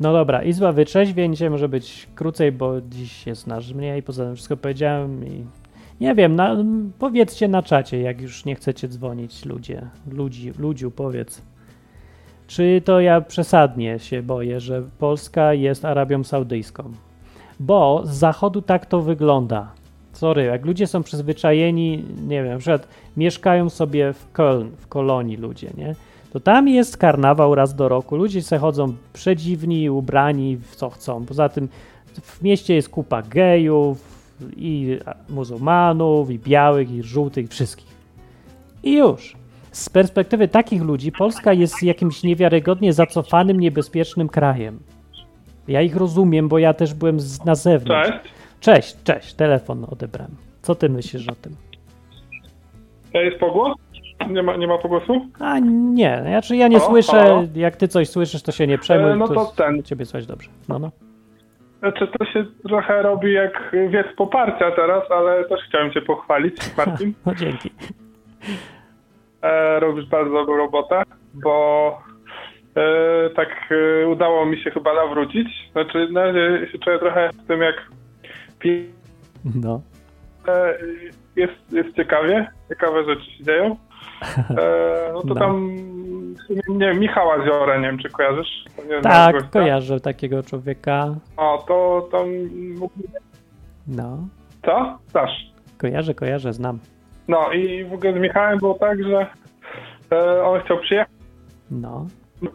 No 0.00 0.12
dobra, 0.12 0.42
Izba 0.42 0.72
wytrzeźwień 0.72 1.32
dzisiaj 1.32 1.50
może 1.50 1.68
być 1.68 2.08
krócej, 2.14 2.52
bo 2.52 2.80
dziś 2.80 3.26
jest 3.26 3.46
nasz 3.46 3.72
mniej, 3.72 4.02
poza 4.02 4.24
tym 4.24 4.34
wszystko 4.34 4.56
powiedziałem 4.56 5.26
i 5.26 5.44
nie 6.00 6.14
wiem, 6.14 6.36
na, 6.36 6.56
powiedzcie 6.98 7.48
na 7.48 7.62
czacie, 7.62 8.00
jak 8.00 8.20
już 8.20 8.44
nie 8.44 8.54
chcecie 8.54 8.88
dzwonić 8.88 9.44
ludzie, 9.44 9.88
ludzi, 10.10 10.52
ludziu, 10.58 10.90
powiedz. 10.90 11.42
Czy 12.46 12.82
to 12.84 13.00
ja 13.00 13.20
przesadnie 13.20 13.98
się 13.98 14.22
boję, 14.22 14.60
że 14.60 14.82
Polska 14.98 15.54
jest 15.54 15.84
Arabią 15.84 16.24
Saudyjską? 16.24 16.92
Bo 17.60 18.02
z 18.04 18.10
zachodu 18.10 18.62
tak 18.62 18.86
to 18.86 19.02
wygląda. 19.02 19.72
Sorry, 20.16 20.44
jak 20.44 20.66
ludzie 20.66 20.86
są 20.86 21.02
przyzwyczajeni, 21.02 22.04
nie 22.26 22.42
wiem, 22.42 22.52
na 22.52 22.58
przykład 22.58 22.88
mieszkają 23.16 23.70
sobie 23.70 24.12
w 24.12 24.32
Köln, 24.32 24.68
w 24.78 24.88
Kolonii 24.88 25.36
ludzie, 25.36 25.70
nie? 25.76 25.94
To 26.32 26.40
tam 26.40 26.68
jest 26.68 26.96
karnawał 26.96 27.54
raz 27.54 27.74
do 27.74 27.88
roku. 27.88 28.16
Ludzie 28.16 28.42
se 28.42 28.58
chodzą 28.58 28.94
przedziwni, 29.12 29.90
ubrani 29.90 30.56
w 30.56 30.76
co 30.76 30.90
chcą. 30.90 31.24
Poza 31.26 31.48
tym 31.48 31.68
w 32.22 32.42
mieście 32.42 32.74
jest 32.74 32.88
kupa 32.88 33.22
gejów 33.22 33.98
i 34.56 34.98
muzułmanów, 35.28 36.30
i 36.30 36.38
białych, 36.38 36.90
i 36.90 37.02
żółtych, 37.02 37.48
wszystkich. 37.48 37.96
I 38.82 38.96
już. 38.96 39.36
Z 39.72 39.88
perspektywy 39.88 40.48
takich 40.48 40.82
ludzi 40.82 41.12
Polska 41.12 41.52
jest 41.52 41.82
jakimś 41.82 42.22
niewiarygodnie 42.22 42.92
zacofanym, 42.92 43.60
niebezpiecznym 43.60 44.28
krajem. 44.28 44.78
Ja 45.68 45.82
ich 45.82 45.96
rozumiem, 45.96 46.48
bo 46.48 46.58
ja 46.58 46.74
też 46.74 46.94
byłem 46.94 47.20
z, 47.20 47.44
na 47.44 47.54
zewnątrz. 47.54 48.10
Cześć, 48.66 49.02
cześć, 49.04 49.34
telefon 49.34 49.86
odebrałem. 49.92 50.36
Co 50.62 50.74
ty 50.74 50.88
myślisz 50.88 51.28
o 51.28 51.34
tym? 51.34 51.52
Jest 53.14 53.38
pogłos? 53.38 53.76
Nie 54.30 54.42
ma, 54.42 54.56
nie 54.56 54.66
ma 54.66 54.78
pogłosu? 54.78 55.26
A 55.40 55.58
nie, 55.58 56.18
znaczy 56.22 56.56
ja 56.56 56.68
nie 56.68 56.76
O, 56.76 56.80
słyszę, 56.80 57.12
halo? 57.12 57.42
jak 57.54 57.76
ty 57.76 57.88
coś 57.88 58.08
słyszysz, 58.08 58.42
to 58.42 58.52
się 58.52 58.66
nie 58.66 58.78
przejmuj. 58.78 59.10
E, 59.10 59.16
no 59.16 59.28
to 59.28 59.52
ten. 59.56 59.82
Ciebie 59.82 60.04
słychać 60.04 60.26
dobrze. 60.26 60.50
No, 60.68 60.78
no. 60.78 60.90
Znaczy 61.78 62.08
to 62.18 62.24
się 62.24 62.44
trochę 62.68 63.02
robi 63.02 63.32
jak 63.32 63.76
wiec 63.90 64.06
poparcia 64.16 64.70
teraz, 64.70 65.10
ale 65.10 65.44
też 65.44 65.60
chciałem 65.68 65.92
cię 65.92 66.02
pochwalić, 66.02 66.56
Marcin. 66.76 67.14
no 67.26 67.34
dzięki. 67.34 67.70
E, 69.42 69.80
robisz 69.80 70.06
bardzo 70.06 70.30
dobrą 70.32 70.56
robotę, 70.56 71.02
bo 71.34 71.98
e, 72.76 73.30
tak 73.30 73.48
e, 74.02 74.08
udało 74.08 74.46
mi 74.46 74.62
się 74.62 74.70
chyba 74.70 74.94
nawrócić. 74.94 75.48
Znaczy 75.72 76.08
na 76.12 76.24
razie 76.24 76.68
się 76.72 76.78
czuję 76.78 76.98
trochę 76.98 77.30
w 77.44 77.46
tym 77.46 77.62
jak 77.62 77.76
No. 79.54 79.80
e, 80.48 80.74
jest, 81.36 81.72
jest 81.72 81.96
ciekawie, 81.96 82.46
ciekawe 82.68 83.04
rzeczy 83.04 83.30
się 83.38 83.44
dzieją. 83.44 83.76
E, 84.50 85.10
no 85.12 85.20
to 85.20 85.28
No. 85.28 85.34
tam 85.34 85.76
nie, 86.68 86.94
Michała 86.94 87.44
Ziorę, 87.46 87.80
nie 87.80 87.86
wiem 87.86 87.98
czy 87.98 88.10
kojarzysz? 88.10 88.64
Nie 88.90 89.00
Tak, 89.00 89.50
kojarzę 89.50 90.00
takiego 90.00 90.42
człowieka. 90.42 91.14
O, 91.36 91.64
to 91.68 92.08
tam... 92.12 92.26
No. 93.86 94.18
Co? 94.66 94.98
Znasz. 95.10 95.30
Kojarzę, 95.78 96.14
kojarzę, 96.14 96.52
znam. 96.52 96.78
No 97.28 97.52
i 97.52 97.84
w 97.84 97.92
ogóle 97.92 98.12
z 98.12 98.16
Michałem 98.16 98.58
było 98.58 98.74
tak, 98.74 99.02
że 99.04 99.26
e, 100.12 100.44
on 100.44 100.60
chciał 100.60 100.78
przyjechać 100.78 101.08
No. 101.70 102.06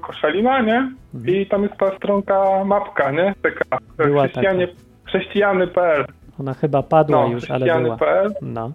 Koszalina, 0.02 0.62
nie? 0.62 0.92
I 1.26 1.46
tam 1.48 1.64
jest 1.64 1.76
ta 1.78 1.98
stronka 1.98 2.64
mapka, 2.66 3.12
nie? 3.12 3.34
Taka 3.42 3.66
Mhm. 3.78 4.10
Była 4.10 4.24
chrześcijanie, 4.28 4.68
chrześcijany.pl 5.12 6.06
Ona 6.40 6.54
chyba 6.54 6.84
padła 6.84 7.22
No, 7.24 7.28
już, 7.34 7.52
ale 7.52 7.82
była. 7.82 7.98
No. 8.42 8.72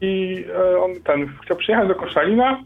i 0.00 0.44
e, 0.74 0.78
on 0.80 0.90
ten 1.04 1.28
chciał 1.44 1.56
przyjechać 1.56 1.88
do 1.88 1.94
Koszalina 1.94 2.62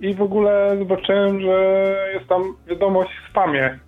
i 0.00 0.14
w 0.14 0.22
ogóle 0.22 0.76
zobaczyłem, 0.78 1.40
że 1.40 1.96
jest 2.14 2.28
tam 2.28 2.42
wiadomość 2.66 3.10
w 3.26 3.30
spamie. 3.30 3.78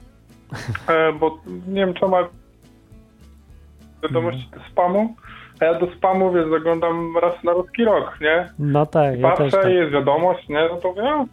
E, 0.88 1.12
bo 1.12 1.38
nie 1.46 1.86
wiem, 1.86 1.94
czy 1.94 2.06
ma 2.08 2.28
wiadomości 4.02 4.48
do 4.50 4.60
spamu, 4.72 5.14
a 5.60 5.64
ja 5.64 5.74
do 5.74 5.86
spamu, 5.96 6.32
wiesz, 6.32 6.50
zaglądam 6.50 7.18
raz 7.22 7.44
na 7.44 7.52
ruski 7.52 7.84
rok, 7.84 8.18
nie? 8.20 8.48
No 8.58 8.86
tak, 8.86 9.18
ja 9.18 9.30
też 9.36 9.52
Patrzę, 9.52 9.62
tak. 9.62 9.72
jest 9.72 9.92
wiadomość, 9.92 10.48
nie? 10.48 10.68
No 10.70 10.76
to 10.76 10.88
mówię, 10.88 11.02
a, 11.10 11.24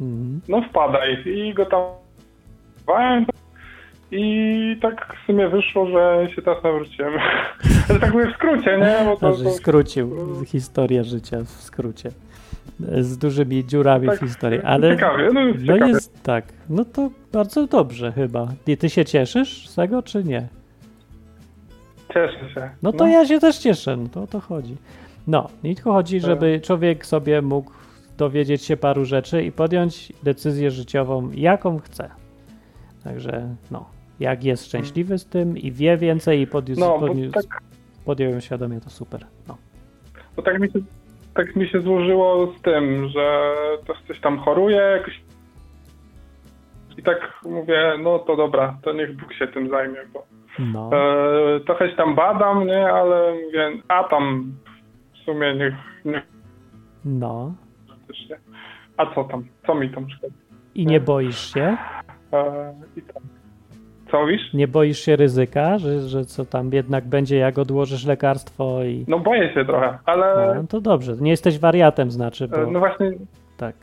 Mhm. 0.00 0.40
no 0.48 0.62
wpadaj. 0.62 1.22
I 1.26 1.54
go 1.54 1.66
tam 1.66 1.80
i 4.14 4.76
tak 4.82 5.16
w 5.22 5.26
sumie 5.26 5.48
wyszło, 5.48 5.86
że 5.86 6.28
się 6.34 6.42
teraz 6.42 6.64
nawróciłem. 6.64 7.12
Ale 7.90 7.98
tak 8.00 8.12
mówię 8.12 8.26
w 8.32 8.34
skrócie, 8.34 8.78
nie? 8.78 9.04
Bo 9.04 9.16
to, 9.16 9.32
to, 9.36 9.50
skrócił 9.50 10.16
historię 10.46 11.04
życia 11.04 11.36
w 11.44 11.48
skrócie. 11.48 12.10
z 13.00 13.18
dużymi 13.18 13.64
dziurami 13.66 14.08
Tak, 14.08 14.18
w 14.18 14.20
historii, 14.20 14.60
ale 14.62 14.90
Ciekawie, 14.90 15.28
no 15.34 15.40
jest 15.40 15.60
no 15.64 15.74
ciekawie. 15.74 15.92
jest 15.92 16.22
tak. 16.22 16.44
No 16.70 16.84
to 16.84 17.10
bardzo 17.32 17.66
dobrze 17.66 18.12
chyba. 18.12 18.48
I 18.66 18.76
ty 18.76 18.90
się 18.90 19.04
cieszysz 19.04 19.68
z 19.68 19.74
tego, 19.74 20.02
czy 20.02 20.24
nie? 20.24 20.48
Cieszę 22.14 22.54
się. 22.54 22.70
No 22.82 22.92
to 22.92 23.06
ja 23.06 23.26
się 23.26 23.40
też 23.40 23.58
cieszę, 23.58 23.96
no 23.96 24.08
to 24.08 24.22
o 24.22 24.26
to 24.26 24.40
chodzi. 24.40 24.76
No, 25.26 25.48
i 25.64 25.74
tylko 25.74 25.92
chodzi, 25.92 26.20
Tak. 26.20 26.30
żeby 26.30 26.60
człowiek 26.60 27.06
sobie 27.06 27.42
mógł 27.42 27.70
dowiedzieć 28.18 28.62
się 28.64 28.76
paru 28.76 29.04
rzeczy 29.04 29.42
i 29.42 29.52
podjąć 29.52 30.12
decyzję 30.22 30.70
życiową, 30.70 31.30
jaką 31.34 31.78
chce. 31.78 32.10
Także, 33.04 33.48
no, 33.70 33.93
jak 34.20 34.44
jest 34.44 34.66
szczęśliwy 34.66 35.18
z 35.18 35.26
tym 35.26 35.58
i 35.58 35.72
wie 35.72 35.96
więcej 35.96 36.40
i 36.40 36.46
podniósł, 36.46 36.80
No, 36.80 36.98
podniósł, 36.98 37.32
tak, 37.32 37.60
podjął 38.04 38.30
ją 38.32 38.40
świadomie, 38.40 38.80
to 38.80 38.90
super. 38.90 39.26
No. 39.48 39.56
bo 40.36 40.42
tak 40.42 40.60
mi 40.60 40.70
się 40.70 40.78
tak 41.34 41.56
mi 41.56 41.68
się 41.68 41.80
złożyło 41.80 42.52
z 42.58 42.62
tym, 42.62 43.08
że 43.08 43.54
też 43.86 43.96
coś 44.08 44.20
tam 44.20 44.38
choruje 44.38 44.76
jakoś 44.76 45.20
i 46.98 47.02
tak 47.02 47.40
mówię, 47.44 47.92
no 48.02 48.18
to 48.18 48.36
dobra, 48.36 48.78
to 48.82 48.92
niech 48.92 49.16
Bóg 49.16 49.32
się 49.34 49.46
tym 49.46 49.68
zajmie, 49.70 49.98
bo 50.12 50.26
No, 50.58 50.90
e, 50.92 51.60
trochę 51.60 51.90
się 51.90 51.96
tam 51.96 52.14
badam, 52.14 52.66
nie, 52.66 52.92
ale 52.92 53.34
mówię, 53.44 53.82
a 53.88 54.04
tam 54.04 54.52
w 55.14 55.18
sumie 55.24 55.54
niech, 55.54 55.74
niech 56.04 56.22
no. 57.04 57.54
A 58.96 59.14
co 59.14 59.24
tam? 59.24 59.44
Co 59.66 59.74
mi 59.74 59.90
tam 59.90 60.10
szkodzi? 60.10 60.34
I 60.74 60.86
nie 60.86 61.00
boisz 61.00 61.52
się? 61.54 61.76
E, 62.32 62.74
I 62.96 63.02
tam. 63.02 63.22
Co 64.14 64.20
mówisz? 64.20 64.52
Nie 64.52 64.68
boisz 64.68 64.98
się 64.98 65.16
ryzyka, 65.16 65.78
że, 65.78 66.00
że 66.00 66.24
co 66.24 66.44
tam 66.44 66.72
jednak 66.72 67.04
będzie, 67.04 67.36
jak 67.36 67.58
odłożysz 67.58 68.06
lekarstwo 68.06 68.84
i... 68.84 69.04
No 69.08 69.18
boję 69.18 69.54
się 69.54 69.64
trochę, 69.64 69.98
ale 70.04 70.54
No 70.56 70.66
to 70.68 70.80
dobrze, 70.80 71.16
nie 71.20 71.30
jesteś 71.30 71.58
wariatem 71.58 72.10
znaczy, 72.10 72.48
bo 72.48 72.66
no 72.66 72.78
właśnie, 72.78 73.12
tak. 73.56 73.74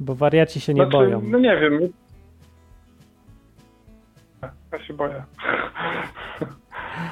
Bo 0.00 0.14
wariaci 0.14 0.60
się 0.60 0.74
nie 0.74 0.82
znaczy, 0.82 0.96
boją. 0.96 1.22
no 1.24 1.38
nie 1.38 1.56
wiem. 1.56 1.80
Ja 4.72 4.84
się 4.84 4.94
boję. 4.94 5.24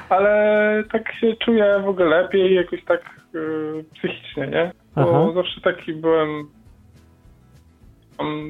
ale 0.09 0.83
tak 0.91 1.13
się 1.13 1.35
czuję 1.35 1.81
w 1.83 1.87
ogóle 1.87 2.05
lepiej, 2.21 2.55
jakoś 2.55 2.83
tak 2.83 3.01
e, 3.35 3.39
psychicznie, 3.93 4.47
nie? 4.47 4.71
Bo 4.95 5.25
Aha. 5.25 5.33
zawsze 5.35 5.61
taki 5.61 5.93
byłem 5.93 6.47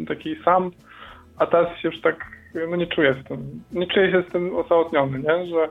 taki 0.08 0.36
sam, 0.44 0.72
a 1.38 1.46
teraz 1.46 1.78
się 1.78 1.88
już 1.90 2.02
tak 2.02 2.35
no 2.70 2.76
nie 2.76 2.88
czuję 2.88 3.16
z 3.24 3.28
tym, 3.28 3.64
nie 3.72 3.88
czuję 3.88 4.12
się 4.12 4.24
z 4.30 4.32
tym 4.32 4.56
osamotniony, 4.56 5.20
nie? 5.20 5.46
Że 5.46 5.68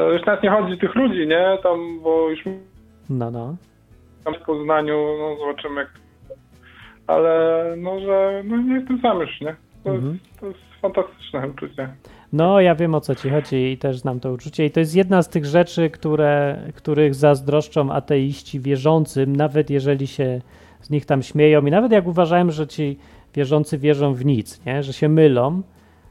e, 0.00 0.12
już 0.12 0.26
nawet 0.26 0.42
nie 0.42 0.50
chodzi 0.50 0.72
o 0.72 0.76
tych 0.76 0.94
ludzi, 0.94 1.26
nie? 1.26 1.58
Tam, 1.62 2.00
bo 2.02 2.30
już 2.30 2.40
No, 3.10 3.30
no. 3.30 3.56
tam 4.24 4.34
w 4.34 4.38
Poznaniu, 4.46 5.06
no 5.18 5.36
zobaczymy 5.46 5.80
jak 5.80 5.90
ale 7.06 7.74
no, 7.78 8.00
że 8.00 8.42
no 8.46 8.56
nie 8.56 8.74
jestem 8.74 9.00
sam 9.00 9.20
już, 9.20 9.40
nie? 9.40 9.56
To, 9.84 9.90
Mhm. 9.90 10.12
jest, 10.12 10.40
to 10.40 10.46
jest 10.46 10.58
fantastyczne 10.82 11.48
uczucie. 11.48 11.88
No, 12.32 12.60
ja 12.60 12.74
wiem 12.74 12.94
o 12.94 13.00
co 13.00 13.14
ci 13.14 13.30
chodzi 13.30 13.56
i 13.72 13.78
też 13.78 13.98
znam 13.98 14.20
to 14.20 14.32
uczucie. 14.32 14.64
I 14.66 14.70
to 14.70 14.80
jest 14.80 14.96
jedna 14.96 15.22
z 15.22 15.28
tych 15.28 15.44
rzeczy, 15.44 15.90
które, 15.90 16.58
których 16.74 17.14
zazdroszczą 17.14 17.92
ateiści 17.92 18.60
wierzącym, 18.60 19.36
nawet 19.36 19.70
jeżeli 19.70 20.06
się 20.06 20.40
z 20.80 20.90
nich 20.90 21.06
tam 21.06 21.22
śmieją 21.22 21.66
i 21.66 21.70
nawet 21.70 21.92
jak 21.92 22.06
uważałem, 22.06 22.50
że 22.50 22.66
ci 22.66 22.98
wierzący 23.34 23.78
wierzą 23.78 24.14
w 24.14 24.24
nic, 24.24 24.64
nie? 24.66 24.82
że 24.82 24.92
się 24.92 25.08
mylą, 25.08 25.62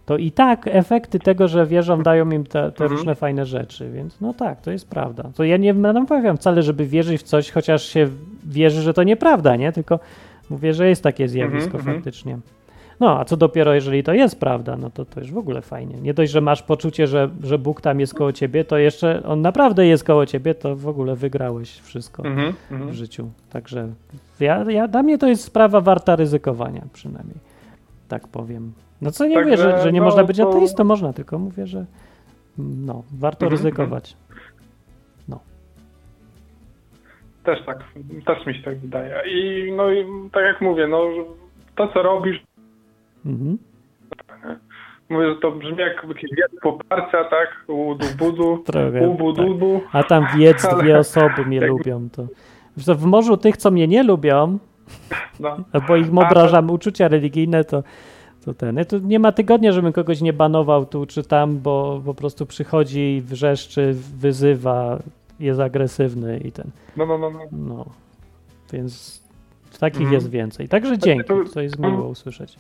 to 0.06 0.18
i 0.18 0.32
tak 0.32 0.68
efekty 0.68 1.20
tego, 1.20 1.48
że 1.48 1.66
wierzą, 1.66 2.04
dają 2.04 2.30
im 2.32 2.44
te, 2.44 2.72
te 2.72 2.84
Mhm. 2.84 2.92
różne 2.92 3.16
fajne 3.16 3.46
rzeczy. 3.46 3.92
Więc 3.92 4.22
no 4.22 4.34
tak, 4.34 4.62
to 4.62 4.72
jest 4.72 4.90
prawda. 4.90 5.24
To 5.36 5.44
ja 5.44 5.58
nie 5.58 5.74
namawiam 5.74 6.38
wcale, 6.38 6.64
żeby 6.64 6.86
wierzyć 6.86 7.22
w 7.22 7.24
coś, 7.24 7.52
chociaż 7.52 7.84
się 7.84 8.08
wierzy, 8.46 8.82
że 8.82 8.94
to 8.94 9.04
nieprawda, 9.04 9.56
nie? 9.56 9.72
Tylko 9.72 10.00
mówię, 10.50 10.74
że 10.74 10.90
jest 10.90 11.04
takie 11.04 11.28
zjawisko 11.28 11.66
Mhm, 11.66 11.80
mhm. 11.80 11.96
faktycznie. 11.98 12.38
No, 13.00 13.20
a 13.20 13.26
co 13.26 13.38
dopiero, 13.38 13.74
jeżeli 13.74 14.04
to 14.04 14.14
jest 14.14 14.40
prawda, 14.40 14.78
no 14.78 14.90
to 14.90 15.06
to 15.06 15.20
już 15.20 15.32
w 15.32 15.38
ogóle 15.38 15.62
fajnie. 15.62 15.96
Nie 16.02 16.14
dość, 16.14 16.32
że 16.32 16.42
masz 16.42 16.64
poczucie, 16.64 17.08
że, 17.08 17.30
że 17.44 17.60
Bóg 17.60 17.82
tam 17.82 18.00
jest 18.00 18.14
koło 18.14 18.34
ciebie, 18.34 18.66
to 18.66 18.78
jeszcze 18.78 19.24
on 19.24 19.42
naprawdę 19.42 19.88
jest 19.88 20.04
koło 20.04 20.26
ciebie, 20.26 20.56
to 20.56 20.76
w 20.76 20.88
ogóle 20.88 21.16
wygrałeś 21.16 21.80
wszystko 21.80 22.26
Mhm, 22.26 22.54
w 22.70 22.72
mhm. 22.72 22.94
życiu. 22.94 23.30
Także 23.50 23.88
ja, 24.40 24.72
ja, 24.72 24.88
dla 24.88 25.04
mnie 25.04 25.18
to 25.18 25.28
jest 25.28 25.44
sprawa 25.44 25.82
warta 25.82 26.16
ryzykowania 26.16 26.82
przynajmniej. 26.94 27.38
Tak 28.08 28.28
powiem. 28.28 28.72
No 29.02 29.12
co 29.12 29.26
nie 29.28 29.36
Także, 29.36 29.52
mówię, 29.52 29.58
że, 29.78 29.84
że 29.84 29.92
nie 29.92 30.00
no, 30.00 30.06
można 30.06 30.24
być 30.24 30.38
to- 30.38 30.50
ateistą, 30.50 30.84
można, 30.84 31.14
tylko 31.14 31.40
mówię, 31.40 31.68
że 31.68 31.86
no, 32.58 33.04
warto 33.20 33.46
Mhm, 33.46 33.52
ryzykować. 33.62 34.18
Też 37.44 37.66
tak, 37.66 37.78
też 38.26 38.46
mi 38.46 38.56
się 38.56 38.64
tak 38.64 38.78
wydaje. 38.80 39.22
I 39.28 39.72
no 39.72 39.92
i 39.92 40.06
tak 40.32 40.44
jak 40.44 40.62
mówię, 40.62 40.88
no 40.88 41.04
to 41.76 41.88
co 41.88 42.02
robisz, 42.04 42.44
Mhm. 43.26 43.58
mówię, 45.10 45.30
że 45.30 45.36
to 45.36 45.52
brzmi 45.52 45.78
jak 45.78 46.04
jakieś 46.08 46.32
wielkie 46.38 46.58
poparcia, 46.62 47.24
tak? 47.24 47.64
Udu 47.68 48.06
budu, 48.18 48.64
ubu 49.12 49.34
tak. 49.34 49.46
dubu. 49.46 49.82
A 49.92 50.04
tam 50.04 50.26
wiedz, 50.38 50.66
Ale- 50.72 50.84
dwie 50.84 50.98
osoby 51.00 51.46
mnie 51.46 51.60
tak- 51.60 51.70
lubią. 51.70 52.10
To, 52.10 52.28
w 52.96 53.06
morzu 53.06 53.38
tych, 53.38 53.58
co 53.58 53.72
mnie 53.72 53.88
nie 53.88 54.04
lubią, 54.04 54.58
No. 55.40 55.58
bo 55.88 55.96
ich 55.96 56.08
obrażam 56.18 56.70
uczucia 56.72 57.08
religijne, 57.08 57.64
to, 57.64 57.84
to 58.46 58.54
ten. 58.54 58.86
To 58.86 59.00
nie 59.00 59.20
ma 59.20 59.32
tygodnia, 59.32 59.72
żebym 59.72 59.94
kogoś 59.94 60.22
nie 60.22 60.34
banował 60.34 60.86
tu 60.86 61.06
czy 61.06 61.24
tam, 61.24 61.58
bo 61.60 62.02
po 62.06 62.14
prostu 62.14 62.46
przychodzi, 62.46 63.22
wrzeszczy, 63.26 63.96
wyzywa, 64.18 65.00
jest 65.40 65.60
agresywny 65.60 66.38
i 66.38 66.52
ten. 66.52 66.72
No, 66.98 67.06
no, 67.06 67.18
no, 67.18 67.30
no. 67.32 67.40
No. 67.52 67.86
Więc 68.74 69.24
takich 69.80 69.98
Mhm. 70.02 70.14
jest 70.14 70.30
więcej. 70.30 70.68
Także 70.68 70.98
dzięki, 70.98 71.28
to- 71.28 71.44
to 71.54 71.62
jest 71.62 71.80
miło 71.80 72.08
usłyszeć. 72.08 72.56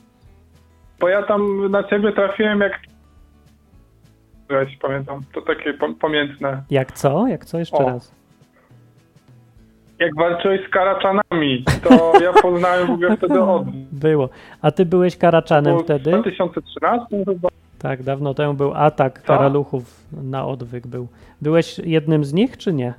Bo 1.00 1.10
ja 1.10 1.24
tam 1.24 1.72
na 1.72 1.84
ciebie 1.84 2.12
trafiłem 2.12 2.60
jak... 2.60 2.80
Ja 4.50 4.70
się 4.70 4.78
pamiętam, 4.82 5.22
to 5.34 5.42
takie 5.42 5.74
pamiętne. 6.00 6.64
Jak 6.70 6.92
co? 6.92 7.28
Jak 7.28 7.46
co? 7.46 7.60
Jeszcze 7.60 7.78
O. 7.78 7.90
raz. 7.90 8.12
Jak 10.00 10.16
walczyłeś 10.16 10.68
z 10.68 10.70
karaczanami, 10.70 11.64
to 11.84 12.14
ja 12.24 12.34
poznałem 12.42 12.88
w 12.88 12.90
ogóle 12.90 13.18
wtedy 13.18 13.42
od... 13.42 13.64
Było. 13.92 14.30
A 14.62 14.72
ty 14.72 14.86
byłeś 14.86 15.18
karaczanem 15.18 15.72
było 15.74 15.80
W 15.80 15.84
wtedy? 15.84 16.12
2013 16.12 17.06
chyba. 17.26 17.50
Tak, 17.80 18.04
dawno 18.04 18.34
temu 18.34 18.54
był 18.54 18.74
atak 18.74 19.22
Co? 19.22 19.28
karaluchów 19.28 19.84
na 20.24 20.46
odwyk 20.46 20.88
był. 20.88 21.08
Byłeś 21.42 21.80
jednym 21.80 22.26
z 22.26 22.34
nich, 22.34 22.58
czy 22.58 22.74
nie? 22.74 22.94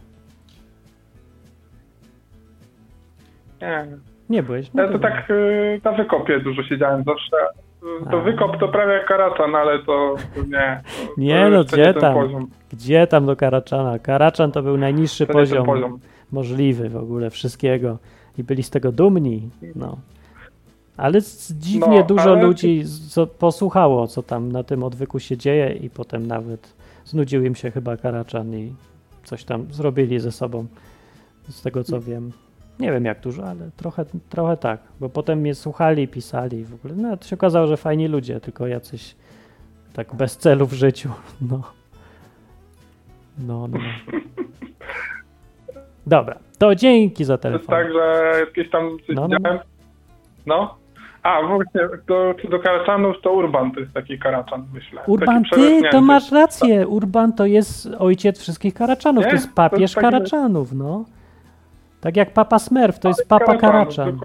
Nie, 3.62 3.86
Nie 4.30 4.42
byłeś. 4.42 4.70
No 4.74 4.82
Ja 4.82 4.92
to 4.92 4.98
tak 4.98 5.30
y, 5.30 5.80
na 5.84 5.92
wykopie 5.92 6.40
dużo 6.40 6.62
siedziałem 6.62 7.04
zawsze. 7.04 7.36
To 8.10 8.18
A. 8.18 8.20
wykop 8.20 8.56
to 8.60 8.68
prawie 8.68 8.92
jak 8.92 9.06
karaczan, 9.06 9.54
ale 9.54 9.78
to, 9.78 10.14
to 10.34 10.42
nie. 10.42 10.80
To, 11.06 11.12
Nie, 11.16 11.44
to 11.44 11.50
no 11.50 11.64
gdzie 11.64 11.84
ten 11.84 12.00
tam? 12.00 12.14
Poziom. 12.14 12.46
Gdzie 12.72 13.06
tam 13.06 13.26
do 13.26 13.36
Karaczana? 13.36 13.98
Karaczan 13.98 14.52
to 14.52 14.62
był 14.62 14.76
najniższy 14.76 15.26
To 15.26 15.32
nie 15.32 15.46
ten 15.46 15.48
poziom, 15.48 15.66
poziom. 15.66 15.98
Możliwy 16.32 16.88
w 16.88 16.96
ogóle 16.96 17.30
wszystkiego 17.30 17.98
i 18.38 18.44
byli 18.44 18.62
z 18.62 18.70
tego 18.70 18.92
dumni. 18.92 19.48
No. 19.74 19.96
Ale 20.96 21.20
dziwnie 21.50 21.98
No, 22.00 22.06
dużo 22.06 22.22
ale- 22.32 22.42
ludzi 22.42 22.84
co 23.10 23.26
posłuchało, 23.26 24.06
co 24.06 24.22
tam 24.22 24.52
na 24.52 24.62
tym 24.64 24.82
odwyku 24.82 25.18
się 25.20 25.36
dzieje 25.36 25.72
i 25.74 25.90
potem 25.90 26.26
nawet 26.26 26.72
znudził 27.04 27.44
im 27.44 27.54
się 27.54 27.70
chyba 27.70 27.96
Karaczan 27.96 28.54
i 28.54 28.74
coś 29.24 29.44
tam 29.44 29.66
zrobili 29.72 30.20
ze 30.20 30.32
sobą, 30.32 30.66
z 31.48 31.62
tego 31.62 31.84
co 31.84 32.00
wiem. 32.00 32.32
Nie 32.80 32.92
wiem 32.92 33.04
jak 33.04 33.20
dużo, 33.20 33.44
ale 33.48 33.70
trochę, 33.76 34.04
trochę 34.28 34.56
tak, 34.56 34.80
bo 35.00 35.08
potem 35.08 35.38
mnie 35.38 35.54
słuchali, 35.54 36.08
pisali 36.08 36.64
w 36.64 36.74
ogóle. 36.74 36.94
No, 36.94 37.16
to 37.16 37.24
się 37.24 37.36
okazało, 37.36 37.66
że 37.66 37.76
fajni 37.76 38.08
ludzie, 38.08 38.40
tylko 38.40 38.66
jacyś 38.66 39.14
tak 39.92 40.14
bez 40.14 40.36
celu 40.36 40.66
w 40.66 40.72
życiu. 40.72 41.10
No. 41.50 41.62
No, 43.38 43.68
no. 43.68 43.78
no. 46.06 46.10
Dobra, 46.10 46.36
to 46.58 46.74
dzięki 46.74 47.24
za 47.24 47.38
To 47.38 47.48
jest 47.48 47.66
telefon. 47.66 47.84
tak, 47.86 47.92
że 47.92 48.32
jakieś 48.40 48.70
tam 48.70 48.96
coś 49.06 49.16
No, 49.16 49.28
no. 49.28 49.58
No. 50.46 50.74
A, 51.22 51.42
właśnie, 51.46 51.80
to, 52.06 52.34
czy 52.42 52.48
do 52.48 52.58
karaczanów 52.58 53.16
to 53.22 53.32
Urban 53.32 53.72
to 53.72 53.80
jest 53.80 53.92
taki 53.92 54.18
karaczan, 54.18 54.64
myślę. 54.74 55.00
Urban, 55.06 55.44
ty 55.54 55.82
to 55.90 56.00
masz 56.00 56.32
rację. 56.32 56.86
Urban 56.88 57.32
to 57.32 57.46
jest 57.46 57.88
ojciec 57.98 58.40
wszystkich 58.40 58.74
Karaczanów. 58.74 59.24
Nie? 59.24 59.30
To 59.30 59.36
jest 59.36 59.48
To 59.48 59.54
papież 59.54 59.80
jest 59.80 59.94
taki- 59.94 60.04
Karaczanów, 60.06 60.72
no. 60.72 61.04
Tak 62.00 62.16
jak 62.16 62.32
Papa 62.32 62.58
Smurf, 62.58 62.98
to 62.98 63.08
jest 63.08 63.28
Papa 63.28 63.56
Karaczan. 63.56 64.18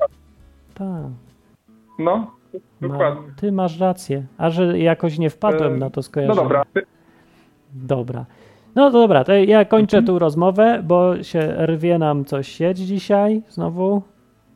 Tak. 0.74 0.88
No, 2.00 2.18
Ma, 2.82 2.88
dokładnie. 2.88 3.22
ty 3.36 3.52
masz 3.52 3.80
rację. 3.80 4.24
A 4.38 4.50
że 4.50 4.80
jakoś 4.80 5.18
nie 5.18 5.30
wpadłem 5.30 5.74
E, 5.74 5.78
na 5.78 5.90
to 5.90 6.00
No 6.00 6.04
skojarzenie. 6.04 6.42
dobra. 6.44 6.64
Ty- 6.74 6.86
Dobra. 7.74 8.26
No 8.76 8.92
to 8.92 9.00
dobra, 9.00 9.24
to 9.24 9.34
ja 9.34 9.66
kończę 9.66 9.98
Mhm. 9.98 10.06
tu 10.16 10.20
rozmowę, 10.20 10.82
bo 10.84 11.24
się 11.24 11.40
rwie 11.66 11.98
nam 11.98 12.26
coś 12.26 12.48
sieć 12.48 12.78
dzisiaj 12.80 13.42
znowu 13.50 14.02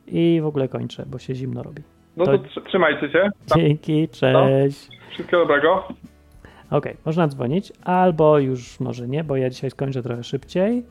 i 0.08 0.40
w 0.44 0.46
ogóle 0.46 0.68
kończę, 0.68 1.04
bo 1.08 1.20
się 1.20 1.36
zimno 1.36 1.64
robi. 1.64 1.84
No 2.18 2.26
To- 2.26 2.38
to 2.38 2.44
tr- 2.44 2.68
trzymajcie 2.68 3.10
się. 3.12 3.30
Tam, 3.50 3.60
Dzięki, 3.62 4.08
cześć. 4.10 4.90
Wszystkiego 5.12 5.40
dobrego. 5.44 5.84
Okej, 6.72 6.98
można 7.06 7.28
dzwonić, 7.28 7.74
albo 7.84 8.40
już 8.40 8.80
może 8.80 9.08
nie, 9.08 9.24
bo 9.24 9.36
ja 9.36 9.50
dzisiaj 9.50 9.70
skończę 9.72 10.04
trochę 10.04 10.24
szybciej, 10.24 10.84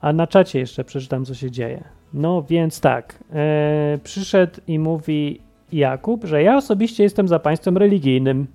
A 0.00 0.12
na 0.12 0.26
czacie 0.26 0.58
jeszcze 0.58 0.84
przeczytam, 0.84 1.24
co 1.24 1.34
się 1.34 1.50
dzieje. 1.50 1.84
No 2.14 2.42
więc 2.42 2.80
tak, 2.80 3.18
e, 3.32 3.98
przyszedł 4.04 4.60
i 4.66 4.78
mówi 4.78 5.40
Jakub, 5.72 6.24
że 6.24 6.42
ja 6.42 6.56
osobiście 6.56 7.02
jestem 7.02 7.28
za 7.28 7.38
państwem 7.38 7.76
religijnym. 7.76 8.46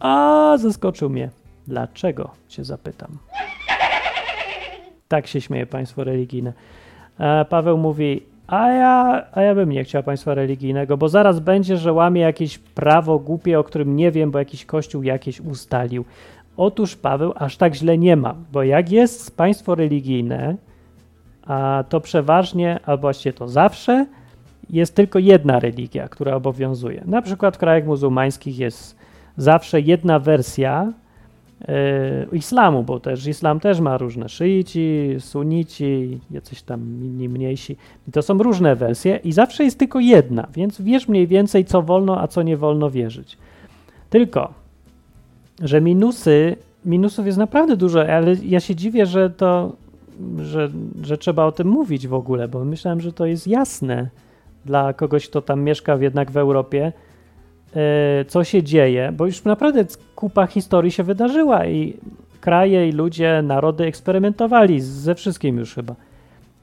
A 0.00 0.54
zaskoczył 0.58 1.10
mnie. 1.10 1.30
Dlaczego? 1.66 2.30
Się 2.48 2.64
zapytam. 2.64 3.08
Tak 5.08 5.26
się 5.26 5.40
śmieje 5.40 5.66
państwo 5.66 6.04
religijne. 6.04 6.52
A 7.18 7.44
Paweł 7.44 7.78
mówi, 7.78 8.22
a 8.46 8.68
ja, 8.68 9.26
a 9.32 9.42
ja 9.42 9.54
bym 9.54 9.72
nie 9.72 9.84
chciał 9.84 10.02
państwa 10.02 10.34
religijnego, 10.34 10.96
bo 10.96 11.08
zaraz 11.08 11.40
będzie, 11.40 11.76
że 11.76 11.92
łamie 11.92 12.20
jakieś 12.20 12.58
prawo 12.58 13.18
głupie, 13.18 13.58
o 13.58 13.64
którym 13.64 13.96
nie 13.96 14.10
wiem, 14.10 14.30
bo 14.30 14.38
jakiś 14.38 14.64
kościół 14.64 15.02
jakieś 15.02 15.40
ustalił. 15.40 16.04
Otóż 16.56 16.96
Paweł 16.96 17.32
aż 17.36 17.56
tak 17.56 17.74
źle 17.74 17.98
nie 17.98 18.16
ma, 18.16 18.34
bo 18.52 18.62
jak 18.62 18.92
jest 18.92 19.36
państwo 19.36 19.74
religijne, 19.74 20.56
a 21.46 21.84
to 21.88 22.00
przeważnie, 22.00 22.78
albo 22.86 23.00
właściwie 23.00 23.32
to 23.32 23.48
zawsze, 23.48 24.06
jest 24.70 24.94
tylko 24.94 25.18
jedna 25.18 25.60
religia, 25.60 26.08
która 26.08 26.34
obowiązuje. 26.34 27.02
Na 27.06 27.22
przykład 27.22 27.56
w 27.56 27.58
krajach 27.58 27.86
muzułmańskich 27.86 28.58
jest 28.58 28.96
zawsze 29.36 29.80
jedna 29.80 30.18
wersja 30.18 30.82
e, 30.82 30.92
islamu, 32.32 32.82
bo 32.82 33.00
też 33.00 33.26
islam 33.26 33.60
też 33.60 33.80
ma 33.80 33.98
różne 33.98 34.28
szyici, 34.28 35.16
sunici, 35.18 36.20
jacyś 36.30 36.62
tam 36.62 36.80
inni 36.80 37.28
mniejsi. 37.28 37.76
I 38.08 38.12
to 38.12 38.22
są 38.22 38.38
różne 38.38 38.76
wersje 38.76 39.20
i 39.24 39.32
zawsze 39.32 39.64
jest 39.64 39.78
tylko 39.78 40.00
jedna, 40.00 40.46
więc 40.54 40.80
wiesz 40.80 41.08
mniej 41.08 41.26
więcej, 41.26 41.64
co 41.64 41.82
wolno, 41.82 42.20
a 42.20 42.28
co 42.28 42.42
nie 42.42 42.56
wolno 42.56 42.90
wierzyć. 42.90 43.38
Tylko, 44.10 44.52
że 45.62 45.80
minusy, 45.80 46.56
minusów 46.84 47.26
jest 47.26 47.38
naprawdę 47.38 47.76
dużo, 47.76 48.12
ale 48.12 48.34
ja 48.44 48.60
się 48.60 48.74
dziwię, 48.74 49.06
że 49.06 49.30
to, 49.30 49.72
że, 50.38 50.70
że 51.02 51.18
trzeba 51.18 51.44
o 51.44 51.52
tym 51.52 51.68
mówić 51.68 52.08
w 52.08 52.14
ogóle, 52.14 52.48
bo 52.48 52.64
myślałem, 52.64 53.00
że 53.00 53.12
to 53.12 53.26
jest 53.26 53.46
jasne 53.46 54.08
dla 54.64 54.92
kogoś, 54.92 55.28
kto 55.28 55.42
tam 55.42 55.62
mieszka 55.62 55.96
jednak 55.96 56.30
w 56.30 56.36
Europie, 56.36 56.86
e, 56.86 56.92
co 58.28 58.44
się 58.44 58.62
dzieje, 58.62 59.12
bo 59.12 59.26
już 59.26 59.44
naprawdę 59.44 59.84
kupa 60.14 60.46
historii 60.46 60.90
się 60.92 61.02
wydarzyła 61.02 61.66
i 61.66 61.96
kraje 62.40 62.88
i 62.88 62.92
ludzie, 62.92 63.42
narody 63.42 63.84
eksperymentowali 63.84 64.80
ze 64.80 65.14
wszystkim 65.14 65.58
już 65.58 65.74
chyba. 65.74 65.94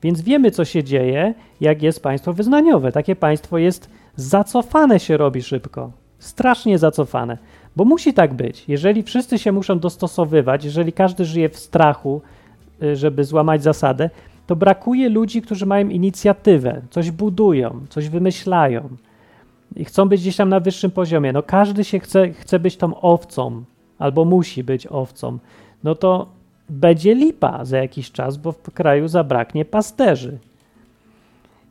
Więc 0.04 0.22
wiemy, 0.22 0.52
co 0.52 0.66
się 0.66 0.84
dzieje, 0.84 1.34
jak 1.62 1.82
jest 1.82 2.04
państwo 2.04 2.34
wyznaniowe. 2.34 2.92
Takie 2.92 3.16
państwo 3.16 3.58
jest 3.58 3.90
zacofane 4.16 5.00
się 5.00 5.18
robi 5.18 5.42
szybko. 5.42 5.92
Strasznie 6.20 6.78
zacofane. 6.78 7.38
Bo 7.76 7.86
musi 7.86 8.14
tak 8.14 8.34
być. 8.34 8.64
Jeżeli 8.68 9.04
wszyscy 9.04 9.40
się 9.40 9.52
muszą 9.52 9.80
dostosowywać, 9.80 10.66
jeżeli 10.66 10.94
każdy 10.94 11.26
żyje 11.26 11.50
w 11.50 11.60
strachu, 11.60 12.22
y, 12.84 12.96
żeby 12.96 13.24
złamać 13.24 13.64
zasadę, 13.64 14.10
to 14.48 14.56
brakuje 14.56 15.10
ludzi, 15.10 15.42
którzy 15.42 15.66
mają 15.66 15.90
inicjatywę, 15.90 16.82
coś 16.90 17.12
budują, 17.12 17.86
coś 17.90 18.10
wymyślają 18.10 18.90
i 19.76 19.86
chcą 19.86 20.10
być 20.10 20.22
gdzieś 20.22 20.36
tam 20.36 20.50
na 20.50 20.60
wyższym 20.60 20.92
poziomie. 20.92 21.34
No 21.34 21.44
każdy 21.44 21.84
się 21.84 22.00
chce, 22.00 22.30
chce 22.30 22.60
być 22.60 22.78
tą 22.78 23.02
owcą 23.02 23.64
albo 24.00 24.26
musi 24.26 24.64
być 24.64 24.88
owcą. 24.88 25.38
No 25.84 25.96
to 25.96 26.28
będzie 26.70 27.16
lipa 27.16 27.66
za 27.66 27.78
jakiś 27.78 28.12
czas, 28.12 28.38
bo 28.38 28.52
w 28.52 28.62
kraju 28.62 29.08
zabraknie 29.08 29.66
pasterzy. 29.66 30.38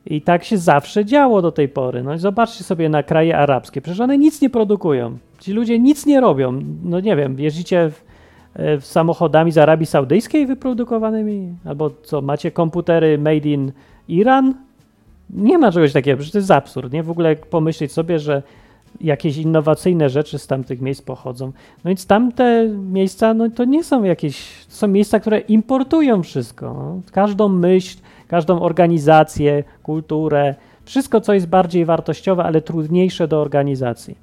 I 0.06 0.22
tak 0.22 0.44
się 0.44 0.58
zawsze 0.58 1.04
działo 1.04 1.42
do 1.42 1.52
tej 1.52 1.68
pory. 1.68 2.02
No 2.02 2.14
i 2.14 2.18
zobaczcie 2.18 2.64
sobie 2.64 2.88
na 2.88 3.02
kraje 3.02 3.38
arabskie. 3.38 3.80
Przecież 3.80 4.00
one 4.00 4.18
nic 4.18 4.40
nie 4.40 4.50
produkują. 4.50 5.18
Ci 5.38 5.52
ludzie 5.52 5.78
nic 5.78 6.06
nie 6.06 6.20
robią. 6.20 6.60
No 6.84 7.00
nie 7.00 7.16
wiem, 7.16 7.40
jeździcie 7.40 7.90
w, 7.90 8.02
w 8.80 8.86
samochodami 8.86 9.52
z 9.52 9.58
Arabii 9.58 9.86
Saudyjskiej 9.86 10.46
wyprodukowanymi? 10.46 11.54
Albo 11.64 11.90
co, 12.02 12.22
macie 12.22 12.50
komputery 12.50 13.18
made 13.18 13.48
in 13.48 13.72
Iran? 14.08 14.54
Nie 15.34 15.58
ma 15.58 15.72
czegoś 15.72 15.92
takiego, 15.92 16.16
przecież 16.16 16.32
to 16.32 16.38
jest 16.38 16.50
absurd, 16.50 16.92
nie? 16.92 17.02
W 17.02 17.10
ogóle 17.10 17.36
pomyśleć 17.36 17.92
sobie, 17.92 18.18
że 18.18 18.42
jakieś 19.00 19.36
innowacyjne 19.36 20.08
rzeczy 20.08 20.38
z 20.38 20.46
tamtych 20.46 20.80
miejsc 20.80 21.02
pochodzą. 21.02 21.46
No 21.84 21.88
więc 21.88 22.06
tamte 22.06 22.68
miejsca, 22.68 23.34
no 23.34 23.50
to 23.50 23.64
nie 23.64 23.84
są 23.84 24.02
jakieś, 24.04 24.66
to 24.66 24.74
są 24.74 24.88
miejsca, 24.88 25.20
które 25.20 25.38
importują 25.38 26.22
wszystko. 26.22 26.74
No. 26.74 27.00
Każdą 27.12 27.48
myśl, 27.48 27.98
każdą 28.28 28.60
organizację, 28.60 29.64
kulturę, 29.82 30.54
wszystko, 30.84 31.20
co 31.20 31.32
jest 31.32 31.46
bardziej 31.46 31.84
wartościowe, 31.84 32.44
ale 32.44 32.62
trudniejsze 32.62 33.28
do 33.28 33.40
organizacji, 33.40 34.18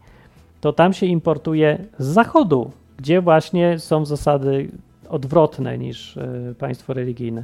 to 0.61 0.73
tam 0.73 0.93
się 0.93 1.05
importuje 1.05 1.77
z 1.99 2.05
zachodu, 2.05 2.71
gdzie 2.97 3.21
właśnie 3.21 3.79
są 3.79 4.05
zasady 4.05 4.71
odwrotne 5.09 5.77
niż 5.77 6.17
y, 6.17 6.55
państwo 6.59 6.93
religijne. 6.93 7.43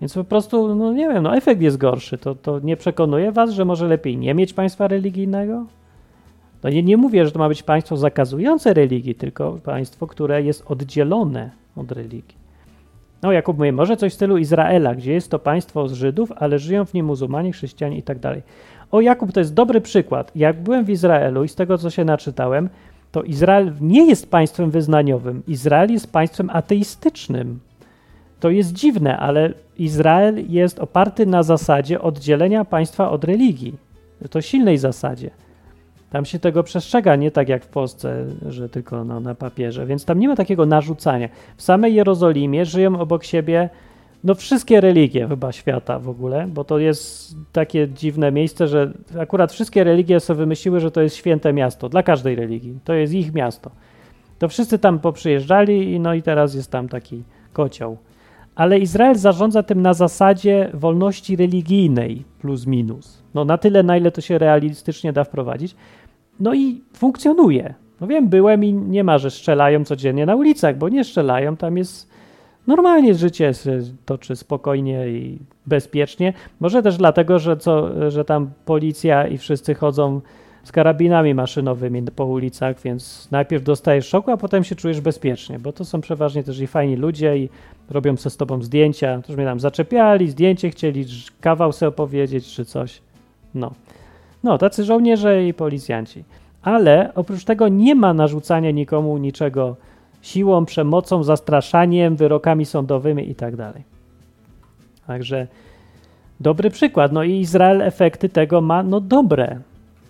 Więc 0.00 0.14
po 0.14 0.24
prostu, 0.24 0.74
no 0.74 0.92
nie 0.92 1.08
wiem, 1.08 1.22
no 1.22 1.36
efekt 1.36 1.60
jest 1.60 1.76
gorszy. 1.76 2.18
To, 2.18 2.34
to 2.34 2.60
nie 2.60 2.76
przekonuje 2.76 3.32
was, 3.32 3.50
że 3.50 3.64
może 3.64 3.88
lepiej 3.88 4.16
nie 4.16 4.34
mieć 4.34 4.52
państwa 4.52 4.88
religijnego? 4.88 5.66
No 6.62 6.70
nie, 6.70 6.82
nie 6.82 6.96
mówię, 6.96 7.24
że 7.24 7.32
to 7.32 7.38
ma 7.38 7.48
być 7.48 7.62
państwo 7.62 7.96
zakazujące 7.96 8.74
religii, 8.74 9.14
tylko 9.14 9.58
państwo, 9.64 10.06
które 10.06 10.42
jest 10.42 10.64
oddzielone 10.66 11.50
od 11.76 11.92
religii. 11.92 12.38
No 13.22 13.32
Jakub 13.32 13.58
mówi, 13.58 13.72
może 13.72 13.96
coś 13.96 14.12
w 14.12 14.14
stylu 14.14 14.36
Izraela, 14.36 14.94
gdzie 14.94 15.12
jest 15.12 15.30
to 15.30 15.38
państwo 15.38 15.88
z 15.88 15.92
Żydów, 15.92 16.32
ale 16.36 16.58
żyją 16.58 16.84
w 16.84 16.94
nim 16.94 17.06
muzułmanie, 17.06 17.52
chrześcijanie 17.52 17.98
i 17.98 18.02
tak 18.02 18.18
dalej. 18.18 18.42
O 18.90 19.00
Jakub, 19.00 19.32
to 19.32 19.40
jest 19.40 19.54
dobry 19.54 19.80
przykład. 19.80 20.32
Jak 20.36 20.62
byłem 20.62 20.84
w 20.84 20.90
Izraelu 20.90 21.44
i 21.44 21.48
z 21.48 21.54
tego, 21.54 21.78
co 21.78 21.90
się 21.90 22.04
naczytałem, 22.04 22.68
to 23.12 23.22
Izrael 23.22 23.72
nie 23.80 24.06
jest 24.06 24.30
państwem 24.30 24.70
wyznaniowym. 24.70 25.42
Izrael 25.48 25.92
jest 25.92 26.12
państwem 26.12 26.50
ateistycznym. 26.50 27.60
To 28.40 28.50
jest 28.50 28.72
dziwne, 28.72 29.18
ale 29.18 29.52
Izrael 29.78 30.44
jest 30.48 30.78
oparty 30.78 31.26
na 31.26 31.42
zasadzie 31.42 32.00
oddzielenia 32.00 32.64
państwa 32.64 33.10
od 33.10 33.24
religii. 33.24 33.74
To 34.30 34.40
silnej 34.40 34.78
zasadzie. 34.78 35.30
Tam 36.10 36.24
się 36.24 36.38
tego 36.38 36.62
przestrzega, 36.62 37.16
nie 37.16 37.30
tak 37.30 37.48
jak 37.48 37.64
w 37.64 37.68
Polsce, 37.68 38.24
że 38.48 38.68
tylko 38.68 39.04
no, 39.04 39.20
na 39.20 39.34
papierze, 39.34 39.86
więc 39.86 40.04
tam 40.04 40.18
nie 40.18 40.28
ma 40.28 40.36
takiego 40.36 40.66
narzucania. 40.66 41.28
W 41.56 41.62
samej 41.62 41.94
Jerozolimie 41.94 42.64
żyją 42.64 43.00
obok 43.00 43.24
siebie 43.24 43.68
no 44.24 44.34
wszystkie 44.34 44.80
religie 44.80 45.28
chyba 45.28 45.52
świata 45.52 45.98
w 45.98 46.08
ogóle, 46.08 46.46
bo 46.46 46.64
to 46.64 46.78
jest 46.78 47.34
takie 47.52 47.88
dziwne 47.88 48.32
miejsce, 48.32 48.68
że 48.68 48.92
akurat 49.18 49.52
wszystkie 49.52 49.84
religie 49.84 50.20
sobie 50.20 50.38
wymyśliły, 50.38 50.80
że 50.80 50.90
to 50.90 51.00
jest 51.00 51.16
święte 51.16 51.52
miasto 51.52 51.88
dla 51.88 52.02
każdej 52.02 52.36
religii. 52.36 52.78
To 52.84 52.92
jest 52.92 53.12
ich 53.12 53.34
miasto. 53.34 53.70
To 54.38 54.48
wszyscy 54.48 54.78
tam 54.78 54.98
poprzyjeżdżali 54.98 55.92
i 55.92 56.00
no 56.00 56.14
i 56.14 56.22
teraz 56.22 56.54
jest 56.54 56.70
tam 56.70 56.88
taki 56.88 57.22
kocioł. 57.52 57.96
Ale 58.58 58.78
Izrael 58.78 59.14
zarządza 59.14 59.62
tym 59.62 59.82
na 59.82 59.94
zasadzie 59.94 60.70
wolności 60.74 61.36
religijnej 61.36 62.24
plus 62.40 62.66
minus. 62.66 63.22
No 63.34 63.44
na 63.44 63.58
tyle, 63.58 63.82
na 63.82 63.96
ile 63.96 64.10
to 64.10 64.20
się 64.20 64.38
realistycznie 64.38 65.12
da 65.12 65.24
wprowadzić. 65.24 65.76
No 66.40 66.54
i 66.54 66.80
funkcjonuje. 66.92 67.74
No 68.00 68.06
wiem, 68.06 68.28
byłem 68.28 68.64
i 68.64 68.72
nie 68.72 69.04
ma, 69.04 69.18
że 69.18 69.30
strzelają 69.30 69.84
codziennie 69.84 70.26
na 70.26 70.36
ulicach, 70.36 70.78
bo 70.78 70.88
nie 70.88 71.04
strzelają, 71.04 71.56
tam 71.56 71.76
jest 71.76 72.10
normalnie 72.66 73.14
życie 73.14 73.52
toczy 74.04 74.36
spokojnie 74.36 75.08
i 75.08 75.38
bezpiecznie. 75.66 76.32
Może 76.60 76.82
też 76.82 76.96
dlatego, 76.96 77.38
że, 77.38 77.56
co, 77.56 77.90
że 78.10 78.24
tam 78.24 78.50
policja 78.64 79.26
i 79.26 79.38
wszyscy 79.38 79.74
chodzą 79.74 80.20
z 80.68 80.72
karabinami 80.72 81.34
maszynowymi 81.34 82.02
po 82.02 82.24
ulicach, 82.24 82.80
więc 82.80 83.28
najpierw 83.30 83.64
dostajesz 83.64 84.08
szoku, 84.08 84.30
a 84.30 84.36
potem 84.36 84.64
się 84.64 84.74
czujesz 84.74 85.00
bezpiecznie, 85.00 85.58
bo 85.58 85.72
to 85.72 85.84
są 85.84 86.00
przeważnie 86.00 86.44
też 86.44 86.60
i 86.60 86.66
fajni 86.66 86.96
ludzie 86.96 87.38
i 87.38 87.48
robią 87.90 88.16
ze 88.16 88.30
z 88.30 88.36
tobą 88.36 88.62
zdjęcia, 88.62 89.22
też 89.22 89.36
mnie 89.36 89.44
tam 89.44 89.60
zaczepiali, 89.60 90.30
zdjęcie 90.30 90.70
chcieli, 90.70 91.04
kawał 91.40 91.72
sobie 91.72 91.88
opowiedzieć 91.88 92.54
czy 92.54 92.64
coś. 92.64 93.02
No. 93.54 93.72
No, 94.44 94.58
tacy 94.58 94.84
żołnierze 94.84 95.46
i 95.46 95.54
policjanci. 95.54 96.24
Ale 96.62 97.12
oprócz 97.14 97.44
tego 97.44 97.68
nie 97.68 97.94
ma 97.94 98.14
narzucania 98.14 98.70
nikomu 98.70 99.18
niczego 99.18 99.76
siłą, 100.22 100.64
przemocą, 100.64 101.24
zastraszaniem, 101.24 102.16
wyrokami 102.16 102.66
sądowymi 102.66 103.30
i 103.30 103.34
tak 103.34 103.56
dalej. 103.56 103.82
Także 105.06 105.46
dobry 106.40 106.70
przykład. 106.70 107.12
No 107.12 107.22
i 107.22 107.32
Izrael 107.32 107.82
efekty 107.82 108.28
tego 108.28 108.60
ma, 108.60 108.82
no 108.82 109.00
dobre. 109.00 109.60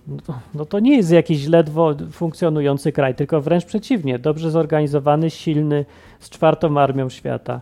No 0.08 0.16
to, 0.26 0.38
no 0.54 0.64
to 0.64 0.80
nie 0.80 0.96
jest 0.96 1.10
jakiś 1.10 1.46
ledwo 1.46 1.94
funkcjonujący 2.12 2.92
kraj, 2.92 3.14
tylko 3.14 3.40
wręcz 3.40 3.64
przeciwnie. 3.64 4.18
Dobrze 4.18 4.50
zorganizowany, 4.50 5.30
silny, 5.30 5.84
z 6.20 6.30
czwartą 6.30 6.80
armią 6.80 7.08
świata, 7.08 7.60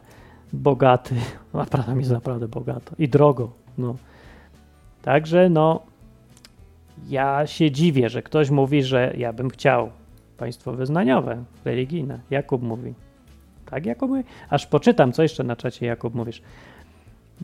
bogaty. 0.53 1.14
Naprawdę 1.55 1.99
jest 1.99 2.11
naprawdę 2.11 2.49
bogato 2.49 2.94
i 2.99 3.09
drogo. 3.09 3.51
No. 3.78 3.97
Także 5.03 5.49
no, 5.49 5.82
ja 7.09 7.47
się 7.47 7.70
dziwię, 7.70 8.09
że 8.09 8.22
ktoś 8.22 8.51
mówi, 8.51 8.82
że 8.82 9.14
ja 9.16 9.32
bym 9.32 9.51
chciał 9.51 9.90
państwo 10.36 10.72
wyznaniowe, 10.72 11.44
religijne. 11.64 12.20
Jakub 12.30 12.62
mówi. 12.62 12.94
Tak, 13.70 13.86
Jakub 13.86 14.11
mówi? 14.11 14.24
Aż 14.51 14.66
poczytam, 14.66 15.12
co 15.12 15.22
jeszcze 15.22 15.44
na 15.44 15.57
czacie 15.57 15.86
Jakub 15.86 16.14
mówisz. 16.14 16.42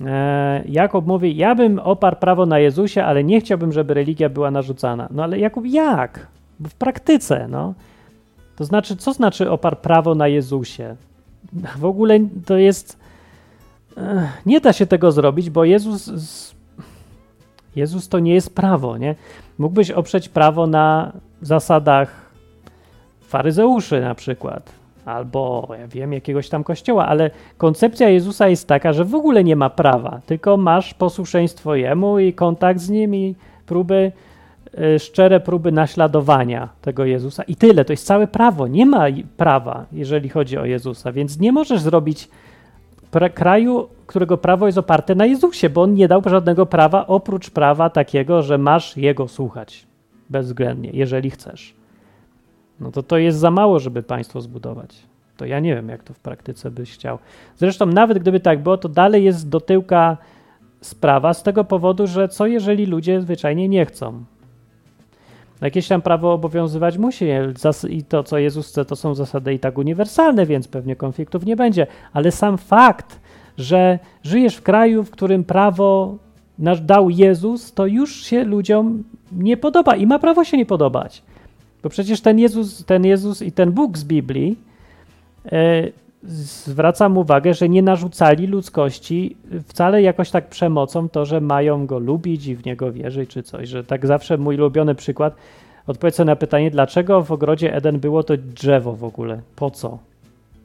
E, 0.06 0.62
Jakub 0.68 1.06
mówi, 1.06 1.36
ja 1.36 1.54
bym 1.54 1.78
oparł 1.78 2.16
prawo 2.16 2.46
na 2.46 2.58
Jezusie, 2.58 3.04
ale 3.04 3.24
nie 3.24 3.40
chciałbym, 3.40 3.72
żeby 3.72 3.94
religia 3.94 4.28
była 4.28 4.50
narzucana. 4.50 5.08
No 5.10 5.22
ale 5.22 5.38
Jakub, 5.38 5.66
jak? 5.66 6.26
W 6.60 6.74
praktyce, 6.74 7.48
no. 7.48 7.74
To 8.56 8.64
znaczy, 8.64 8.96
co 8.96 9.12
znaczy 9.12 9.50
oparł 9.50 9.76
prawo 9.76 10.14
na 10.14 10.28
Jezusie? 10.28 10.96
W 11.76 11.84
ogóle 11.84 12.18
to 12.46 12.58
jest 12.58 13.02
Ech, 13.96 14.46
nie 14.46 14.60
da 14.60 14.72
się 14.72 14.86
tego 14.86 15.12
zrobić, 15.12 15.50
bo 15.50 15.64
Jezus, 15.64 16.54
Jezus 17.76 18.08
to 18.08 18.18
nie 18.18 18.34
jest 18.34 18.54
prawo, 18.54 18.98
nie? 18.98 19.14
Mógłbyś 19.58 19.90
oprzeć 19.90 20.28
prawo 20.28 20.66
na 20.66 21.12
zasadach 21.42 22.32
faryzeuszy 23.20 24.00
na 24.00 24.14
przykład, 24.14 24.72
albo 25.04 25.68
ja 25.80 25.88
wiem, 25.88 26.12
jakiegoś 26.12 26.48
tam 26.48 26.64
kościoła, 26.64 27.06
ale 27.06 27.30
koncepcja 27.58 28.08
Jezusa 28.08 28.48
jest 28.48 28.68
taka, 28.68 28.92
że 28.92 29.04
w 29.04 29.14
ogóle 29.14 29.44
nie 29.44 29.56
ma 29.56 29.70
prawa, 29.70 30.20
tylko 30.26 30.56
masz 30.56 30.94
posłuszeństwo 30.94 31.74
Jemu 31.74 32.18
i 32.18 32.32
kontakt 32.32 32.80
z 32.80 32.90
Nim 32.90 33.14
i 33.14 33.34
próby, 33.66 34.12
y, 34.78 34.98
szczere 34.98 35.40
próby 35.40 35.72
naśladowania 35.72 36.68
tego 36.82 37.04
Jezusa. 37.04 37.42
I 37.42 37.56
tyle, 37.56 37.84
to 37.84 37.92
jest 37.92 38.06
całe 38.06 38.26
prawo, 38.26 38.66
nie 38.66 38.86
ma 38.86 39.04
prawa, 39.36 39.86
jeżeli 39.92 40.28
chodzi 40.28 40.58
o 40.58 40.64
Jezusa, 40.64 41.12
więc 41.12 41.38
nie 41.38 41.52
możesz 41.52 41.80
zrobić 41.80 42.28
kraju, 43.34 43.88
którego 44.06 44.38
prawo 44.38 44.66
jest 44.66 44.78
oparte 44.78 45.14
na 45.14 45.26
Jezusie, 45.26 45.70
bo 45.70 45.82
On 45.82 45.94
nie 45.94 46.08
dał 46.08 46.22
żadnego 46.26 46.66
prawa 46.66 47.06
oprócz 47.06 47.50
prawa 47.50 47.90
takiego, 47.90 48.42
że 48.42 48.58
masz 48.58 48.96
Jego 48.96 49.28
słuchać 49.28 49.86
bezwzględnie, 50.30 50.90
jeżeli 50.92 51.30
chcesz 51.30 51.81
no 52.82 52.90
to 52.90 53.02
to 53.02 53.18
jest 53.18 53.38
za 53.38 53.50
mało, 53.50 53.78
żeby 53.78 54.02
państwo 54.02 54.40
zbudować. 54.40 54.96
To 55.36 55.46
ja 55.46 55.60
nie 55.60 55.74
wiem, 55.74 55.88
jak 55.88 56.02
to 56.02 56.14
w 56.14 56.18
praktyce 56.18 56.70
byś 56.70 56.92
chciał. 56.92 57.18
Zresztą 57.56 57.86
nawet 57.86 58.18
gdyby 58.18 58.40
tak 58.40 58.62
było, 58.62 58.78
to 58.78 58.88
dalej 58.88 59.24
jest 59.24 59.48
do 59.48 59.60
tyłka 59.60 60.16
sprawa 60.80 61.34
z 61.34 61.42
tego 61.42 61.64
powodu, 61.64 62.06
że 62.06 62.28
co 62.28 62.46
jeżeli 62.46 62.86
ludzie 62.86 63.20
zwyczajnie 63.20 63.68
nie 63.68 63.86
chcą? 63.86 64.24
Jakieś 65.60 65.88
tam 65.88 66.02
prawo 66.02 66.32
obowiązywać 66.32 66.98
musi 66.98 67.24
i 67.88 68.04
to, 68.04 68.22
co 68.22 68.38
Jezus 68.38 68.68
chce, 68.68 68.84
to 68.84 68.96
są 68.96 69.14
zasady 69.14 69.54
i 69.54 69.58
tak 69.58 69.78
uniwersalne, 69.78 70.46
więc 70.46 70.68
pewnie 70.68 70.96
konfliktów 70.96 71.46
nie 71.46 71.56
będzie. 71.56 71.86
Ale 72.12 72.30
sam 72.30 72.58
fakt, 72.58 73.20
że 73.58 73.98
żyjesz 74.22 74.56
w 74.56 74.62
kraju, 74.62 75.04
w 75.04 75.10
którym 75.10 75.44
prawo 75.44 76.16
dał 76.82 77.10
Jezus, 77.10 77.72
to 77.72 77.86
już 77.86 78.22
się 78.22 78.44
ludziom 78.44 79.04
nie 79.32 79.56
podoba 79.56 79.96
i 79.96 80.06
ma 80.06 80.18
prawo 80.18 80.44
się 80.44 80.56
nie 80.56 80.66
podobać. 80.66 81.22
Bo 81.82 81.88
przecież 81.88 82.20
ten 82.20 82.38
Jezus, 82.38 82.84
ten 82.84 83.04
Jezus 83.04 83.42
i 83.42 83.52
ten 83.52 83.72
Bóg 83.72 83.98
z 83.98 84.04
Biblii 84.04 84.58
e, 85.52 85.82
zwracam 86.24 87.18
uwagę, 87.18 87.54
że 87.54 87.68
nie 87.68 87.82
narzucali 87.82 88.46
ludzkości 88.46 89.36
wcale 89.66 90.02
jakoś 90.02 90.30
tak 90.30 90.48
przemocą 90.48 91.08
to, 91.08 91.24
że 91.24 91.40
mają 91.40 91.86
go 91.86 91.98
lubić 91.98 92.46
i 92.46 92.56
w 92.56 92.64
niego 92.64 92.92
wierzyć 92.92 93.30
czy 93.30 93.42
coś. 93.42 93.68
Że 93.68 93.84
tak 93.84 94.06
zawsze 94.06 94.38
mój 94.38 94.56
ulubiony 94.56 94.94
przykład, 94.94 95.34
odpowiedź 95.86 96.18
na 96.18 96.36
pytanie, 96.36 96.70
dlaczego 96.70 97.22
w 97.22 97.32
ogrodzie 97.32 97.74
Eden 97.74 98.00
było 98.00 98.22
to 98.22 98.36
drzewo 98.36 98.92
w 98.92 99.04
ogóle? 99.04 99.40
Po 99.56 99.70
co? 99.70 99.98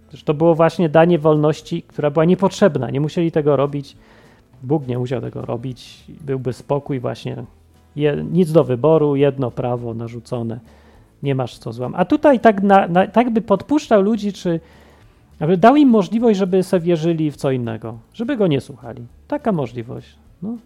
Przecież 0.08 0.24
to 0.24 0.34
było 0.34 0.56
właśnie 0.56 0.90
danie 0.90 1.20
wolności, 1.20 1.84
która 1.88 2.10
była 2.10 2.26
niepotrzebna. 2.26 2.90
Nie 2.90 3.02
musieli 3.02 3.32
tego 3.32 3.56
robić. 3.56 3.98
Bóg 4.64 4.88
nie 4.88 5.00
musiał 5.00 5.22
tego 5.22 5.42
robić. 5.42 6.04
Byłby 6.22 6.54
spokój 6.54 7.00
właśnie. 7.00 7.44
Je, 7.96 8.26
nic 8.32 8.52
do 8.52 8.64
wyboru, 8.64 9.16
jedno 9.16 9.52
prawo 9.52 9.94
narzucone 9.94 10.60
nie 11.24 11.36
masz 11.36 11.58
co 11.58 11.74
złam. 11.74 11.94
A 11.96 12.06
tutaj 12.06 12.40
tak, 12.40 12.64
na, 12.64 12.88
na, 12.88 13.08
tak 13.08 13.30
by 13.30 13.42
podpuszczał 13.42 14.02
ludzi, 14.02 14.34
czy 14.34 14.60
aby 15.40 15.58
dał 15.58 15.76
im 15.76 15.90
możliwość, 15.90 16.40
żeby 16.40 16.64
sobie 16.64 16.86
wierzyli 16.86 17.32
w 17.32 17.36
co 17.36 17.52
innego, 17.52 17.98
żeby 18.14 18.38
go 18.38 18.48
nie 18.48 18.62
słuchali. 18.62 19.06
Taka 19.28 19.52
możliwość. 19.52 20.16
No. 20.42 20.58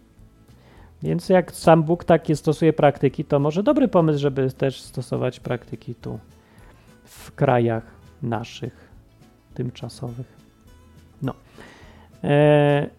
Więc 1.03 1.29
jak 1.29 1.51
sam 1.51 1.83
Bóg 1.83 2.03
takie 2.03 2.35
stosuje 2.35 2.73
praktyki, 2.73 3.25
to 3.25 3.39
może 3.39 3.63
dobry 3.63 3.87
pomysł, 3.87 4.19
żeby 4.19 4.51
też 4.51 4.81
stosować 4.81 5.39
praktyki 5.39 5.95
tu, 5.95 6.19
w 7.03 7.31
krajach 7.35 7.83
naszych, 8.23 8.89
tymczasowych. 9.53 10.37
No. 11.21 11.33
E, 12.23 12.89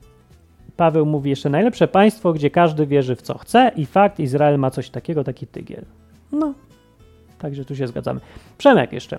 Paweł 0.77 1.07
mówi 1.07 1.31
jeszcze 1.31 1.51
najlepsze 1.51 1.89
państwo, 1.89 2.33
gdzie 2.33 2.51
każdy 2.51 2.87
wierzy 2.87 3.17
w 3.17 3.23
co 3.23 3.39
chce 3.39 3.73
i 3.77 3.87
fakt, 3.87 4.21
Izrael 4.21 4.59
ma 4.59 4.71
coś 4.71 4.91
takiego, 4.91 5.25
taki 5.25 5.47
tygiel. 5.47 5.85
No, 6.33 6.55
Także 7.43 7.65
tu 7.65 7.77
się 7.77 7.87
zgadzamy. 7.87 8.21
Przemek 8.59 8.93
jeszcze. 8.93 9.19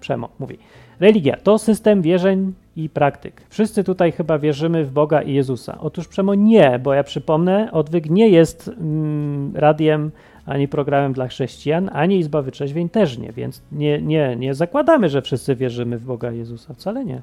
Przemo 0.00 0.28
mówi. 0.38 0.58
Religia 1.00 1.36
to 1.36 1.58
system 1.58 2.02
wierzeń 2.02 2.52
i 2.76 2.88
praktyk. 2.88 3.42
Wszyscy 3.48 3.84
tutaj 3.84 4.12
chyba 4.12 4.38
wierzymy 4.38 4.84
w 4.84 4.92
Boga 4.92 5.22
i 5.22 5.34
Jezusa. 5.34 5.78
Otóż 5.80 6.08
Przemo 6.08 6.34
nie, 6.34 6.78
bo 6.78 6.94
ja 6.94 7.04
przypomnę, 7.04 7.72
Odwyk 7.72 8.10
nie 8.10 8.28
jest 8.28 8.68
mm, 8.68 9.56
radiem 9.56 10.10
ani 10.46 10.68
programem 10.68 11.12
dla 11.12 11.28
chrześcijan, 11.28 11.90
ani 11.92 12.18
Izba 12.18 12.42
Wytrzeźwień 12.42 12.88
też 12.88 13.18
nie, 13.18 13.32
więc 13.32 13.62
nie, 13.72 14.02
nie, 14.02 14.36
nie 14.36 14.54
zakładamy, 14.54 15.08
że 15.08 15.22
wszyscy 15.22 15.56
wierzymy 15.56 15.98
w 15.98 16.04
Boga 16.04 16.32
i 16.32 16.38
Jezusa. 16.38 16.74
Wcale 16.74 17.04
nie. 17.04 17.22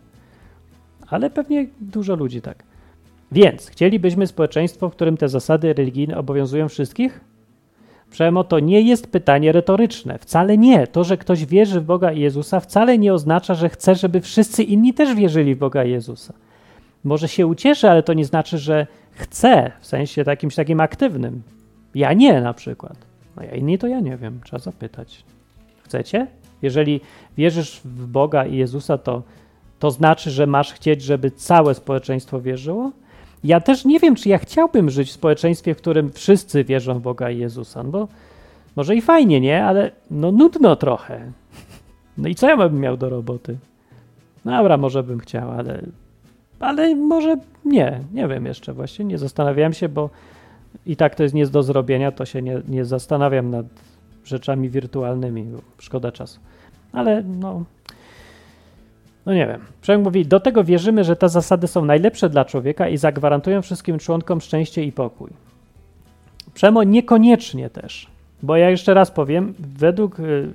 Ale 1.07 1.29
pewnie 1.29 1.67
dużo 1.81 2.15
ludzi 2.15 2.41
tak. 2.41 2.63
Więc 3.31 3.67
chcielibyśmy 3.67 4.27
społeczeństwo, 4.27 4.89
w 4.89 4.91
którym 4.91 5.17
te 5.17 5.29
zasady 5.29 5.73
religijne 5.73 6.17
obowiązują 6.17 6.69
wszystkich? 6.69 7.34
Przemo 8.15 8.43
to 8.43 8.59
nie 8.59 8.81
jest 8.81 9.11
pytanie 9.11 9.51
retoryczne. 9.51 10.17
Wcale 10.19 10.57
nie. 10.57 10.87
To, 10.87 11.03
że 11.03 11.17
ktoś 11.17 11.45
wierzy 11.45 11.81
w 11.81 11.83
Boga 11.83 12.11
i 12.11 12.19
Jezusa, 12.19 12.59
wcale 12.59 12.97
nie 12.97 13.13
oznacza, 13.13 13.53
że 13.53 13.69
chce, 13.69 13.95
żeby 13.95 14.21
wszyscy 14.21 14.63
inni 14.63 14.93
też 14.93 15.15
wierzyli 15.15 15.55
w 15.55 15.57
Boga 15.57 15.83
i 15.83 15.91
Jezusa. 15.91 16.33
Może 17.03 17.27
się 17.27 17.47
ucieszy, 17.47 17.89
ale 17.89 18.03
to 18.03 18.13
nie 18.13 18.25
znaczy, 18.25 18.57
że 18.57 18.87
chce, 19.11 19.71
w 19.79 19.87
sensie 19.87 20.23
takimś 20.23 20.55
takim 20.55 20.79
aktywnym. 20.79 21.41
Ja 21.95 22.13
nie 22.13 22.41
na 22.41 22.53
przykład. 22.53 22.97
No 23.37 23.43
ja 23.43 23.55
inni 23.55 23.77
to 23.77 23.87
ja 23.87 23.99
nie 23.99 24.17
wiem, 24.17 24.39
trzeba 24.43 24.59
zapytać. 24.59 25.23
Chcecie? 25.83 26.27
Jeżeli 26.61 27.01
wierzysz 27.37 27.81
w 27.85 28.07
Boga 28.07 28.45
i 28.45 28.57
Jezusa, 28.57 28.97
to, 28.97 29.23
to 29.79 29.91
znaczy, 29.91 30.31
że 30.31 30.47
masz 30.47 30.73
chcieć, 30.73 31.01
żeby 31.01 31.31
całe 31.31 31.73
społeczeństwo 31.73 32.41
wierzyło? 32.41 32.91
Ja 33.45 33.61
też 33.61 33.85
nie 33.85 33.99
wiem, 33.99 34.15
czy 34.15 34.29
ja 34.29 34.37
chciałbym 34.37 34.89
żyć 34.89 35.09
w 35.09 35.13
społeczeństwie, 35.13 35.75
w 35.75 35.77
którym 35.77 36.11
wszyscy 36.11 36.63
wierzą 36.63 36.93
w 36.93 37.01
Boga 37.01 37.29
i 37.29 37.37
Jezusa, 37.37 37.83
no 37.83 37.89
bo 37.89 38.07
może 38.75 38.95
i 38.95 39.01
fajnie, 39.01 39.41
nie? 39.41 39.65
Ale 39.65 39.91
no 40.11 40.31
nudno 40.31 40.75
trochę. 40.75 41.31
No 42.17 42.27
i 42.27 42.35
co 42.35 42.49
ja 42.49 42.57
bym 42.57 42.79
miał 42.79 42.97
do 42.97 43.09
roboty? 43.09 43.57
Dobra, 44.45 44.77
może 44.77 45.03
bym 45.03 45.19
chciał, 45.19 45.51
ale, 45.51 45.81
ale 46.59 46.95
może 46.95 47.37
nie. 47.65 47.99
Nie 48.13 48.27
wiem 48.27 48.45
jeszcze 48.45 48.73
właśnie, 48.73 49.05
nie 49.05 49.17
zastanawiałem 49.17 49.73
się, 49.73 49.89
bo 49.89 50.09
i 50.85 50.95
tak 50.95 51.15
to 51.15 51.23
jest 51.23 51.35
nie 51.35 51.47
do 51.47 51.63
zrobienia, 51.63 52.11
to 52.11 52.25
się 52.25 52.41
nie, 52.41 52.61
nie 52.67 52.85
zastanawiam 52.85 53.49
nad 53.49 53.65
rzeczami 54.23 54.69
wirtualnymi, 54.69 55.45
szkoda 55.77 56.11
czasu. 56.11 56.39
Ale 56.93 57.23
no, 57.23 57.63
no 59.25 59.33
nie 59.33 59.47
wiem. 59.47 59.61
Przemek 59.81 60.05
mówi, 60.05 60.25
do 60.25 60.39
tego 60.39 60.63
wierzymy, 60.63 61.03
że 61.03 61.15
te 61.15 61.29
zasady 61.29 61.67
są 61.67 61.85
najlepsze 61.85 62.29
dla 62.29 62.45
człowieka 62.45 62.89
i 62.89 62.97
zagwarantują 62.97 63.61
wszystkim 63.61 63.99
członkom 63.99 64.41
szczęście 64.41 64.83
i 64.83 64.91
pokój. 64.91 65.29
Przemo 66.53 66.83
niekoniecznie 66.83 67.69
też, 67.69 68.07
bo 68.43 68.57
ja 68.57 68.69
jeszcze 68.69 68.93
raz 68.93 69.11
powiem, 69.11 69.53
według, 69.59 70.19
y, 70.19 70.53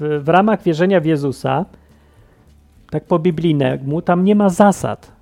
w, 0.00 0.20
w 0.24 0.28
ramach 0.28 0.62
wierzenia 0.62 1.00
w 1.00 1.04
Jezusa, 1.04 1.64
tak 2.90 3.04
po 3.04 3.18
biblijnemu, 3.18 4.02
tam 4.02 4.24
nie 4.24 4.34
ma 4.34 4.48
zasad. 4.48 5.12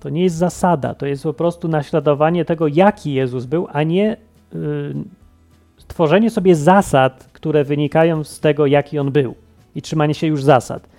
To 0.00 0.08
nie 0.08 0.22
jest 0.22 0.36
zasada, 0.36 0.94
to 0.94 1.06
jest 1.06 1.22
po 1.22 1.34
prostu 1.34 1.68
naśladowanie 1.68 2.44
tego, 2.44 2.68
jaki 2.68 3.12
Jezus 3.12 3.44
był, 3.46 3.66
a 3.72 3.82
nie 3.82 4.16
y, 4.54 4.94
tworzenie 5.88 6.30
sobie 6.30 6.54
zasad, 6.54 7.28
które 7.32 7.64
wynikają 7.64 8.24
z 8.24 8.40
tego, 8.40 8.66
jaki 8.66 8.98
on 8.98 9.12
był 9.12 9.34
i 9.74 9.82
trzymanie 9.82 10.14
się 10.14 10.26
już 10.26 10.42
zasad. 10.42 10.89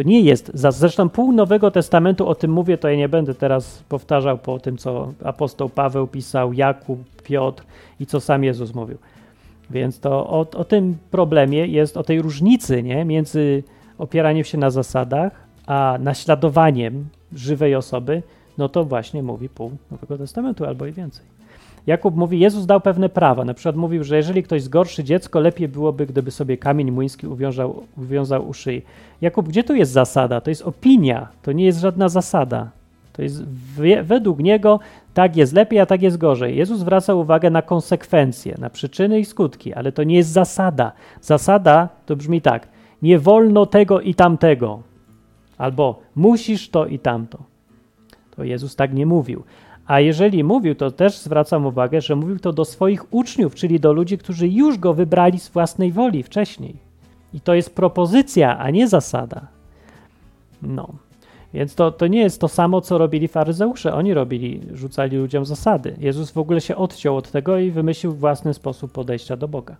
To 0.00 0.04
nie 0.04 0.20
jest, 0.20 0.50
zresztą 0.54 1.08
pół 1.08 1.32
Nowego 1.32 1.70
Testamentu 1.70 2.28
o 2.28 2.34
tym 2.34 2.50
mówię, 2.50 2.78
to 2.78 2.88
ja 2.88 2.96
nie 2.96 3.08
będę 3.08 3.34
teraz 3.34 3.84
powtarzał 3.88 4.38
po 4.38 4.58
tym, 4.58 4.76
co 4.76 5.12
apostoł 5.24 5.68
Paweł 5.68 6.06
pisał, 6.06 6.52
Jakub, 6.52 6.98
Piotr 7.22 7.64
i 8.00 8.06
co 8.06 8.20
sam 8.20 8.44
Jezus 8.44 8.74
mówił. 8.74 8.98
Więc 9.70 10.00
to 10.00 10.10
o, 10.10 10.46
o 10.56 10.64
tym 10.64 10.98
problemie 11.10 11.66
jest, 11.66 11.96
o 11.96 12.02
tej 12.02 12.22
różnicy 12.22 12.82
nie, 12.82 13.04
między 13.04 13.62
opieraniem 13.98 14.44
się 14.44 14.58
na 14.58 14.70
zasadach, 14.70 15.32
a 15.66 15.98
naśladowaniem 16.00 17.08
żywej 17.32 17.74
osoby, 17.74 18.22
no 18.58 18.68
to 18.68 18.84
właśnie 18.84 19.22
mówi 19.22 19.48
pół 19.48 19.70
Nowego 19.90 20.18
Testamentu 20.18 20.64
albo 20.64 20.86
i 20.86 20.92
więcej. 20.92 21.24
Jakub 21.86 22.16
mówi, 22.16 22.40
Jezus 22.40 22.66
dał 22.66 22.80
pewne 22.80 23.08
prawa. 23.08 23.44
Na 23.44 23.54
przykład 23.54 23.76
mówił, 23.76 24.04
że 24.04 24.16
jeżeli 24.16 24.42
ktoś 24.42 24.62
zgorszy 24.62 25.04
dziecko, 25.04 25.40
lepiej 25.40 25.68
byłoby, 25.68 26.06
gdyby 26.06 26.30
sobie 26.30 26.56
kamień 26.56 26.90
młyński 26.90 27.26
uwiązał, 27.26 27.82
uwiązał 27.98 28.48
u 28.48 28.54
szyi. 28.54 28.82
Jakub, 29.20 29.48
gdzie 29.48 29.64
tu 29.64 29.74
jest 29.74 29.92
zasada? 29.92 30.40
To 30.40 30.50
jest 30.50 30.62
opinia, 30.62 31.28
to 31.42 31.52
nie 31.52 31.64
jest 31.64 31.80
żadna 31.80 32.08
zasada. 32.08 32.70
To 33.12 33.22
jest 33.22 33.44
wie- 33.78 34.02
według 34.02 34.38
niego 34.38 34.80
tak 35.14 35.36
jest 35.36 35.52
lepiej, 35.52 35.80
a 35.80 35.86
tak 35.86 36.02
jest 36.02 36.16
gorzej. 36.16 36.56
Jezus 36.56 36.78
zwraca 36.78 37.14
uwagę 37.14 37.50
na 37.50 37.62
konsekwencje, 37.62 38.54
na 38.58 38.70
przyczyny 38.70 39.20
i 39.20 39.24
skutki, 39.24 39.74
ale 39.74 39.92
to 39.92 40.02
nie 40.04 40.16
jest 40.16 40.30
zasada. 40.30 40.92
Zasada 41.20 41.88
to 42.06 42.16
brzmi 42.16 42.40
tak: 42.40 42.68
nie 43.02 43.18
wolno 43.18 43.66
tego 43.66 44.00
i 44.00 44.14
tamtego, 44.14 44.82
albo 45.58 46.00
musisz 46.16 46.68
to 46.68 46.86
i 46.86 46.98
tamto. 46.98 47.38
To 48.36 48.44
Jezus 48.44 48.76
tak 48.76 48.94
nie 48.94 49.06
mówił. 49.06 49.42
A 49.90 50.00
jeżeli 50.00 50.44
mówił, 50.44 50.74
to 50.74 50.90
też 50.90 51.18
zwracam 51.18 51.66
uwagę, 51.66 52.00
że 52.00 52.16
mówił 52.16 52.38
to 52.38 52.52
do 52.52 52.64
swoich 52.64 53.14
uczniów, 53.14 53.54
czyli 53.54 53.80
do 53.80 53.92
ludzi, 53.92 54.18
którzy 54.18 54.48
już 54.48 54.78
go 54.78 54.94
wybrali 54.94 55.40
z 55.40 55.48
własnej 55.48 55.92
woli 55.92 56.22
wcześniej. 56.22 56.76
I 57.34 57.40
to 57.40 57.54
jest 57.54 57.74
propozycja, 57.74 58.58
a 58.58 58.70
nie 58.70 58.88
zasada. 58.88 59.46
No. 60.62 60.88
Więc 61.54 61.74
to, 61.74 61.92
to 61.92 62.06
nie 62.06 62.20
jest 62.20 62.40
to 62.40 62.48
samo, 62.48 62.80
co 62.80 62.98
robili 62.98 63.28
faryzeusze. 63.28 63.94
Oni 63.94 64.14
robili, 64.14 64.60
rzucali 64.72 65.16
ludziom 65.16 65.44
zasady. 65.44 65.96
Jezus 65.98 66.30
w 66.30 66.38
ogóle 66.38 66.60
się 66.60 66.76
odciął 66.76 67.16
od 67.16 67.30
tego 67.30 67.58
i 67.58 67.70
wymyślił 67.70 68.12
własny 68.12 68.54
sposób 68.54 68.92
podejścia 68.92 69.36
do 69.36 69.48
Boga. 69.48 69.76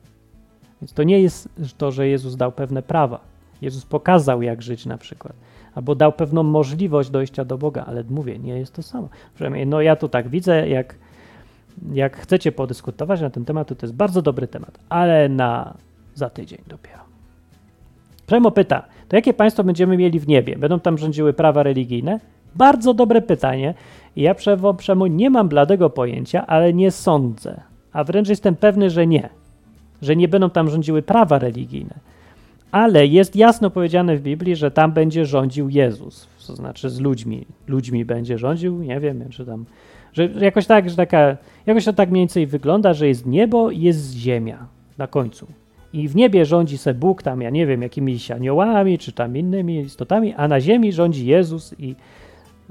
Więc 0.83 0.93
to 0.93 1.03
nie 1.03 1.21
jest 1.21 1.49
to, 1.79 1.93
że 1.93 2.09
Jezus 2.09 2.37
dał 2.37 2.53
pewne 2.53 2.83
prawa. 2.83 3.21
Jezus 3.63 3.85
pokazał, 3.85 4.43
jak 4.43 4.63
żyć 4.63 4.87
na 4.87 4.99
przykład. 4.99 5.33
Albo 5.75 5.95
dał 5.95 6.13
pewną 6.13 6.43
możliwość 6.43 7.11
dojścia 7.11 7.45
do 7.45 7.59
Boga, 7.59 7.85
ale 7.87 8.05
mówię, 8.11 8.39
nie 8.39 8.59
jest 8.59 8.75
to 8.75 8.83
samo. 8.83 9.09
Przynajmniej, 9.35 9.67
no 9.67 9.81
ja 9.81 9.97
to 9.97 10.09
tak 10.09 10.29
widzę, 10.29 10.69
jak, 10.69 10.95
jak 11.93 12.17
chcecie 12.17 12.53
podyskutować 12.53 13.21
na 13.21 13.31
ten 13.31 13.45
temat, 13.45 13.69
to 13.69 13.75
to 13.75 13.87
jest 13.87 13.97
bardzo 13.97 14.23
dobry 14.23 14.47
temat, 14.47 14.79
ale 14.89 15.29
na 15.29 15.75
za 16.15 16.31
tydzień 16.31 16.59
dopiero. 16.67 17.01
Przemo 18.27 18.51
pyta, 18.51 18.83
to 19.09 19.17
jakie 19.17 19.35
państwo 19.35 19.65
będziemy 19.65 19.97
mieli 19.97 20.21
w 20.21 20.29
niebie? 20.29 20.57
Będą 20.57 20.81
tam 20.81 20.99
rządziły 20.99 21.33
prawa 21.33 21.63
religijne? 21.63 22.21
Bardzo 22.55 22.95
dobre 22.95 23.23
pytanie. 23.23 23.75
Ja 24.17 24.35
Przewo, 24.35 24.75
Przemo 24.75 25.07
nie 25.07 25.31
mam 25.31 25.49
bladego 25.49 25.91
pojęcia, 25.91 26.47
ale 26.47 26.73
nie 26.73 26.91
sądzę. 26.91 27.61
A 27.93 28.05
wręcz 28.05 28.29
jestem 28.29 28.57
pewny, 28.57 28.91
że 28.91 29.07
nie. 29.07 29.29
Że 30.03 30.17
nie 30.17 30.29
będą 30.29 30.51
tam 30.51 30.71
rządziły 30.71 31.03
prawa 31.03 31.39
religijne. 31.39 31.95
Ale 32.73 33.07
jest 33.07 33.37
jasno 33.37 33.71
powiedziane 33.71 34.17
w 34.17 34.23
Biblii, 34.23 34.57
że 34.57 34.71
tam 34.71 34.93
będzie 34.93 35.27
rządził 35.27 35.69
Jezus. 35.69 36.29
To 36.47 36.57
znaczy 36.57 36.91
z 36.91 37.01
ludźmi. 37.01 37.47
Ludźmi 37.69 38.05
będzie 38.05 38.39
rządził, 38.39 38.83
nie 38.83 39.01
wiem, 39.01 39.29
czy 39.31 39.47
tam. 39.47 39.65
Że 40.13 40.29
jakoś 40.41 40.67
tak, 40.67 40.91
że 40.91 40.97
taka, 40.97 41.37
jakoś 41.67 41.85
to 41.85 41.93
tak 41.93 42.11
mniej 42.11 42.23
więcej 42.23 42.47
wygląda, 42.47 42.95
że 42.95 43.09
jest 43.09 43.27
niebo 43.27 43.71
i 43.71 43.81
jest 43.81 44.15
ziemia 44.15 44.67
na 44.99 45.07
końcu. 45.07 45.47
I 45.93 46.09
w 46.09 46.17
niebie 46.17 46.45
rządzi 46.45 46.79
se 46.79 46.95
Bóg 46.95 47.23
tam, 47.23 47.43
ja 47.43 47.51
nie 47.51 47.67
wiem, 47.67 47.83
jakimiś 47.83 48.31
aniołami 48.31 48.99
czy 48.99 49.13
tam 49.13 49.37
innymi 49.37 49.81
istotami, 49.81 50.35
a 50.35 50.49
na 50.49 50.61
ziemi 50.61 50.93
rządzi 50.93 51.27
Jezus 51.27 51.75
i 51.79 51.95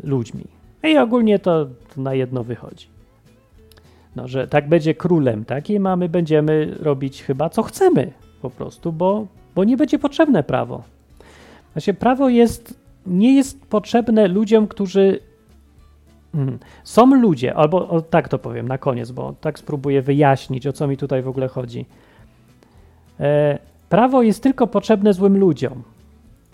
ludźmi. 0.03 0.43
I 0.83 0.97
ogólnie 0.97 1.39
to, 1.39 1.67
na 1.97 2.13
jedno 2.13 2.43
wychodzi. 2.43 2.87
No, 4.15 4.27
że 4.27 4.47
tak 4.47 4.69
będzie 4.69 4.95
królem 4.95 5.45
takim, 5.45 5.87
a 5.87 5.95
my 5.95 6.09
będziemy 6.09 6.75
robić 6.79 7.23
chyba 7.23 7.49
co 7.49 7.63
chcemy 7.63 8.11
po 8.41 8.49
prostu, 8.49 8.91
bo, 8.91 9.27
bo 9.55 9.63
nie 9.63 9.77
będzie 9.77 9.99
potrzebne 9.99 10.43
prawo. 10.43 10.83
Właśnie 11.73 11.93
prawo 11.93 12.29
jest, 12.29 12.79
nie 13.05 13.35
jest 13.35 13.65
potrzebne 13.65 14.27
ludziom, 14.27 14.67
którzy 14.67 15.19
hmm, 16.31 16.59
są 16.83 17.15
ludzie, 17.15 17.55
albo 17.55 17.89
o, 17.89 18.01
tak 18.01 18.29
to 18.29 18.39
powiem 18.39 18.67
na 18.67 18.77
koniec, 18.77 19.11
bo 19.11 19.35
tak 19.41 19.59
spróbuję 19.59 20.01
wyjaśnić, 20.01 20.67
o 20.67 20.73
co 20.73 20.87
mi 20.87 20.97
tutaj 20.97 21.21
w 21.21 21.27
ogóle 21.27 21.47
chodzi. 21.47 21.85
E, 23.19 23.59
prawo 23.89 24.21
jest 24.21 24.43
tylko 24.43 24.67
potrzebne 24.67 25.13
złym 25.13 25.37
ludziom. 25.37 25.83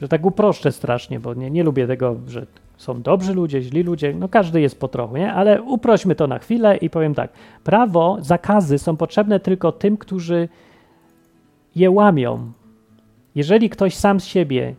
Że 0.02 0.08
tak 0.08 0.26
uproszczę 0.26 0.72
strasznie, 0.72 1.20
bo 1.20 1.34
nie, 1.34 1.52
nie 1.52 1.64
lubię 1.64 1.88
tego, 1.88 2.16
że 2.28 2.46
są 2.78 3.02
dobrzy 3.02 3.34
ludzie, 3.34 3.62
źli 3.62 3.84
ludzie, 3.84 4.14
no 4.14 4.30
każdy 4.30 4.62
jest 4.62 4.80
po 4.80 4.88
trochu, 4.88 5.18
nie? 5.18 5.34
Ale 5.34 5.62
uprośmy 5.62 6.16
to 6.16 6.28
na 6.28 6.40
chwilę 6.40 6.78
i 6.78 6.90
powiem 6.90 7.16
tak. 7.16 7.32
Prawo, 7.64 8.18
zakazy 8.22 8.80
są 8.80 8.98
potrzebne 8.98 9.40
tylko 9.40 9.72
tym, 9.72 9.98
którzy 9.98 10.50
je 11.76 11.92
łamią. 11.92 12.52
Jeżeli 13.36 13.70
ktoś 13.70 13.96
sam 13.96 14.20
z 14.20 14.26
siebie 14.26 14.76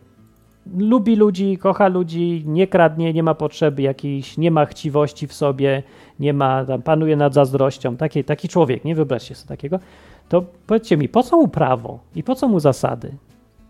lubi 0.77 1.15
ludzi, 1.15 1.57
kocha 1.57 1.87
ludzi, 1.87 2.43
nie 2.45 2.67
kradnie, 2.67 3.13
nie 3.13 3.23
ma 3.23 3.33
potrzeby 3.33 3.81
jakiejś, 3.81 4.37
nie 4.37 4.51
ma 4.51 4.65
chciwości 4.65 5.27
w 5.27 5.33
sobie, 5.33 5.83
nie 6.19 6.33
ma, 6.33 6.65
tam 6.65 6.81
panuje 6.81 7.15
nad 7.15 7.33
zazdrością, 7.33 7.97
taki, 7.97 8.23
taki 8.23 8.47
człowiek, 8.47 8.85
nie 8.85 8.95
wyobraźcie 8.95 9.35
sobie 9.35 9.47
takiego, 9.47 9.79
to 10.29 10.43
powiedzcie 10.67 10.97
mi, 10.97 11.09
po 11.09 11.23
co 11.23 11.37
mu 11.37 11.47
prawo 11.47 11.99
i 12.15 12.23
po 12.23 12.35
co 12.35 12.47
mu 12.47 12.59
zasady? 12.59 13.11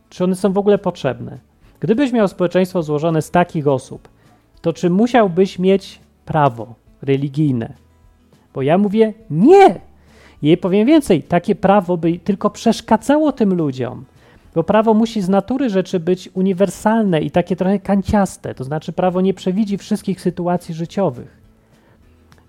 Czy 0.09 0.23
one 0.23 0.35
są 0.35 0.53
w 0.53 0.57
ogóle 0.57 0.77
potrzebne? 0.77 1.37
Gdybyś 1.79 2.11
miał 2.11 2.27
społeczeństwo 2.27 2.83
złożone 2.83 3.21
z 3.21 3.31
takich 3.31 3.67
osób, 3.67 4.07
to 4.61 4.73
czy 4.73 4.89
musiałbyś 4.89 5.59
mieć 5.59 5.99
prawo 6.25 6.73
religijne? 7.01 7.73
Bo 8.53 8.61
ja 8.61 8.77
mówię 8.77 9.13
nie. 9.29 9.79
I 10.41 10.57
powiem 10.57 10.87
więcej, 10.87 11.23
takie 11.23 11.55
prawo 11.55 11.97
by 11.97 12.19
tylko 12.19 12.49
przeszkadzało 12.49 13.31
tym 13.31 13.53
ludziom. 13.53 14.05
Bo 14.55 14.63
prawo 14.63 14.93
musi 14.93 15.21
z 15.21 15.29
natury 15.29 15.69
rzeczy 15.69 15.99
być 15.99 16.29
uniwersalne 16.33 17.21
i 17.21 17.31
takie 17.31 17.55
trochę 17.55 17.79
kanciaste. 17.79 18.55
To 18.55 18.63
znaczy, 18.63 18.91
prawo 18.91 19.21
nie 19.21 19.33
przewidzi 19.33 19.77
wszystkich 19.77 20.21
sytuacji 20.21 20.75
życiowych. 20.75 21.37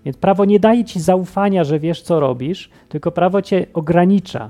Więc 0.05 0.17
prawo 0.17 0.45
nie 0.45 0.59
daje 0.59 0.85
ci 0.85 0.99
zaufania, 0.99 1.63
że 1.63 1.79
wiesz, 1.79 2.01
co 2.01 2.19
robisz, 2.19 2.69
tylko 2.89 3.11
prawo 3.11 3.41
cię 3.41 3.65
ogranicza. 3.73 4.49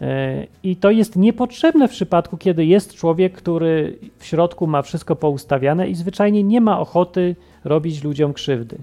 E, 0.00 0.46
I 0.62 0.76
to 0.76 0.90
jest 0.90 1.16
niepotrzebne 1.16 1.88
w 1.88 1.90
przypadku, 1.90 2.36
kiedy 2.36 2.66
jest 2.66 2.94
człowiek, 2.94 3.32
który 3.32 3.98
w 4.18 4.26
środku 4.26 4.66
ma 4.66 4.82
wszystko 4.82 5.16
poustawiane 5.16 5.88
i 5.88 5.94
zwyczajnie 5.94 6.42
nie 6.42 6.60
ma 6.60 6.80
ochoty 6.80 7.36
robić 7.64 8.04
ludziom 8.04 8.32
krzywdy. 8.32 8.78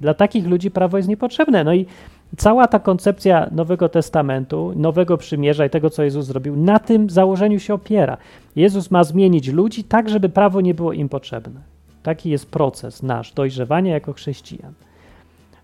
Dla 0.00 0.14
takich 0.14 0.46
ludzi 0.46 0.70
prawo 0.70 0.96
jest 0.96 1.08
niepotrzebne. 1.08 1.64
No 1.64 1.74
i 1.74 1.86
cała 2.36 2.68
ta 2.68 2.78
koncepcja 2.78 3.48
Nowego 3.52 3.88
Testamentu, 3.88 4.72
Nowego 4.76 5.16
Przymierza 5.16 5.66
i 5.66 5.70
tego, 5.70 5.90
co 5.90 6.02
Jezus 6.02 6.26
zrobił, 6.26 6.56
na 6.56 6.78
tym 6.78 7.10
założeniu 7.10 7.60
się 7.60 7.74
opiera. 7.74 8.16
Jezus 8.56 8.90
ma 8.90 9.04
zmienić 9.04 9.48
ludzi 9.48 9.84
tak, 9.84 10.08
żeby 10.08 10.28
prawo 10.28 10.60
nie 10.60 10.74
było 10.74 10.92
im 10.92 11.08
potrzebne. 11.08 11.60
Taki 12.02 12.30
jest 12.30 12.50
proces 12.50 13.02
nasz 13.02 13.32
dojrzewania 13.32 13.92
jako 13.92 14.12
chrześcijan. 14.12 14.72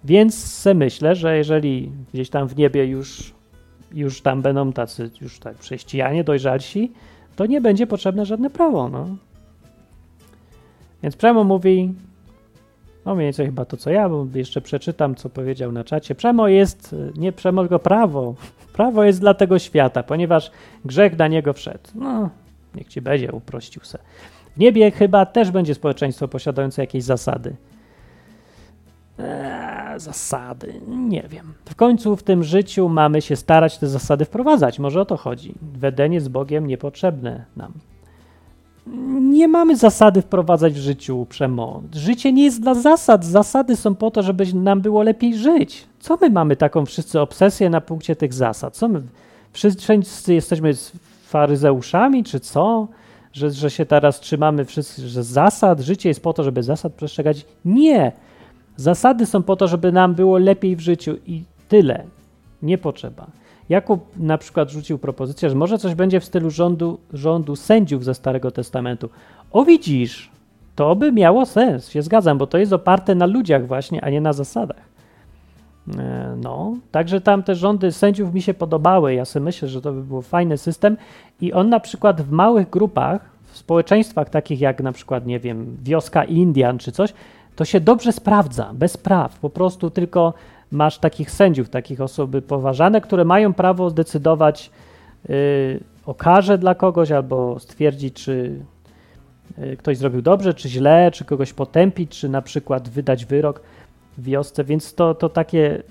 Więc 0.05 0.65
myślę, 0.75 1.15
że 1.15 1.37
jeżeli 1.37 1.93
gdzieś 2.13 2.31
tam 2.31 2.49
w 2.49 2.57
niebie 2.57 2.87
już, 2.87 3.35
już 3.93 4.21
tam 4.21 4.43
będą 4.43 4.73
tacy 4.73 5.11
już 5.21 5.39
tak 5.39 5.59
chrześcijanie 5.59 6.25
dojrzalsi, 6.25 6.93
to 7.37 7.47
nie 7.47 7.61
będzie 7.61 7.87
potrzebne 7.87 8.27
żadne 8.27 8.51
prawo. 8.51 8.89
No. 8.89 9.07
Więc 11.03 11.17
Przemo 11.17 11.45
mówi, 11.45 11.95
no 13.07 13.15
mniej 13.15 13.27
więcej 13.27 13.47
chyba 13.47 13.65
to 13.65 13.77
co 13.77 13.91
ja, 13.91 14.09
bo 14.09 14.27
jeszcze 14.35 14.61
przeczytam, 14.61 15.15
co 15.15 15.31
powiedział 15.31 15.73
na 15.73 15.85
czacie. 15.85 16.15
Przemo 16.15 16.49
jest, 16.49 16.95
nie 17.17 17.33
Przemo, 17.33 17.63
tylko 17.63 17.79
prawo. 17.79 18.35
Prawo 18.73 19.05
jest 19.05 19.21
dla 19.21 19.35
tego 19.35 19.59
świata, 19.59 20.03
ponieważ 20.03 20.51
grzech 20.85 21.19
na 21.19 21.29
niego 21.29 21.53
wszedł. 21.53 21.89
No, 21.95 22.31
niech 22.75 22.89
ci 22.89 23.01
będzie, 23.01 23.33
uprościł 23.33 23.85
se. 23.85 23.99
W 24.57 24.59
niebie 24.59 24.91
chyba 24.91 25.27
też 25.27 25.51
będzie 25.51 25.75
społeczeństwo 25.75 26.29
posiadające 26.29 26.83
jakieś 26.83 27.05
zasady. 27.05 27.57
Eee, 29.19 30.01
zasady, 30.01 30.81
nie 30.89 31.23
wiem. 31.29 31.55
W 31.65 31.75
końcu 31.75 32.17
w 32.17 32.23
tym 32.23 32.45
życiu 32.45 32.89
mamy 32.89 33.23
się 33.23 33.37
starać 33.37 33.79
te 33.79 33.89
zasady 33.89 34.25
wprowadzać. 34.25 34.79
Może 34.79 35.01
o 35.01 35.05
to 35.05 35.17
chodzi. 35.17 35.55
Wedenie 35.63 36.21
z 36.21 36.29
Bogiem 36.29 36.67
niepotrzebne 36.67 37.45
nam. 37.57 37.73
Nie 39.21 39.49
mamy 39.49 39.77
zasady 39.77 40.23
wprowadzać 40.23 40.73
w 40.73 40.77
życiu, 40.77 41.27
Przemo. 41.29 41.83
Życie 41.95 42.33
nie 42.33 42.45
jest 42.45 42.61
dla 42.61 42.75
zasad. 42.75 43.25
Zasady 43.25 43.77
są 43.77 43.95
po 43.95 44.11
to, 44.11 44.23
żeby 44.23 44.55
nam 44.55 44.81
było 44.81 45.03
lepiej 45.03 45.35
żyć. 45.35 45.87
Co 46.01 46.19
my 46.21 46.31
mamy 46.31 46.57
taką 46.57 46.87
wszyscy 46.87 47.21
obsesję 47.21 47.71
na 47.71 47.81
punkcie 47.81 48.17
tych 48.17 48.35
zasad? 48.35 48.77
Co 48.77 48.89
my 48.89 49.03
wszyscy 49.53 50.35
jesteśmy 50.35 50.75
faryzeuszami, 51.27 52.25
czy 52.25 52.41
co? 52.41 52.89
że, 53.33 53.51
że 53.51 53.71
się 53.71 53.87
teraz 53.87 54.21
trzymamy 54.21 54.65
wszyscy, 54.65 55.09
że 55.09 55.23
zasad, 55.23 55.81
życie 55.81 56.09
jest 56.09 56.23
po 56.23 56.33
to, 56.33 56.45
żeby 56.45 56.63
zasad 56.63 56.93
przestrzegać. 56.95 57.47
Nie! 57.65 58.13
Zasady 58.77 59.27
są 59.27 59.43
po 59.43 59.57
to, 59.57 59.69
żeby 59.69 59.93
nam 59.93 60.15
było 60.15 60.39
lepiej 60.39 60.77
w 60.77 60.81
życiu 60.81 61.17
i 61.27 61.45
tyle. 61.69 62.05
Nie 62.63 62.79
potrzeba. 62.79 63.27
Jakub 63.69 64.05
na 64.17 64.39
przykład 64.39 64.71
rzucił 64.71 64.99
propozycję, 64.99 65.51
że 65.51 65.57
może 65.57 65.79
coś 65.79 65.95
będzie 65.95 66.21
w 66.21 66.25
stylu 66.25 66.51
rządu, 66.51 66.99
rządu 67.13 67.57
sędziów 67.57 68.05
ze 68.05 68.15
Starego 68.15 68.51
Testamentu. 68.51 69.09
O 69.53 69.65
widzisz, 69.65 70.31
to 70.77 70.97
by 70.97 71.13
miało 71.13 71.47
sens, 71.47 71.89
się 71.89 72.03
zgadzam, 72.03 72.39
bo 72.39 72.47
to 72.47 72.59
jest 72.59 72.73
oparte 72.73 73.15
na 73.15 73.27
ludziach 73.27 73.67
właśnie, 73.67 74.05
a 74.05 74.11
nie 74.11 74.21
na 74.21 74.33
zasadach. 74.33 74.93
E, 75.99 76.37
no, 76.43 76.77
także 76.91 77.21
tam 77.21 77.43
te 77.43 77.55
rządy 77.55 77.93
sędziów 77.93 78.35
mi 78.35 78.43
się 78.43 78.55
podobały. 78.55 79.15
Ja 79.15 79.25
sobie 79.25 79.45
myślę, 79.45 79.69
że 79.69 79.81
to 79.81 79.93
by 79.93 80.03
był 80.03 80.23
fajny 80.23 80.59
system 80.59 80.97
i 81.41 81.53
on 81.53 81.69
na 81.69 81.81
przykład 81.81 82.23
w 82.23 82.31
małych 82.31 82.71
grupach, 82.71 83.31
w 83.53 83.59
społeczeństwach 83.59 84.31
takich 84.31 84.61
jak 84.61 84.83
na 84.83 84.93
przykład, 84.93 85.27
nie 85.27 85.41
wiem, 85.41 85.77
wioska 85.83 86.25
Indian 86.25 86.79
czy 86.79 86.93
coś, 86.93 87.13
to 87.57 87.65
się 87.65 87.81
dobrze 87.81 88.13
sprawdza, 88.13 88.71
bez 88.75 88.97
praw. 88.97 89.39
Po 89.39 89.51
prostu 89.51 89.91
tylko 89.91 90.35
masz 90.73 90.99
takich 90.99 91.31
sędziów, 91.31 91.69
takich 91.69 92.01
osoby 92.01 92.43
poważane, 92.43 93.01
które 93.01 93.25
mają 93.25 93.53
prawo 93.53 93.91
zdecydować 93.91 94.71
yy, 95.29 95.35
o 96.07 96.15
karze 96.15 96.59
dla 96.59 96.75
kogoś 96.75 97.11
albo 97.11 97.59
stwierdzić, 97.59 98.15
czy 98.15 98.61
yy, 99.59 99.77
ktoś 99.77 99.99
zrobił 99.99 100.23
dobrze, 100.23 100.55
czy 100.55 100.69
źle, 100.69 101.11
czy 101.11 101.25
kogoś 101.25 101.53
potępić, 101.53 102.11
czy 102.19 102.29
na 102.29 102.43
przykład 102.43 102.89
wydać 102.89 103.25
wyrok 103.25 103.61
wiosce, 104.19 104.65
więc 104.65 104.95
to, 104.95 105.15
to 105.15 105.29
takie 105.29 105.83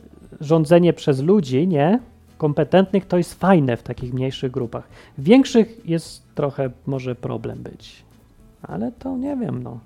rządzenie 0.42 0.94
przez 0.94 1.22
ludzi, 1.22 1.68
nie? 1.68 2.00
Kompetentnych 2.38 3.06
to 3.06 3.18
jest 3.18 3.40
fajne 3.40 3.78
w 3.78 3.84
takich 3.84 4.14
mniejszych 4.14 4.52
grupach. 4.52 4.88
W 5.18 5.24
większych 5.24 5.90
jest 5.90 6.36
trochę 6.36 6.70
może 6.86 7.16
problem 7.16 7.64
być, 7.64 8.04
ale 8.64 8.92
to 8.92 9.18
nie 9.18 9.38
wiem, 9.38 9.64
no. 9.64 9.80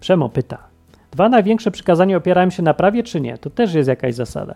Przemo 0.00 0.28
pyta. 0.28 0.71
Dwa 1.12 1.28
największe 1.28 1.70
przykazania 1.70 2.16
opierają 2.16 2.50
się 2.50 2.62
na 2.62 2.74
prawie, 2.74 3.02
czy 3.02 3.20
nie? 3.20 3.38
To 3.38 3.50
też 3.50 3.74
jest 3.74 3.88
jakaś 3.88 4.14
zasada. 4.14 4.54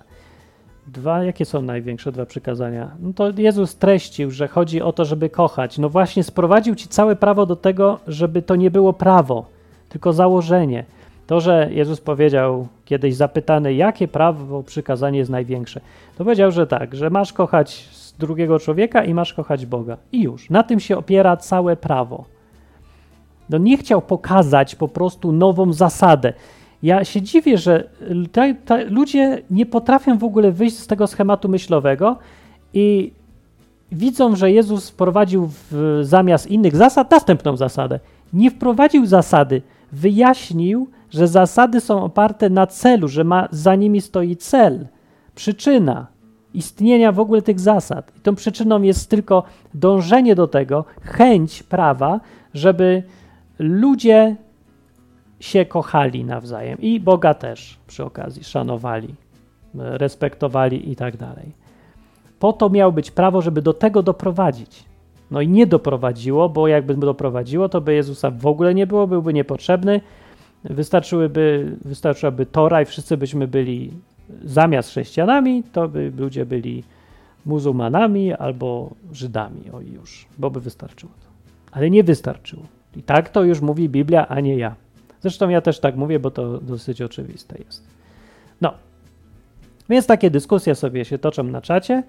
Dwa, 0.86 1.24
jakie 1.24 1.44
są 1.44 1.62
największe 1.62 2.12
dwa 2.12 2.26
przykazania? 2.26 2.90
No 3.00 3.12
to 3.12 3.30
Jezus 3.36 3.76
treścił, 3.76 4.30
że 4.30 4.48
chodzi 4.48 4.82
o 4.82 4.92
to, 4.92 5.04
żeby 5.04 5.30
kochać. 5.30 5.78
No 5.78 5.88
właśnie 5.88 6.24
sprowadził 6.24 6.74
ci 6.74 6.88
całe 6.88 7.16
prawo 7.16 7.46
do 7.46 7.56
tego, 7.56 7.98
żeby 8.06 8.42
to 8.42 8.56
nie 8.56 8.70
było 8.70 8.92
prawo, 8.92 9.46
tylko 9.88 10.12
założenie. 10.12 10.84
To, 11.26 11.40
że 11.40 11.68
Jezus 11.72 12.00
powiedział 12.00 12.68
kiedyś 12.84 13.14
zapytany, 13.14 13.74
jakie 13.74 14.08
prawo 14.08 14.62
przykazanie 14.62 15.18
jest 15.18 15.30
największe, 15.30 15.80
to 16.18 16.24
powiedział, 16.24 16.50
że 16.50 16.66
tak, 16.66 16.94
że 16.94 17.10
masz 17.10 17.32
kochać 17.32 17.88
drugiego 18.18 18.58
człowieka 18.58 19.04
i 19.04 19.14
masz 19.14 19.34
kochać 19.34 19.66
Boga. 19.66 19.96
I 20.12 20.22
już. 20.22 20.50
Na 20.50 20.62
tym 20.62 20.80
się 20.80 20.98
opiera 20.98 21.36
całe 21.36 21.76
prawo. 21.76 22.35
No 23.50 23.58
nie 23.58 23.76
chciał 23.76 24.02
pokazać 24.02 24.74
po 24.74 24.88
prostu 24.88 25.32
nową 25.32 25.72
zasadę. 25.72 26.32
Ja 26.82 27.04
się 27.04 27.22
dziwię, 27.22 27.58
że 27.58 27.88
ludzie 28.88 29.42
nie 29.50 29.66
potrafią 29.66 30.18
w 30.18 30.24
ogóle 30.24 30.52
wyjść 30.52 30.78
z 30.78 30.86
tego 30.86 31.06
schematu 31.06 31.48
myślowego 31.48 32.18
i 32.74 33.12
widzą, 33.92 34.36
że 34.36 34.52
Jezus 34.52 34.90
wprowadził 34.90 35.50
w, 35.70 35.98
zamiast 36.02 36.46
innych 36.46 36.76
zasad 36.76 37.10
następną 37.10 37.56
zasadę. 37.56 38.00
Nie 38.32 38.50
wprowadził 38.50 39.06
zasady, 39.06 39.62
wyjaśnił, 39.92 40.88
że 41.10 41.28
zasady 41.28 41.80
są 41.80 42.04
oparte 42.04 42.50
na 42.50 42.66
celu, 42.66 43.08
że 43.08 43.24
ma, 43.24 43.48
za 43.50 43.74
nimi 43.74 44.00
stoi 44.00 44.36
cel, 44.36 44.86
przyczyna 45.34 46.06
istnienia 46.54 47.12
w 47.12 47.20
ogóle 47.20 47.42
tych 47.42 47.60
zasad. 47.60 48.12
I 48.16 48.20
tą 48.20 48.34
przyczyną 48.34 48.82
jest 48.82 49.10
tylko 49.10 49.42
dążenie 49.74 50.34
do 50.34 50.48
tego, 50.48 50.84
chęć 51.02 51.62
prawa, 51.62 52.20
żeby 52.54 53.02
ludzie 53.58 54.36
się 55.40 55.64
kochali 55.64 56.24
nawzajem 56.24 56.80
i 56.80 57.00
Boga 57.00 57.34
też 57.34 57.78
przy 57.86 58.04
okazji 58.04 58.44
szanowali, 58.44 59.14
respektowali 59.74 60.90
i 60.90 60.96
tak 60.96 61.16
dalej. 61.16 61.52
Po 62.38 62.52
to 62.52 62.70
miało 62.70 62.92
być 62.92 63.10
prawo, 63.10 63.42
żeby 63.42 63.62
do 63.62 63.72
tego 63.72 64.02
doprowadzić. 64.02 64.84
No 65.30 65.40
i 65.40 65.48
nie 65.48 65.66
doprowadziło, 65.66 66.48
bo 66.48 66.68
jakby 66.68 66.94
doprowadziło, 66.94 67.68
to 67.68 67.80
by 67.80 67.94
Jezusa 67.94 68.30
w 68.30 68.46
ogóle 68.46 68.74
nie 68.74 68.86
było, 68.86 69.06
byłby 69.06 69.34
niepotrzebny. 69.34 70.00
Wystarczyłyby, 70.64 71.76
wystarczyłaby 71.84 72.46
Tora 72.46 72.82
i 72.82 72.84
wszyscy 72.84 73.16
byśmy 73.16 73.48
byli 73.48 73.92
zamiast 74.44 74.90
chrześcijanami, 74.90 75.62
to 75.72 75.88
by 75.88 76.12
ludzie 76.16 76.46
byli 76.46 76.84
muzułmanami 77.46 78.32
albo 78.32 78.90
Żydami, 79.12 79.70
o 79.70 79.80
już, 79.80 80.26
bo 80.38 80.50
by 80.50 80.60
wystarczyło 80.60 81.12
to. 81.20 81.26
Ale 81.72 81.90
nie 81.90 82.04
wystarczyło. 82.04 82.62
I 82.96 83.02
tak 83.02 83.28
to 83.28 83.44
już 83.44 83.60
mówi 83.60 83.88
Biblia, 83.88 84.28
a 84.28 84.40
nie 84.40 84.56
ja. 84.56 84.74
Zresztą 85.20 85.48
ja 85.48 85.60
też 85.60 85.80
tak 85.80 85.96
mówię, 85.96 86.18
bo 86.18 86.30
to 86.30 86.58
dosyć 86.58 87.02
oczywiste 87.02 87.58
jest. 87.66 87.82
No, 88.60 88.74
więc 89.88 90.06
takie 90.06 90.30
dyskusje 90.30 90.74
sobie 90.74 91.04
się 91.04 91.18
toczą 91.18 91.42
na 91.42 91.60
czacie. 91.60 92.02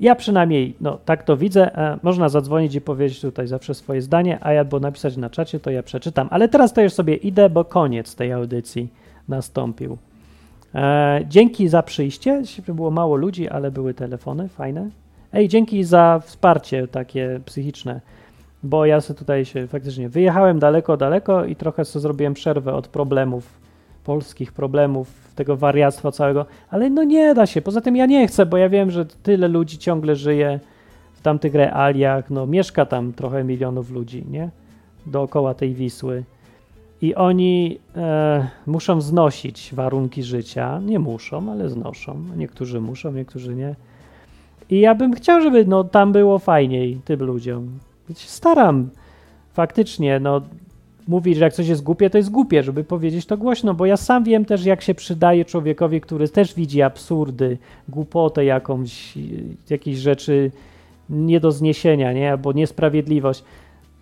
Ja 0.00 0.14
przynajmniej, 0.14 0.74
no 0.80 0.98
tak 1.04 1.22
to 1.22 1.36
widzę. 1.36 1.76
E, 1.78 1.98
można 2.02 2.28
zadzwonić 2.28 2.74
i 2.74 2.80
powiedzieć 2.80 3.20
tutaj 3.20 3.46
zawsze 3.46 3.74
swoje 3.74 4.02
zdanie, 4.02 4.38
a 4.40 4.58
albo 4.58 4.80
napisać 4.80 5.16
na 5.16 5.30
czacie, 5.30 5.60
to 5.60 5.70
ja 5.70 5.82
przeczytam. 5.82 6.28
Ale 6.30 6.48
teraz 6.48 6.72
to 6.72 6.82
już 6.82 6.92
sobie 6.92 7.14
idę, 7.14 7.50
bo 7.50 7.64
koniec 7.64 8.14
tej 8.14 8.32
audycji 8.32 8.88
nastąpił. 9.28 9.98
E, 10.74 11.20
dzięki 11.28 11.68
za 11.68 11.82
przyjście. 11.82 12.42
Było 12.68 12.90
mało 12.90 13.16
ludzi, 13.16 13.48
ale 13.48 13.70
były 13.70 13.94
telefony, 13.94 14.48
fajne. 14.48 14.90
Ej, 15.32 15.48
dzięki 15.48 15.84
za 15.84 16.20
wsparcie 16.24 16.88
takie 16.88 17.40
psychiczne 17.44 18.00
bo 18.66 18.86
ja 18.86 19.00
sobie 19.00 19.18
tutaj 19.18 19.44
się 19.44 19.66
faktycznie 19.66 20.08
wyjechałem 20.08 20.58
daleko, 20.58 20.96
daleko 20.96 21.44
i 21.44 21.56
trochę 21.56 21.84
sobie 21.84 22.02
zrobiłem 22.02 22.34
przerwę 22.34 22.74
od 22.74 22.88
problemów, 22.88 23.60
polskich 24.04 24.52
problemów, 24.52 25.08
tego 25.34 25.56
wariactwa 25.56 26.12
całego, 26.12 26.46
ale 26.70 26.90
no 26.90 27.04
nie 27.04 27.34
da 27.34 27.46
się. 27.46 27.62
Poza 27.62 27.80
tym 27.80 27.96
ja 27.96 28.06
nie 28.06 28.26
chcę, 28.28 28.46
bo 28.46 28.56
ja 28.56 28.68
wiem, 28.68 28.90
że 28.90 29.06
tyle 29.06 29.48
ludzi 29.48 29.78
ciągle 29.78 30.16
żyje 30.16 30.60
w 31.12 31.20
tamtych 31.20 31.54
realiach, 31.54 32.30
no 32.30 32.46
mieszka 32.46 32.86
tam 32.86 33.12
trochę 33.12 33.44
milionów 33.44 33.90
ludzi, 33.90 34.24
nie? 34.30 34.50
Dookoła 35.06 35.54
tej 35.54 35.74
Wisły. 35.74 36.24
I 37.02 37.14
oni 37.14 37.78
e, 37.96 38.48
muszą 38.66 39.00
znosić 39.00 39.74
warunki 39.74 40.22
życia. 40.22 40.80
Nie 40.86 40.98
muszą, 40.98 41.52
ale 41.52 41.68
znoszą. 41.68 42.16
Niektórzy 42.36 42.80
muszą, 42.80 43.12
niektórzy 43.12 43.54
nie. 43.54 43.74
I 44.70 44.80
ja 44.80 44.94
bym 44.94 45.14
chciał, 45.14 45.40
żeby 45.40 45.64
no, 45.64 45.84
tam 45.84 46.12
było 46.12 46.38
fajniej 46.38 47.00
tym 47.04 47.22
ludziom. 47.22 47.78
Staram 48.14 48.90
faktycznie, 49.52 50.20
no, 50.20 50.40
mówić, 51.08 51.36
że 51.36 51.44
jak 51.44 51.52
coś 51.52 51.68
jest 51.68 51.82
głupie, 51.82 52.10
to 52.10 52.18
jest 52.18 52.30
głupie, 52.30 52.62
żeby 52.62 52.84
powiedzieć 52.84 53.26
to 53.26 53.36
głośno, 53.36 53.74
bo 53.74 53.86
ja 53.86 53.96
sam 53.96 54.24
wiem 54.24 54.44
też, 54.44 54.64
jak 54.64 54.82
się 54.82 54.94
przydaje 54.94 55.44
człowiekowi, 55.44 56.00
który 56.00 56.28
też 56.28 56.54
widzi 56.54 56.82
absurdy, 56.82 57.58
głupotę 57.88 58.44
jakąś, 58.44 59.14
jakieś 59.70 59.98
rzeczy 59.98 60.50
nie 61.10 61.40
do 61.40 61.52
zniesienia, 61.52 62.12
nie? 62.12 62.30
albo 62.30 62.52
niesprawiedliwość. 62.52 63.44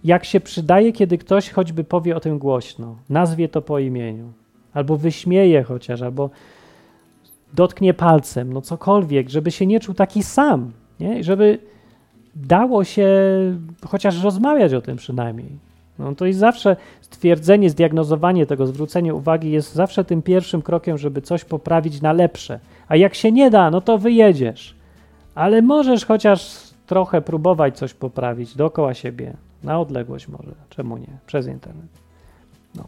Jak 0.05 0.25
się 0.25 0.41
przydaje, 0.41 0.93
kiedy 0.93 1.19
ktoś 1.19 1.51
choćby 1.51 1.85
powie 1.85 2.17
o 2.17 2.21
tym 2.21 2.39
głośno, 2.39 2.97
nazwie 3.11 3.49
to 3.49 3.63
po 3.63 3.79
imieniu, 3.79 4.33
albo 4.75 4.97
wyśmieje 4.97 5.63
chociaż, 5.63 6.03
albo 6.03 6.31
dotknie 7.55 7.95
palcem, 7.95 8.53
no 8.53 8.61
cokolwiek, 8.61 9.31
żeby 9.31 9.51
się 9.51 9.67
nie 9.67 9.81
czuł 9.81 9.95
taki 9.95 10.23
sam, 10.23 10.73
nie? 11.01 11.25
żeby 11.25 11.59
dało 12.37 12.85
się 12.85 13.09
chociaż 13.87 14.23
rozmawiać 14.23 14.75
o 14.75 14.81
tym 14.81 14.97
przynajmniej. 14.97 15.49
No 15.99 16.15
to 16.15 16.27
jest 16.27 16.39
zawsze 16.39 16.77
stwierdzenie, 17.01 17.71
zdiagnozowanie 17.71 18.47
tego, 18.47 18.67
zwrócenie 18.67 19.15
uwagi 19.15 19.51
jest 19.51 19.75
zawsze 19.75 20.05
tym 20.05 20.23
pierwszym 20.23 20.63
krokiem, 20.63 20.99
żeby 20.99 21.23
coś 21.23 21.45
poprawić 21.45 22.03
na 22.03 22.13
lepsze. 22.13 22.61
A 22.89 22.97
jak 22.97 23.15
się 23.15 23.33
nie 23.33 23.51
da, 23.51 23.71
no 23.71 23.81
to 23.81 23.99
wyjedziesz. 23.99 24.75
Ale 25.35 25.63
możesz 25.63 26.05
chociaż 26.05 26.57
trochę 26.87 27.23
próbować 27.23 27.79
coś 27.79 27.95
poprawić 27.95 28.57
dookoła 28.57 28.95
siebie, 28.95 29.33
na 29.63 29.81
odległość 29.81 30.29
może, 30.29 30.53
czemu 30.71 30.97
nie, 30.97 31.19
przez 31.27 31.47
internet. 31.47 31.89
No. 32.75 32.85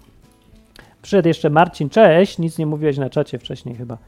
Przyszedł 1.02 1.28
jeszcze 1.28 1.50
Marcin, 1.50 1.88
cześć, 1.88 2.38
nic 2.38 2.58
nie 2.58 2.66
mówiłeś 2.66 2.98
na 2.98 3.10
czacie 3.10 3.38
wcześniej 3.38 3.74
chyba 3.74 3.98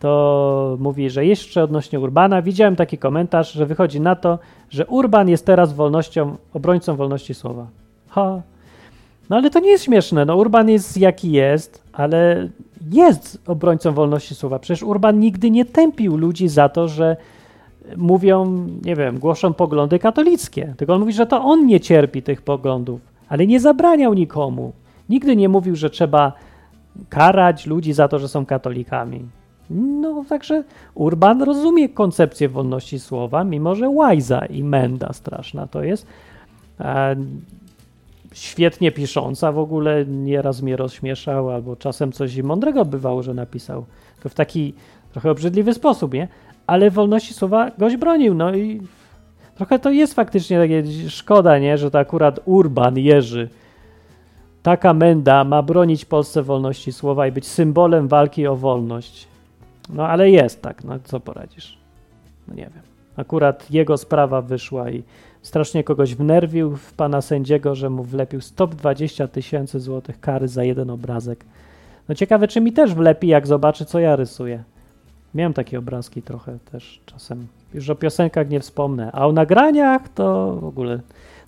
to 0.00 0.76
mówi, 0.80 1.10
że 1.10 1.26
jeszcze 1.26 1.62
odnośnie 1.62 2.00
Urbana 2.00 2.42
widziałem 2.42 2.76
taki 2.76 2.98
komentarz, 2.98 3.52
że 3.52 3.66
wychodzi 3.66 4.00
na 4.00 4.16
to, 4.16 4.38
że 4.70 4.86
Urban 4.86 5.28
jest 5.28 5.46
teraz 5.46 5.72
wolnością, 5.72 6.36
obrońcą 6.54 6.96
wolności 6.96 7.34
słowa. 7.34 7.66
Ha. 8.08 8.42
No 9.30 9.36
ale 9.36 9.50
to 9.50 9.60
nie 9.60 9.70
jest 9.70 9.84
śmieszne. 9.84 10.24
No 10.24 10.36
Urban 10.36 10.68
jest 10.68 10.96
jaki 10.96 11.32
jest, 11.32 11.82
ale 11.92 12.48
jest 12.90 13.38
obrońcą 13.46 13.92
wolności 13.92 14.34
słowa. 14.34 14.58
Przecież 14.58 14.82
Urban 14.82 15.20
nigdy 15.20 15.50
nie 15.50 15.64
tępił 15.64 16.16
ludzi 16.16 16.48
za 16.48 16.68
to, 16.68 16.88
że 16.88 17.16
mówią, 17.96 18.66
nie 18.84 18.96
wiem, 18.96 19.18
głoszą 19.18 19.54
poglądy 19.54 19.98
katolickie. 19.98 20.74
Tylko 20.76 20.94
on 20.94 21.00
mówi, 21.00 21.12
że 21.12 21.26
to 21.26 21.44
on 21.44 21.66
nie 21.66 21.80
cierpi 21.80 22.22
tych 22.22 22.42
poglądów, 22.42 23.00
ale 23.28 23.46
nie 23.46 23.60
zabraniał 23.60 24.14
nikomu. 24.14 24.72
Nigdy 25.08 25.36
nie 25.36 25.48
mówił, 25.48 25.76
że 25.76 25.90
trzeba 25.90 26.32
karać 27.08 27.66
ludzi 27.66 27.92
za 27.92 28.08
to, 28.08 28.18
że 28.18 28.28
są 28.28 28.46
katolikami. 28.46 29.20
No, 29.70 30.24
także 30.28 30.64
Urban 30.94 31.42
rozumie 31.42 31.88
koncepcję 31.88 32.48
wolności 32.48 32.98
słowa, 32.98 33.44
mimo 33.44 33.74
że 33.74 33.88
łajza 33.88 34.46
i 34.46 34.64
menda 34.64 35.12
straszna 35.12 35.66
to 35.66 35.82
jest. 35.82 36.06
E, 36.80 37.16
świetnie 38.32 38.92
pisząca 38.92 39.52
w 39.52 39.58
ogóle, 39.58 40.06
nieraz 40.06 40.62
mnie 40.62 40.76
rozśmieszał, 40.76 41.50
albo 41.50 41.76
czasem 41.76 42.12
coś 42.12 42.36
mądrego 42.36 42.84
bywało, 42.84 43.22
że 43.22 43.34
napisał. 43.34 43.84
To 44.22 44.28
w 44.28 44.34
taki 44.34 44.74
trochę 45.12 45.30
obrzydliwy 45.30 45.74
sposób, 45.74 46.14
nie? 46.14 46.28
Ale 46.66 46.90
wolności 46.90 47.34
słowa 47.34 47.70
goś 47.78 47.96
bronił, 47.96 48.34
no 48.34 48.54
i 48.54 48.80
trochę 49.54 49.78
to 49.78 49.90
jest 49.90 50.14
faktycznie 50.14 50.58
takie 50.58 50.84
szkoda, 51.08 51.58
nie? 51.58 51.78
Że 51.78 51.90
to 51.90 51.98
akurat 51.98 52.40
Urban, 52.44 52.98
Jerzy, 52.98 53.48
taka 54.62 54.94
menda 54.94 55.44
ma 55.44 55.62
bronić 55.62 56.04
Polsce 56.04 56.42
wolności 56.42 56.92
słowa 56.92 57.26
i 57.26 57.32
być 57.32 57.46
symbolem 57.46 58.08
walki 58.08 58.46
o 58.46 58.56
wolność. 58.56 59.27
No 59.90 60.06
ale 60.06 60.30
jest 60.30 60.62
tak, 60.62 60.84
no 60.84 60.98
co 61.04 61.20
poradzisz? 61.20 61.78
No 62.48 62.54
nie 62.54 62.70
wiem. 62.74 62.82
Akurat 63.16 63.70
jego 63.70 63.96
sprawa 63.96 64.42
wyszła 64.42 64.90
i 64.90 65.02
strasznie 65.42 65.84
kogoś 65.84 66.14
wnerwił 66.14 66.76
w 66.76 66.92
pana 66.92 67.20
sędziego, 67.20 67.74
że 67.74 67.90
mu 67.90 68.02
wlepił 68.02 68.40
120 68.40 69.28
tysięcy 69.28 69.80
złotych 69.80 70.20
kary 70.20 70.48
za 70.48 70.64
jeden 70.64 70.90
obrazek. 70.90 71.44
No 72.08 72.14
ciekawe, 72.14 72.48
czy 72.48 72.60
mi 72.60 72.72
też 72.72 72.94
wlepi, 72.94 73.28
jak 73.28 73.46
zobaczy, 73.46 73.84
co 73.84 73.98
ja 73.98 74.16
rysuję. 74.16 74.64
Miałem 75.34 75.52
takie 75.52 75.78
obrazki 75.78 76.22
trochę 76.22 76.58
też 76.72 77.00
czasem. 77.06 77.46
Już 77.74 77.90
o 77.90 77.94
piosenkach 77.94 78.48
nie 78.48 78.60
wspomnę, 78.60 79.10
a 79.12 79.26
o 79.26 79.32
nagraniach 79.32 80.08
to 80.08 80.56
w 80.56 80.64
ogóle. 80.64 81.00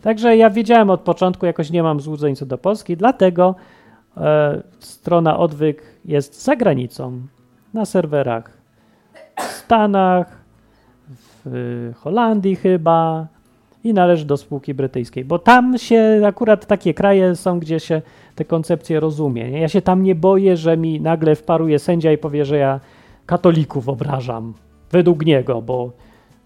Także 0.03 0.37
ja 0.37 0.51
wiedziałem 0.51 0.91
od 0.91 1.01
początku, 1.01 1.47
jakoś 1.47 1.71
nie 1.71 1.83
mam 1.83 2.01
złudzeń 2.01 2.37
co 2.37 2.47
do 2.47 2.59
Polski, 2.59 2.97
dlatego 2.97 3.55
e, 4.17 4.63
strona 4.79 5.39
Odwyk 5.39 5.83
jest 6.05 6.45
za 6.45 6.57
granicą 6.57 7.21
na 7.75 7.85
serwerach 7.85 8.51
w 9.37 9.43
Stanach, 9.43 10.41
w 11.45 11.93
Holandii 11.97 12.57
chyba 12.57 13.27
i 13.85 13.95
należy 13.95 14.25
do 14.25 14.37
spółki 14.37 14.75
brytyjskiej, 14.75 15.25
bo 15.25 15.39
tam 15.39 15.79
się 15.79 16.23
akurat 16.27 16.67
takie 16.67 16.95
kraje 16.95 17.37
są, 17.37 17.59
gdzie 17.59 17.81
się 17.81 18.03
te 18.35 18.45
koncepcje 18.45 19.01
rozumie. 19.01 19.61
Ja 19.61 19.69
się 19.69 19.83
tam 19.83 20.03
nie 20.03 20.15
boję, 20.15 20.57
że 20.57 20.77
mi 20.77 21.01
nagle 21.01 21.35
wparuje 21.35 21.79
sędzia 21.79 22.13
i 22.13 22.19
powie, 22.19 22.45
że 22.45 22.57
ja 22.57 22.81
katolików 23.27 23.89
obrażam. 23.89 24.55
Według 24.91 25.27
niego, 25.27 25.63
bo, 25.63 25.91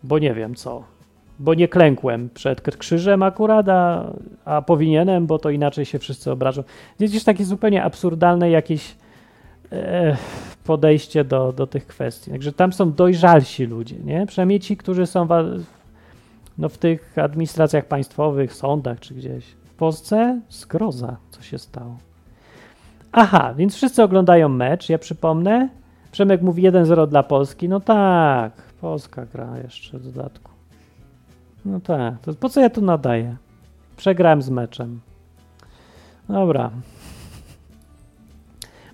bo 0.02 0.18
nie 0.18 0.34
wiem 0.34 0.54
co. 0.54 0.82
Bo 1.38 1.54
nie 1.54 1.68
klękłem 1.68 2.28
przed 2.34 2.60
krzyżem 2.60 3.22
akurat, 3.22 3.68
a, 3.68 4.12
a 4.44 4.62
powinienem, 4.62 5.26
bo 5.26 5.38
to 5.38 5.50
inaczej 5.50 5.84
się 5.84 5.98
wszyscy 5.98 6.30
obrażą. 6.30 6.62
Widzisz, 7.00 7.24
takie 7.24 7.44
zupełnie 7.44 7.84
absurdalne 7.84 8.50
jakieś 8.50 8.94
podejście 10.64 11.24
do, 11.24 11.52
do 11.52 11.66
tych 11.66 11.86
kwestii. 11.86 12.30
Także 12.30 12.52
tam 12.52 12.72
są 12.72 12.92
dojrzalsi 12.92 13.64
ludzie, 13.66 13.96
nie? 14.04 14.26
Przynajmniej 14.26 14.60
ci, 14.60 14.76
którzy 14.76 15.06
są 15.06 15.26
wa- 15.26 15.42
no, 16.58 16.68
w 16.68 16.78
tych 16.78 17.18
administracjach 17.18 17.84
państwowych, 17.84 18.54
sądach 18.54 19.00
czy 19.00 19.14
gdzieś. 19.14 19.44
W 19.44 19.74
Polsce 19.74 20.40
zgroza, 20.50 21.16
co 21.30 21.42
się 21.42 21.58
stało. 21.58 21.96
Aha, 23.12 23.54
więc 23.56 23.74
wszyscy 23.74 24.02
oglądają 24.02 24.48
mecz, 24.48 24.88
ja 24.88 24.98
przypomnę. 24.98 25.68
Przemek 26.12 26.42
mówi 26.42 26.62
1-0 26.62 27.08
dla 27.08 27.22
Polski. 27.22 27.68
No 27.68 27.80
tak, 27.80 28.52
Polska 28.80 29.26
gra 29.26 29.58
jeszcze 29.58 29.98
w 29.98 30.12
dodatku. 30.12 30.50
No 31.64 31.80
tak, 31.80 32.14
to 32.22 32.34
po 32.34 32.48
co 32.48 32.60
ja 32.60 32.70
tu 32.70 32.80
nadaję? 32.82 33.36
Przegrałem 33.96 34.42
z 34.42 34.50
meczem. 34.50 35.00
Dobra. 36.28 36.70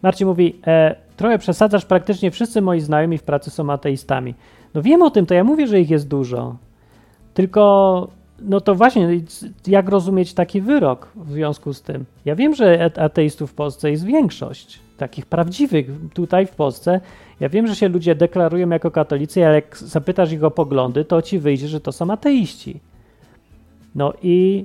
Marcin 0.02 0.26
mówi, 0.26 0.60
e, 0.66 0.96
trochę 1.16 1.38
przesadzasz, 1.38 1.84
praktycznie 1.84 2.30
wszyscy 2.30 2.62
moi 2.62 2.80
znajomi 2.80 3.18
w 3.18 3.22
pracy 3.22 3.50
są 3.50 3.70
ateistami. 3.70 4.34
No 4.74 4.82
wiem 4.82 5.02
o 5.02 5.10
tym, 5.10 5.26
to 5.26 5.34
ja 5.34 5.44
mówię, 5.44 5.66
że 5.66 5.80
ich 5.80 5.90
jest 5.90 6.08
dużo. 6.08 6.56
Tylko, 7.34 8.08
no 8.40 8.60
to 8.60 8.74
właśnie, 8.74 9.20
jak 9.66 9.88
rozumieć 9.88 10.34
taki 10.34 10.60
wyrok 10.60 11.08
w 11.16 11.32
związku 11.32 11.74
z 11.74 11.82
tym? 11.82 12.04
Ja 12.24 12.36
wiem, 12.36 12.54
że 12.54 12.84
at- 12.84 12.98
ateistów 12.98 13.50
w 13.50 13.54
Polsce 13.54 13.90
jest 13.90 14.04
większość, 14.04 14.80
takich 14.96 15.26
prawdziwych 15.26 15.86
tutaj 16.14 16.46
w 16.46 16.50
Polsce. 16.50 17.00
Ja 17.40 17.48
wiem, 17.48 17.66
że 17.66 17.76
się 17.76 17.88
ludzie 17.88 18.14
deklarują 18.14 18.68
jako 18.68 18.90
katolicy, 18.90 19.46
ale 19.46 19.54
jak 19.54 19.76
zapytasz 19.76 20.32
ich 20.32 20.44
o 20.44 20.50
poglądy, 20.50 21.04
to 21.04 21.22
ci 21.22 21.38
wyjdzie, 21.38 21.68
że 21.68 21.80
to 21.80 21.92
są 21.92 22.10
ateiści. 22.10 22.80
No 23.94 24.12
i 24.22 24.64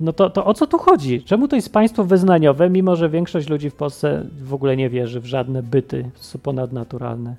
no 0.00 0.12
to, 0.12 0.30
to 0.30 0.44
o 0.44 0.54
co 0.54 0.66
tu 0.66 0.78
chodzi? 0.78 1.22
Czemu 1.22 1.48
to 1.48 1.56
jest 1.56 1.72
państwo 1.72 2.04
wyznaniowe, 2.04 2.70
mimo 2.70 2.96
że 2.96 3.08
większość 3.08 3.48
ludzi 3.48 3.70
w 3.70 3.74
Polsce 3.74 4.26
w 4.42 4.54
ogóle 4.54 4.76
nie 4.76 4.90
wierzy 4.90 5.20
w 5.20 5.26
żadne 5.26 5.62
byty 5.62 6.10
ponadnaturalne? 6.42 7.34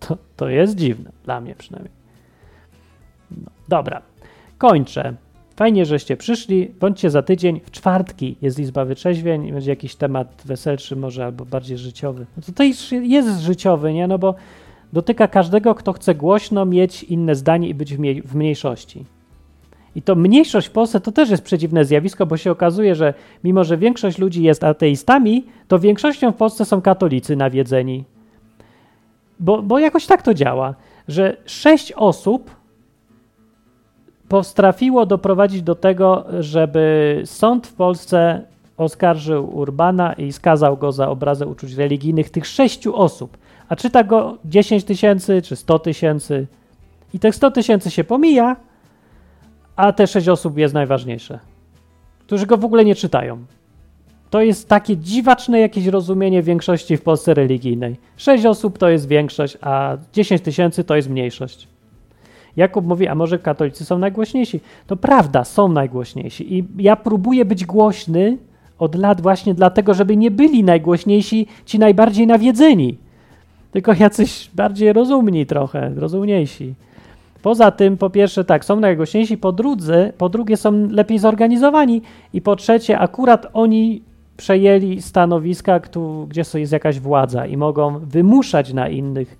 To, 0.00 0.16
to 0.36 0.48
jest 0.48 0.74
dziwne, 0.74 1.10
dla 1.24 1.40
mnie 1.40 1.54
przynajmniej. 1.54 1.92
No, 3.30 3.50
dobra, 3.68 4.02
kończę. 4.58 5.14
Fajnie, 5.56 5.86
żeście 5.86 6.16
przyszli. 6.16 6.70
Bądźcie 6.80 7.10
za 7.10 7.22
tydzień. 7.22 7.60
W 7.64 7.70
czwartki 7.70 8.36
jest 8.42 8.58
Izba 8.58 8.84
Wytrzeźwień. 8.84 9.52
Będzie 9.52 9.70
jakiś 9.70 9.94
temat 9.94 10.42
weselszy 10.44 10.96
może 10.96 11.24
albo 11.24 11.44
bardziej 11.44 11.78
życiowy. 11.78 12.26
No 12.36 12.42
to 12.46 12.52
też 12.52 12.92
jest 12.92 13.40
życiowy, 13.40 13.92
nie? 13.92 14.06
No 14.06 14.18
bo 14.18 14.34
dotyka 14.92 15.28
każdego, 15.28 15.74
kto 15.74 15.92
chce 15.92 16.14
głośno 16.14 16.64
mieć 16.64 17.02
inne 17.02 17.34
zdanie 17.34 17.68
i 17.68 17.74
być 17.74 17.96
w 18.24 18.34
mniejszości. 18.34 19.04
I 19.96 20.02
to 20.02 20.14
mniejszość 20.14 20.68
w 20.68 20.70
Polsce 20.70 21.00
to 21.00 21.12
też 21.12 21.30
jest 21.30 21.42
przedziwne 21.42 21.84
zjawisko, 21.84 22.26
bo 22.26 22.36
się 22.36 22.50
okazuje, 22.50 22.94
że 22.94 23.14
mimo, 23.44 23.64
że 23.64 23.76
większość 23.76 24.18
ludzi 24.18 24.42
jest 24.42 24.64
ateistami, 24.64 25.46
to 25.68 25.78
większością 25.78 26.32
w 26.32 26.36
Polsce 26.36 26.64
są 26.64 26.82
katolicy 26.82 27.36
nawiedzeni. 27.36 28.04
Bo, 29.40 29.62
bo 29.62 29.78
jakoś 29.78 30.06
tak 30.06 30.22
to 30.22 30.34
działa, 30.34 30.74
że 31.08 31.36
sześć 31.46 31.92
osób 31.92 32.50
potrafiło 34.28 35.06
doprowadzić 35.06 35.62
do 35.62 35.74
tego, 35.74 36.24
żeby 36.40 37.22
sąd 37.24 37.66
w 37.66 37.72
Polsce 37.72 38.42
oskarżył 38.76 39.56
Urbana 39.56 40.12
i 40.12 40.32
skazał 40.32 40.76
go 40.76 40.92
za 40.92 41.08
obrazę 41.08 41.46
uczuć 41.46 41.74
religijnych 41.74 42.30
tych 42.30 42.46
sześciu 42.46 42.96
osób. 42.96 43.38
A 43.68 43.76
czyta 43.76 44.04
go 44.04 44.38
10 44.44 44.84
tysięcy 44.84 45.42
czy 45.42 45.56
100 45.56 45.78
tysięcy. 45.78 46.46
I 47.14 47.18
tych 47.18 47.34
100 47.34 47.50
tysięcy 47.50 47.90
się 47.90 48.04
pomija, 48.04 48.56
a 49.78 49.92
te 49.92 50.06
sześć 50.06 50.28
osób 50.28 50.58
jest 50.58 50.74
najważniejsze, 50.74 51.38
którzy 52.20 52.46
go 52.46 52.56
w 52.56 52.64
ogóle 52.64 52.84
nie 52.84 52.94
czytają. 52.94 53.38
To 54.30 54.42
jest 54.42 54.68
takie 54.68 54.96
dziwaczne 54.96 55.60
jakieś 55.60 55.86
rozumienie 55.86 56.42
większości 56.42 56.96
w 56.96 57.02
Polsce 57.02 57.34
religijnej. 57.34 57.96
Sześć 58.16 58.46
osób 58.46 58.78
to 58.78 58.88
jest 58.88 59.08
większość, 59.08 59.58
a 59.60 59.96
10 60.12 60.42
tysięcy 60.42 60.84
to 60.84 60.96
jest 60.96 61.10
mniejszość. 61.10 61.68
Jakub 62.56 62.86
mówi, 62.86 63.08
a 63.08 63.14
może 63.14 63.38
katolicy 63.38 63.84
są 63.84 63.98
najgłośniejsi? 63.98 64.60
To 64.86 64.96
prawda, 64.96 65.44
są 65.44 65.68
najgłośniejsi. 65.68 66.58
I 66.58 66.64
ja 66.78 66.96
próbuję 66.96 67.44
być 67.44 67.66
głośny 67.66 68.38
od 68.78 68.94
lat 68.94 69.20
właśnie 69.20 69.54
dlatego, 69.54 69.94
żeby 69.94 70.16
nie 70.16 70.30
byli 70.30 70.64
najgłośniejsi 70.64 71.46
ci 71.66 71.78
najbardziej 71.78 72.26
nawiedzeni, 72.26 72.98
tylko 73.72 73.92
jacyś 73.92 74.50
bardziej 74.54 74.92
rozumni 74.92 75.46
trochę, 75.46 75.92
rozumniejsi. 75.96 76.74
Poza 77.42 77.70
tym, 77.70 77.96
po 77.96 78.10
pierwsze, 78.10 78.44
tak, 78.44 78.64
są 78.64 78.80
najgłośniejsi, 78.80 79.38
po, 79.38 79.52
drudze, 79.52 80.12
po 80.18 80.28
drugie, 80.28 80.56
są 80.56 80.88
lepiej 80.90 81.18
zorganizowani 81.18 82.02
i 82.32 82.42
po 82.42 82.56
trzecie, 82.56 82.98
akurat 82.98 83.46
oni 83.52 84.02
przejęli 84.36 85.02
stanowiska, 85.02 85.80
tu, 85.80 86.26
gdzie 86.26 86.42
jest 86.54 86.72
jakaś 86.72 87.00
władza 87.00 87.46
i 87.46 87.56
mogą 87.56 87.98
wymuszać 87.98 88.72
na 88.72 88.88
innych 88.88 89.38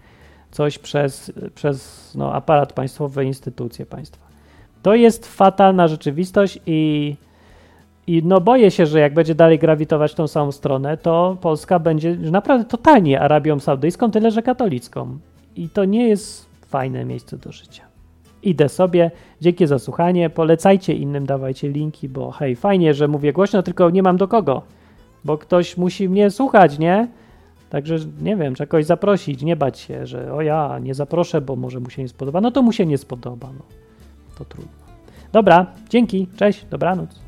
coś 0.50 0.78
przez, 0.78 1.32
przez 1.54 2.10
no, 2.14 2.34
aparat 2.34 2.72
państwowy, 2.72 3.24
instytucje 3.24 3.86
państwa. 3.86 4.26
To 4.82 4.94
jest 4.94 5.26
fatalna 5.26 5.88
rzeczywistość 5.88 6.58
i, 6.66 7.16
i 8.06 8.22
no 8.24 8.40
boję 8.40 8.70
się, 8.70 8.86
że 8.86 9.00
jak 9.00 9.14
będzie 9.14 9.34
dalej 9.34 9.58
grawitować 9.58 10.14
tą 10.14 10.28
samą 10.28 10.52
stronę, 10.52 10.96
to 10.96 11.36
Polska 11.40 11.78
będzie 11.78 12.16
naprawdę 12.16 12.64
totalnie 12.64 13.20
Arabią 13.20 13.60
Saudyjską, 13.60 14.10
tyle 14.10 14.30
że 14.30 14.42
katolicką. 14.42 15.18
I 15.56 15.68
to 15.68 15.84
nie 15.84 16.08
jest 16.08 16.46
fajne 16.66 17.04
miejsce 17.04 17.36
do 17.36 17.52
życia. 17.52 17.87
Idę 18.42 18.68
sobie, 18.68 19.10
dzięki 19.40 19.66
za 19.66 19.78
słuchanie, 19.78 20.30
polecajcie 20.30 20.94
innym, 20.94 21.26
dawajcie 21.26 21.68
linki, 21.68 22.08
bo 22.08 22.30
hej, 22.30 22.56
fajnie, 22.56 22.94
że 22.94 23.08
mówię 23.08 23.32
głośno, 23.32 23.62
tylko 23.62 23.90
nie 23.90 24.02
mam 24.02 24.16
do 24.16 24.28
kogo, 24.28 24.62
bo 25.24 25.38
ktoś 25.38 25.76
musi 25.76 26.08
mnie 26.08 26.30
słuchać, 26.30 26.78
nie? 26.78 27.08
Także 27.70 27.96
nie 28.20 28.36
wiem, 28.36 28.54
trzeba 28.54 28.68
kogoś 28.68 28.86
zaprosić, 28.86 29.42
nie 29.42 29.56
bać 29.56 29.78
się, 29.78 30.06
że 30.06 30.34
o 30.34 30.42
ja 30.42 30.78
nie 30.78 30.94
zaproszę, 30.94 31.40
bo 31.40 31.56
może 31.56 31.80
mu 31.80 31.90
się 31.90 32.02
nie 32.02 32.08
spodoba. 32.08 32.40
No 32.40 32.50
to 32.50 32.62
mu 32.62 32.72
się 32.72 32.86
nie 32.86 32.98
spodoba, 32.98 33.48
no. 33.58 33.64
To 34.38 34.44
trudno. 34.44 34.72
Dobra, 35.32 35.66
dzięki, 35.88 36.28
cześć, 36.36 36.64
dobranoc. 36.70 37.27